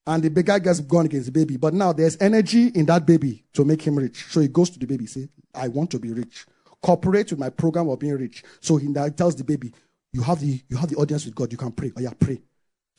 and 0.07 0.23
the 0.23 0.29
big 0.29 0.45
guy 0.45 0.59
gets 0.59 0.79
gone 0.81 1.05
against 1.05 1.25
the 1.25 1.31
baby. 1.31 1.57
But 1.57 1.73
now 1.73 1.91
there's 1.93 2.17
energy 2.21 2.67
in 2.67 2.85
that 2.85 3.05
baby 3.05 3.43
to 3.53 3.65
make 3.65 3.81
him 3.81 3.97
rich. 3.97 4.25
So 4.29 4.39
he 4.39 4.47
goes 4.47 4.69
to 4.71 4.79
the 4.79 4.85
baby, 4.85 5.07
say, 5.07 5.29
I 5.53 5.67
want 5.67 5.89
to 5.91 5.99
be 5.99 6.13
rich. 6.13 6.45
Cooperate 6.85 7.31
with 7.31 7.39
my 7.39 7.49
program 7.49 7.89
of 7.89 7.97
being 7.97 8.13
rich. 8.13 8.43
So 8.59 8.77
he 8.77 8.93
tells 8.93 9.35
the 9.35 9.43
baby, 9.43 9.73
You 10.13 10.21
have 10.21 10.39
the 10.39 10.61
you 10.69 10.77
have 10.77 10.87
the 10.87 10.97
audience 10.97 11.25
with 11.25 11.33
God, 11.33 11.51
you 11.51 11.57
can 11.57 11.71
pray. 11.71 11.91
Oh 11.97 11.99
yeah, 11.99 12.11
pray. 12.19 12.39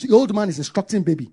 So 0.01 0.09
the 0.09 0.14
old 0.14 0.35
man 0.35 0.49
is 0.49 0.59
instructing 0.59 1.05
baby. 1.05 1.31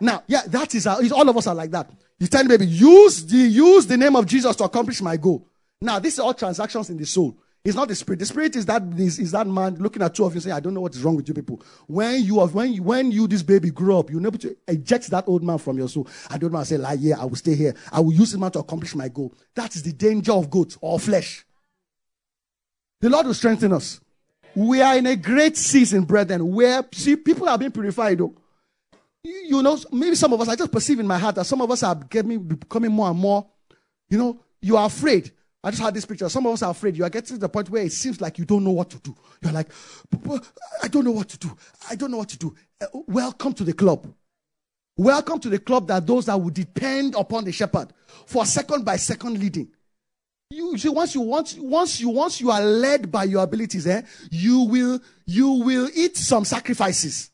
Now, 0.00 0.22
yeah, 0.28 0.42
that 0.46 0.72
is 0.76 0.84
how 0.84 1.00
all 1.12 1.28
of 1.28 1.36
us 1.36 1.48
are 1.48 1.54
like 1.54 1.72
that. 1.72 1.90
He's 2.16 2.30
telling 2.30 2.46
baby, 2.46 2.66
use 2.66 3.26
the 3.26 3.36
use 3.36 3.88
the 3.88 3.96
name 3.96 4.14
of 4.14 4.24
Jesus 4.24 4.54
to 4.54 4.64
accomplish 4.64 5.02
my 5.02 5.16
goal. 5.16 5.48
Now, 5.80 5.98
this 5.98 6.14
is 6.14 6.20
all 6.20 6.32
transactions 6.32 6.90
in 6.90 6.96
the 6.96 7.06
soul. 7.06 7.36
It's 7.64 7.74
not 7.74 7.88
the 7.88 7.96
spirit. 7.96 8.20
The 8.20 8.26
spirit 8.26 8.54
is 8.54 8.66
that 8.66 8.84
is, 8.96 9.18
is 9.18 9.32
that 9.32 9.48
man 9.48 9.74
looking 9.80 10.00
at 10.00 10.14
two 10.14 10.24
of 10.24 10.32
you 10.32 10.40
saying, 10.40 10.54
I 10.54 10.60
don't 10.60 10.74
know 10.74 10.82
what 10.82 10.94
is 10.94 11.02
wrong 11.02 11.16
with 11.16 11.26
you 11.26 11.34
people. 11.34 11.60
When 11.88 12.22
you 12.22 12.38
have 12.38 12.54
when 12.54 12.72
you, 12.72 12.84
when 12.84 13.10
you 13.10 13.26
this 13.26 13.42
baby 13.42 13.70
grew 13.70 13.98
up, 13.98 14.10
you're 14.10 14.24
able 14.24 14.38
to 14.38 14.56
eject 14.68 15.08
that 15.08 15.24
old 15.26 15.42
man 15.42 15.58
from 15.58 15.76
your 15.76 15.88
soul. 15.88 16.06
I 16.30 16.38
don't 16.38 16.52
want 16.52 16.68
to 16.68 16.74
say, 16.74 16.78
lie 16.78 16.94
here, 16.94 17.16
I 17.18 17.24
will 17.24 17.34
stay 17.34 17.56
here. 17.56 17.74
I 17.90 17.98
will 17.98 18.12
use 18.12 18.32
him 18.32 18.40
man 18.40 18.52
to 18.52 18.60
accomplish 18.60 18.94
my 18.94 19.08
goal. 19.08 19.34
That 19.56 19.74
is 19.74 19.82
the 19.82 19.92
danger 19.92 20.32
of 20.32 20.48
goat 20.48 20.76
or 20.80 21.00
flesh. 21.00 21.45
The 23.06 23.10
Lord 23.10 23.26
will 23.26 23.34
strengthen 23.34 23.72
us. 23.72 24.00
We 24.56 24.82
are 24.82 24.96
in 24.96 25.06
a 25.06 25.14
great 25.14 25.56
season, 25.56 26.02
brethren, 26.02 26.52
where 26.52 26.84
see 26.92 27.14
people 27.14 27.48
are 27.48 27.56
being 27.56 27.70
purified 27.70 28.18
though. 28.18 28.34
You, 29.22 29.32
you 29.44 29.62
know, 29.62 29.78
maybe 29.92 30.16
some 30.16 30.32
of 30.32 30.40
us, 30.40 30.48
I 30.48 30.56
just 30.56 30.72
perceive 30.72 30.98
in 30.98 31.06
my 31.06 31.16
heart 31.16 31.36
that 31.36 31.46
some 31.46 31.62
of 31.62 31.70
us 31.70 31.84
are 31.84 31.94
getting 31.94 32.42
becoming 32.42 32.90
more 32.90 33.08
and 33.08 33.16
more, 33.16 33.46
you 34.08 34.18
know, 34.18 34.40
you 34.60 34.76
are 34.76 34.86
afraid. 34.86 35.30
I 35.62 35.70
just 35.70 35.84
had 35.84 35.94
this 35.94 36.04
picture. 36.04 36.28
Some 36.28 36.46
of 36.48 36.54
us 36.54 36.64
are 36.64 36.72
afraid. 36.72 36.96
You 36.96 37.04
are 37.04 37.08
getting 37.08 37.36
to 37.36 37.38
the 37.38 37.48
point 37.48 37.70
where 37.70 37.84
it 37.84 37.92
seems 37.92 38.20
like 38.20 38.40
you 38.40 38.44
don't 38.44 38.64
know 38.64 38.72
what 38.72 38.90
to 38.90 38.98
do. 38.98 39.14
You're 39.40 39.52
like, 39.52 39.70
I 40.82 40.88
don't 40.88 41.04
know 41.04 41.12
what 41.12 41.28
to 41.28 41.38
do. 41.38 41.56
I 41.88 41.94
don't 41.94 42.10
know 42.10 42.18
what 42.18 42.30
to 42.30 42.38
do. 42.38 42.56
Uh, 42.80 42.86
welcome 43.06 43.52
to 43.52 43.62
the 43.62 43.72
club. 43.72 44.12
Welcome 44.96 45.38
to 45.38 45.48
the 45.48 45.60
club 45.60 45.86
that 45.86 46.08
those 46.08 46.26
that 46.26 46.40
will 46.40 46.50
depend 46.50 47.14
upon 47.14 47.44
the 47.44 47.52
shepherd 47.52 47.92
for 48.26 48.44
second 48.44 48.84
by 48.84 48.96
second 48.96 49.38
leading. 49.38 49.68
You 50.50 50.78
see, 50.78 50.88
once 50.88 51.14
you 51.14 51.22
once 51.22 51.56
once 51.56 52.00
you 52.00 52.08
once 52.08 52.40
you 52.40 52.50
are 52.52 52.60
led 52.60 53.10
by 53.10 53.24
your 53.24 53.42
abilities, 53.42 53.86
eh, 53.86 54.02
you 54.30 54.60
will 54.60 55.00
you 55.24 55.50
will 55.50 55.90
eat 55.92 56.16
some 56.16 56.44
sacrifices. 56.44 57.30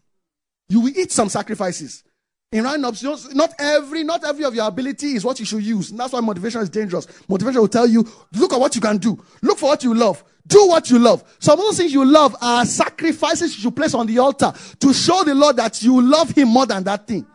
You 0.71 0.81
will 0.81 0.97
eat 0.97 1.13
some 1.13 1.29
sacrifices. 1.29 2.05
In 2.53 2.65
roundups, 2.65 3.03
not 3.35 3.55
every, 3.59 4.05
not 4.05 4.25
every 4.25 4.45
of 4.45 4.55
your 4.55 4.67
ability 4.67 5.15
is 5.15 5.25
what 5.25 5.41
you 5.41 5.47
should 5.47 5.63
use. 5.63 5.91
And 5.91 5.99
that's 5.99 6.13
why 6.13 6.21
motivation 6.21 6.61
is 6.61 6.69
dangerous. 6.69 7.07
Motivation 7.27 7.63
will 7.63 7.69
tell 7.69 7.87
you, 7.87 8.07
look 8.35 8.53
at 8.53 8.61
what 8.61 8.75
you 8.75 8.81
can 8.83 8.99
do. 8.99 9.23
Look 9.41 9.57
for 9.57 9.71
what 9.71 9.83
you 9.83 9.95
love. 9.95 10.23
Do 10.47 10.69
what 10.69 10.91
you 10.91 10.99
love. 10.99 11.25
Some 11.39 11.59
of 11.59 11.65
those 11.65 11.79
things 11.79 11.95
you 11.95 12.05
love 12.05 12.37
are 12.43 12.67
sacrifices 12.67 13.57
you 13.57 13.63
should 13.63 13.77
place 13.77 13.95
on 13.95 14.07
the 14.07 14.19
altar 14.19 14.53
to 14.81 14.93
show 14.93 15.25
the 15.25 15.35
Lord 15.35 15.57
that 15.57 15.83
you 15.83 16.03
love 16.03 16.31
Him 16.31 16.49
more 16.49 16.67
than 16.67 16.85
that 16.85 17.07
thing. 17.07 17.27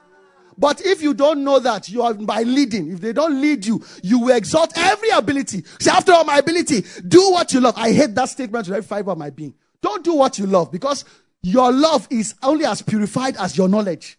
But 0.57 0.83
if 0.85 1.01
you 1.01 1.13
don't 1.13 1.43
know 1.43 1.59
that, 1.59 1.87
you 1.89 2.01
are 2.01 2.13
by 2.13 2.41
leading. 2.43 2.91
If 2.91 3.01
they 3.01 3.13
don't 3.13 3.39
lead 3.39 3.65
you, 3.65 3.83
you 4.01 4.19
will 4.19 4.35
exalt 4.35 4.73
every 4.77 5.09
ability. 5.09 5.63
Say, 5.79 5.91
after 5.91 6.13
all 6.13 6.23
my 6.23 6.37
ability, 6.39 6.83
do 7.07 7.29
what 7.31 7.53
you 7.53 7.59
love. 7.59 7.75
I 7.77 7.91
hate 7.91 8.15
that 8.15 8.29
statement 8.29 8.67
with 8.67 8.75
every 8.77 8.87
fiber 8.87 9.11
of 9.11 9.17
my 9.17 9.29
being. 9.29 9.53
Don't 9.81 10.03
do 10.03 10.15
what 10.15 10.39
you 10.39 10.47
love 10.47 10.71
because 10.71 11.05
your 11.43 11.71
love 11.71 12.07
is 12.09 12.33
only 12.41 12.65
as 12.65 12.81
purified 12.81 13.37
as 13.37 13.55
your 13.57 13.69
knowledge. 13.69 14.17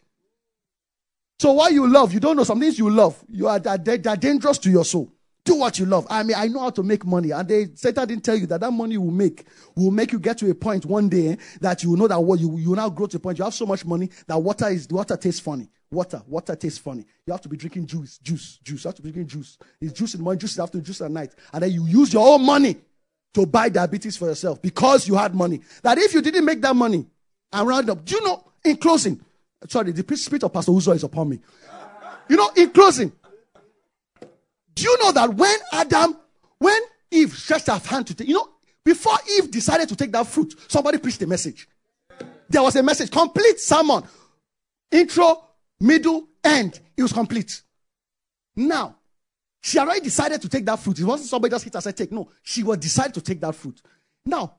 So 1.41 1.53
what 1.53 1.73
you 1.73 1.87
love, 1.89 2.13
you 2.13 2.21
don't 2.21 2.37
know 2.37 2.45
some 2.45 2.61
things 2.61 2.79
you 2.79 2.91
love. 2.91 3.23
You 3.29 3.49
are 3.49 3.59
that 3.61 3.85
they're 3.85 4.17
dangerous 4.17 4.59
to 4.59 4.71
your 4.71 4.85
soul. 4.85 5.13
Do 5.45 5.55
what 5.55 5.79
you 5.79 5.87
love. 5.87 6.07
I 6.11 6.23
mean, 6.25 6.37
I 6.37 6.47
know 6.49 6.61
how 6.61 6.71
to 6.71 6.83
make 6.83 7.07
money. 7.07 7.31
And 7.31 7.49
they 7.49 7.69
Satan 7.75 8.07
didn't 8.07 8.25
tell 8.25 8.37
you 8.37 8.47
that 8.49 8.61
that 8.61 8.71
money 8.71 8.99
will 8.99 9.11
make 9.11 9.45
will 9.75 9.91
make 9.91 10.13
you 10.13 10.19
get 10.19 10.39
to 10.39 10.51
a 10.51 10.55
point 10.55 10.85
one 10.85 11.09
day 11.09 11.39
that 11.61 11.83
you 11.83 11.97
know 11.97 12.07
that 12.07 12.21
what 12.21 12.39
you 12.39 12.59
you 12.59 12.75
now 12.77 12.89
grow 12.91 13.07
to 13.07 13.17
a 13.17 13.21
point. 13.21 13.39
You 13.39 13.45
have 13.45 13.55
so 13.55 13.67
much 13.67 13.85
money 13.85 14.11
that 14.27 14.37
water 14.39 14.69
is 14.69 14.89
water 14.89 15.17
tastes 15.17 15.41
funny. 15.41 15.69
Water, 15.91 16.23
water 16.27 16.55
tastes 16.55 16.79
funny. 16.79 17.05
You 17.27 17.33
have 17.33 17.41
to 17.41 17.49
be 17.49 17.57
drinking 17.57 17.87
juice, 17.87 18.19
juice, 18.19 18.59
juice. 18.63 18.85
You 18.85 18.89
have 18.89 18.97
to 18.97 19.03
be 19.03 19.11
drinking 19.11 19.29
juice. 19.29 19.57
It's 19.81 19.93
juice 19.93 20.15
in 20.15 20.21
the 20.21 20.25
morning, 20.25 20.41
juice 20.41 20.59
after 20.59 20.81
juice 20.81 21.01
at 21.01 21.11
night. 21.11 21.35
And 21.53 21.63
then 21.63 21.71
you 21.71 21.87
use 21.87 22.13
your 22.13 22.27
own 22.35 22.45
money 22.45 22.77
to 23.35 23.47
buy 23.47 23.71
diabetes 23.71 24.17
for 24.17 24.27
yourself 24.29 24.61
because 24.61 25.09
you 25.09 25.15
had 25.15 25.35
money. 25.35 25.61
That 25.83 25.97
if 25.97 26.13
you 26.13 26.21
didn't 26.21 26.45
make 26.45 26.61
that 26.61 26.77
money 26.77 27.07
and 27.53 27.69
round 27.69 27.89
up, 27.89 28.05
do 28.05 28.17
you 28.17 28.25
know, 28.25 28.45
in 28.65 28.77
closing, 28.77 29.21
sorry, 29.67 29.93
the 29.93 30.17
spirit 30.17 30.45
of 30.45 30.53
Pastor 30.53 30.73
Uzo 30.73 30.95
is 30.95 31.05
upon 31.05 31.31
me. 31.31 31.41
You 32.29 32.37
know, 32.37 32.51
in 32.55 32.71
closing, 32.71 33.11
do 34.75 34.83
you 34.83 34.99
know 35.03 35.13
that 35.13 35.33
when 35.33 35.57
Adam, 35.73 36.19
when 36.59 36.81
Eve 37.11 37.33
stretched 37.33 37.69
her 37.69 37.79
hand 37.79 38.07
to 38.09 38.15
take, 38.15 38.29
you 38.29 38.35
know, 38.35 38.49
before 38.85 39.17
Eve 39.37 39.51
decided 39.51 39.89
to 39.89 39.97
take 39.97 40.13
that 40.13 40.27
fruit, 40.27 40.55
somebody 40.69 40.99
preached 40.99 41.23
a 41.23 41.27
message. 41.27 41.67
There 42.51 42.63
was 42.63 42.77
a 42.77 42.83
message, 42.83 43.11
complete 43.11 43.59
sermon, 43.59 44.03
intro, 44.91 45.48
middle, 45.81 46.29
end. 46.43 46.81
It 46.97 47.03
was 47.03 47.13
complete. 47.13 47.63
Now, 48.57 48.97
she 49.61 49.79
already 49.79 50.01
decided 50.01 50.43
to 50.43 50.49
take 50.49 50.65
that 50.67 50.79
fruit. 50.79 50.99
It 50.99 51.05
wasn't 51.05 51.31
somebody 51.31 51.53
just 51.53 51.65
hit 51.65 51.75
her 51.75 51.81
said, 51.81 51.97
take. 51.97 52.13
No, 52.13 52.31
she 52.43 52.63
was 52.63 52.79
decided 52.79 53.15
to 53.15 53.21
take 53.21 53.41
that 53.41 53.55
fruit. 53.55 53.81
Now, 54.25 54.55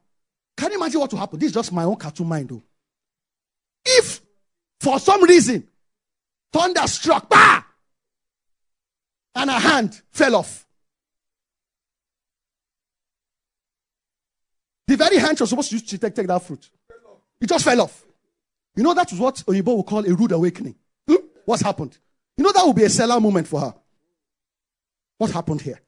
can 0.56 0.72
you 0.72 0.78
imagine 0.78 1.00
what 1.00 1.12
will 1.12 1.20
happen? 1.20 1.40
This 1.40 1.48
is 1.48 1.54
just 1.54 1.72
my 1.72 1.84
own 1.84 1.96
cartoon 1.96 2.28
mind, 2.28 2.50
though. 2.50 2.64
If, 3.86 4.22
for 4.80 5.00
some 5.00 5.24
reason, 5.24 5.68
thunder 6.52 6.86
struck, 6.88 7.30
bah! 7.30 7.64
and 9.36 9.50
her 9.50 9.60
hand 9.60 10.02
fell 10.12 10.36
off. 10.36 10.66
The 14.88 14.98
very 14.98 15.18
hand 15.18 15.38
she 15.38 15.44
was 15.44 15.50
supposed 15.52 15.70
to 15.70 15.76
use 15.76 15.84
to 15.84 15.98
take, 15.98 16.16
take 16.16 16.28
that 16.28 16.44
fruit. 16.44 16.70
It 17.40 17.48
just 17.48 17.64
fell 17.64 17.82
off. 17.82 18.06
You 18.76 18.84
know, 18.84 18.94
that 18.94 19.10
was 19.12 19.20
what 19.20 19.36
Oyibo 19.48 19.76
will 19.76 19.84
call 19.84 20.06
a 20.06 20.14
rude 20.14 20.32
awakening. 20.32 20.76
Hmm? 21.50 21.52
What's 21.52 21.64
happened? 21.64 21.98
You 22.38 22.44
know, 22.44 22.52
that 22.52 22.64
will 22.64 22.74
be 22.74 22.84
a 22.84 22.90
seller 22.90 23.20
moment 23.20 23.48
for 23.48 23.60
her. 23.60 23.74
What 25.18 25.32
happened 25.32 25.62
here? 25.62 25.82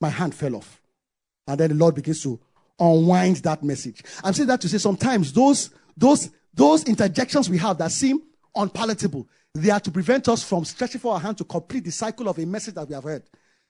My 0.00 0.08
hand 0.08 0.34
fell 0.34 0.56
off. 0.56 0.80
And 1.46 1.60
then 1.60 1.70
the 1.70 1.76
Lord 1.76 1.94
begins 1.94 2.22
to 2.22 2.40
unwind 2.80 3.36
that 3.36 3.62
message. 3.62 4.02
I'm 4.24 4.32
saying 4.32 4.48
that 4.48 4.60
to 4.62 4.68
say 4.68 4.78
sometimes 4.78 5.32
those, 5.32 5.70
those, 5.96 6.30
those 6.52 6.84
interjections 6.84 7.48
we 7.48 7.58
have 7.58 7.78
that 7.78 7.92
seem 7.92 8.22
unpalatable, 8.54 9.28
they 9.54 9.70
are 9.70 9.80
to 9.80 9.90
prevent 9.90 10.28
us 10.28 10.42
from 10.42 10.64
stretching 10.64 11.00
for 11.00 11.14
our 11.14 11.20
hand 11.20 11.38
to 11.38 11.44
complete 11.44 11.84
the 11.84 11.92
cycle 11.92 12.28
of 12.28 12.38
a 12.38 12.46
message 12.46 12.74
that 12.74 12.88
we 12.88 12.94
have 12.94 13.04
heard. 13.04 13.22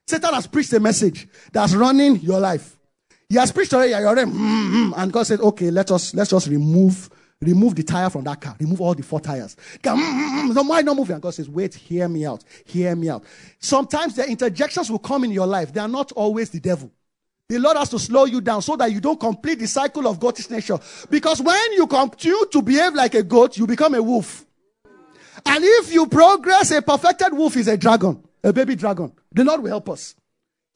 Satan 0.07 0.33
has 0.33 0.47
preached 0.47 0.73
a 0.73 0.81
message 0.81 1.29
that's 1.53 1.75
running 1.75 2.21
your 2.21 2.41
life. 2.41 2.79
He 3.29 3.37
has 3.37 3.51
preached 3.51 3.75
already, 3.75 3.91
you're 3.91 4.07
already 4.07 4.31
mm-hmm, 4.31 4.93
and 4.97 5.13
God 5.13 5.27
said, 5.27 5.41
okay, 5.41 5.71
let 5.71 5.91
us, 5.91 6.15
let's 6.15 6.31
just 6.31 6.47
remove, 6.47 7.11
remove 7.41 7.75
the 7.75 7.83
tire 7.83 8.11
from 8.11 8.25
that 8.25 8.41
car. 8.41 8.57
Remove 8.59 8.81
all 8.81 8.95
the 8.95 9.03
four 9.03 9.21
tires. 9.21 9.57
Mm-hmm, 9.83 10.67
why 10.67 10.83
not 10.83 10.97
moving? 10.97 11.15
And 11.15 11.23
God 11.23 11.35
says, 11.35 11.49
wait, 11.49 11.75
hear 11.75 12.09
me 12.09 12.27
out. 12.27 12.45
Hear 12.65 12.97
me 12.97 13.11
out. 13.11 13.25
Sometimes 13.59 14.17
the 14.17 14.29
interjections 14.29 14.91
will 14.91 14.99
come 14.99 15.25
in 15.25 15.31
your 15.31 15.47
life. 15.47 15.73
They 15.73 15.81
are 15.81 15.89
not 15.89 16.13
always 16.13 16.51
the 16.51 16.61
devil. 16.61 16.91
The 17.49 17.59
Lord 17.59 17.77
has 17.77 17.91
to 17.91 17.99
slow 17.99 18.25
you 18.25 18.41
down 18.41 18.61
so 18.63 18.75
that 18.77 18.91
you 18.91 19.01
don't 19.01 19.21
complete 19.21 19.61
the 19.61 19.69
cycle 19.69 20.09
of 20.09 20.19
goatish 20.19 20.51
nature. 20.51 20.79
Because 21.11 21.41
when 21.41 21.73
you 21.75 21.87
continue 21.87 22.45
to 22.51 22.63
behave 22.63 22.95
like 22.95 23.15
a 23.15 23.23
goat, 23.23 23.57
you 23.57 23.67
become 23.67 23.95
a 23.95 24.03
wolf. 24.03 24.45
And 25.45 25.63
if 25.65 25.93
you 25.93 26.07
progress, 26.09 26.73
a 26.73 26.83
perfected 26.83 27.33
wolf 27.33 27.57
is 27.57 27.69
a 27.69 27.77
dragon, 27.77 28.25
a 28.43 28.53
baby 28.53 28.75
dragon. 28.75 29.13
The 29.31 29.45
Lord 29.45 29.63
will 29.63 29.69
help 29.69 29.91
us. 29.91 30.17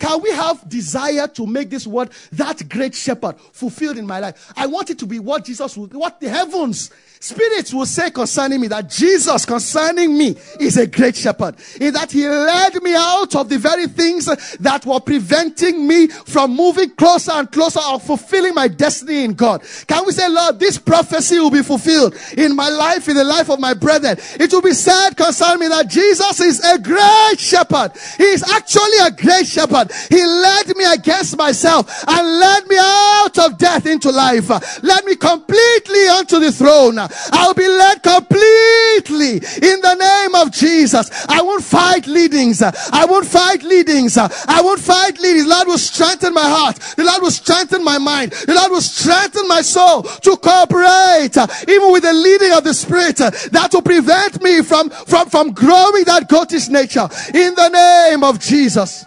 Can 0.01 0.22
we 0.22 0.30
have 0.30 0.66
desire 0.68 1.28
to 1.28 1.46
make 1.46 1.68
this 1.68 1.86
word 1.86 2.11
that 2.32 2.66
great 2.68 2.94
shepherd 2.94 3.38
fulfilled 3.53 3.98
in 3.98 4.07
my 4.07 4.18
life? 4.18 4.53
I 4.57 4.66
want 4.66 4.88
it 4.88 4.98
to 5.01 5.07
be 5.07 5.18
what 5.18 5.44
Jesus 5.44 5.76
would, 5.76 5.92
what 5.92 6.18
the 6.20 6.30
heavens 6.30 6.90
Spirits 7.22 7.74
will 7.74 7.84
say 7.84 8.11
concerning 8.11 8.62
me 8.62 8.68
that 8.68 8.88
Jesus 8.88 9.44
concerning 9.44 10.16
me 10.16 10.34
is 10.59 10.78
a 10.78 10.86
great 10.86 11.14
shepherd. 11.14 11.55
In 11.78 11.92
that 11.92 12.11
he 12.11 12.26
led 12.26 12.82
me 12.82 12.94
out 12.94 13.36
of 13.36 13.51
the 13.51 13.59
very 13.59 13.88
things 13.88 14.24
that 14.57 14.86
were 14.86 15.01
preventing 15.01 15.86
me 15.86 16.07
from 16.07 16.57
moving 16.57 16.88
closer 16.92 17.32
and 17.32 17.53
closer 17.53 17.80
or 17.92 18.01
fulfilling 18.01 18.55
my 18.55 18.68
destiny 18.68 19.22
in 19.24 19.34
God. 19.34 19.62
Can 19.86 20.07
we 20.07 20.12
say, 20.12 20.30
Lord, 20.30 20.59
this 20.59 20.78
prophecy 20.78 21.38
will 21.38 21.51
be 21.51 21.62
fulfilled 21.62 22.16
in 22.38 22.57
my 22.57 22.70
life, 22.70 23.07
in 23.07 23.16
the 23.16 23.24
life 23.24 23.51
of 23.51 23.61
my 23.61 23.74
brethren. 23.74 24.16
It 24.40 24.51
will 24.51 24.62
be 24.62 24.72
said 24.72 25.11
concerning 25.14 25.61
me 25.61 25.68
that 25.68 25.90
Jesus 25.90 26.40
is 26.40 26.64
a 26.64 26.78
great 26.78 27.38
shepherd. 27.38 27.92
He 28.16 28.24
is 28.24 28.42
actually 28.51 28.96
a 29.03 29.11
great 29.11 29.46
shepherd. 29.46 29.89
He 30.09 30.24
led 30.24 30.76
me 30.76 30.84
against 30.84 31.36
myself 31.36 32.05
and 32.07 32.26
led 32.38 32.66
me 32.68 32.76
out 32.78 33.38
of 33.38 33.59
death 33.59 33.86
into 33.86 34.11
life. 34.11 34.49
Led 34.82 35.05
me 35.05 35.16
completely 35.16 36.07
unto 36.09 36.38
the 36.38 36.53
throne. 36.53 36.99
I'll 36.99 37.55
be 37.55 37.68
led 37.68 38.03
completely 38.03 39.36
in 39.36 39.80
the 39.80 39.95
name 39.99 40.34
of 40.34 40.53
Jesus. 40.53 41.11
I 41.28 41.43
won't 41.43 41.64
fight 41.64 42.07
leadings. 42.07 42.62
I 42.62 43.05
won't 43.05 43.26
fight 43.26 43.62
leadings. 43.62 44.16
I 44.16 44.61
won't 44.61 44.80
fight 44.80 45.20
leadings. 45.20 45.45
The 45.45 45.51
Lord 45.51 45.68
will 45.68 45.78
strengthen 45.78 46.34
my 46.34 46.49
heart. 46.49 46.76
The 46.97 47.05
Lord 47.05 47.22
will 47.22 47.30
strengthen 47.30 47.84
my 47.84 47.99
mind. 47.99 48.32
The 48.32 48.55
Lord 48.55 48.72
will 48.72 48.80
strengthen 48.80 49.47
my 49.49 49.62
soul 49.62 50.03
to 50.03 50.36
cooperate 50.36 51.36
even 51.68 51.93
with 51.93 52.03
the 52.03 52.12
leading 52.12 52.53
of 52.53 52.64
the 52.64 52.74
Spirit 52.74 53.16
that 53.16 53.70
will 53.72 53.82
prevent 53.82 54.43
me 54.43 54.62
from, 54.62 54.91
from, 54.91 55.28
from 55.28 55.53
growing 55.53 56.05
that 56.05 56.28
goatish 56.28 56.68
nature 56.68 57.09
in 57.34 57.55
the 57.55 57.68
name 57.68 58.24
of 58.24 58.38
Jesus. 58.38 59.07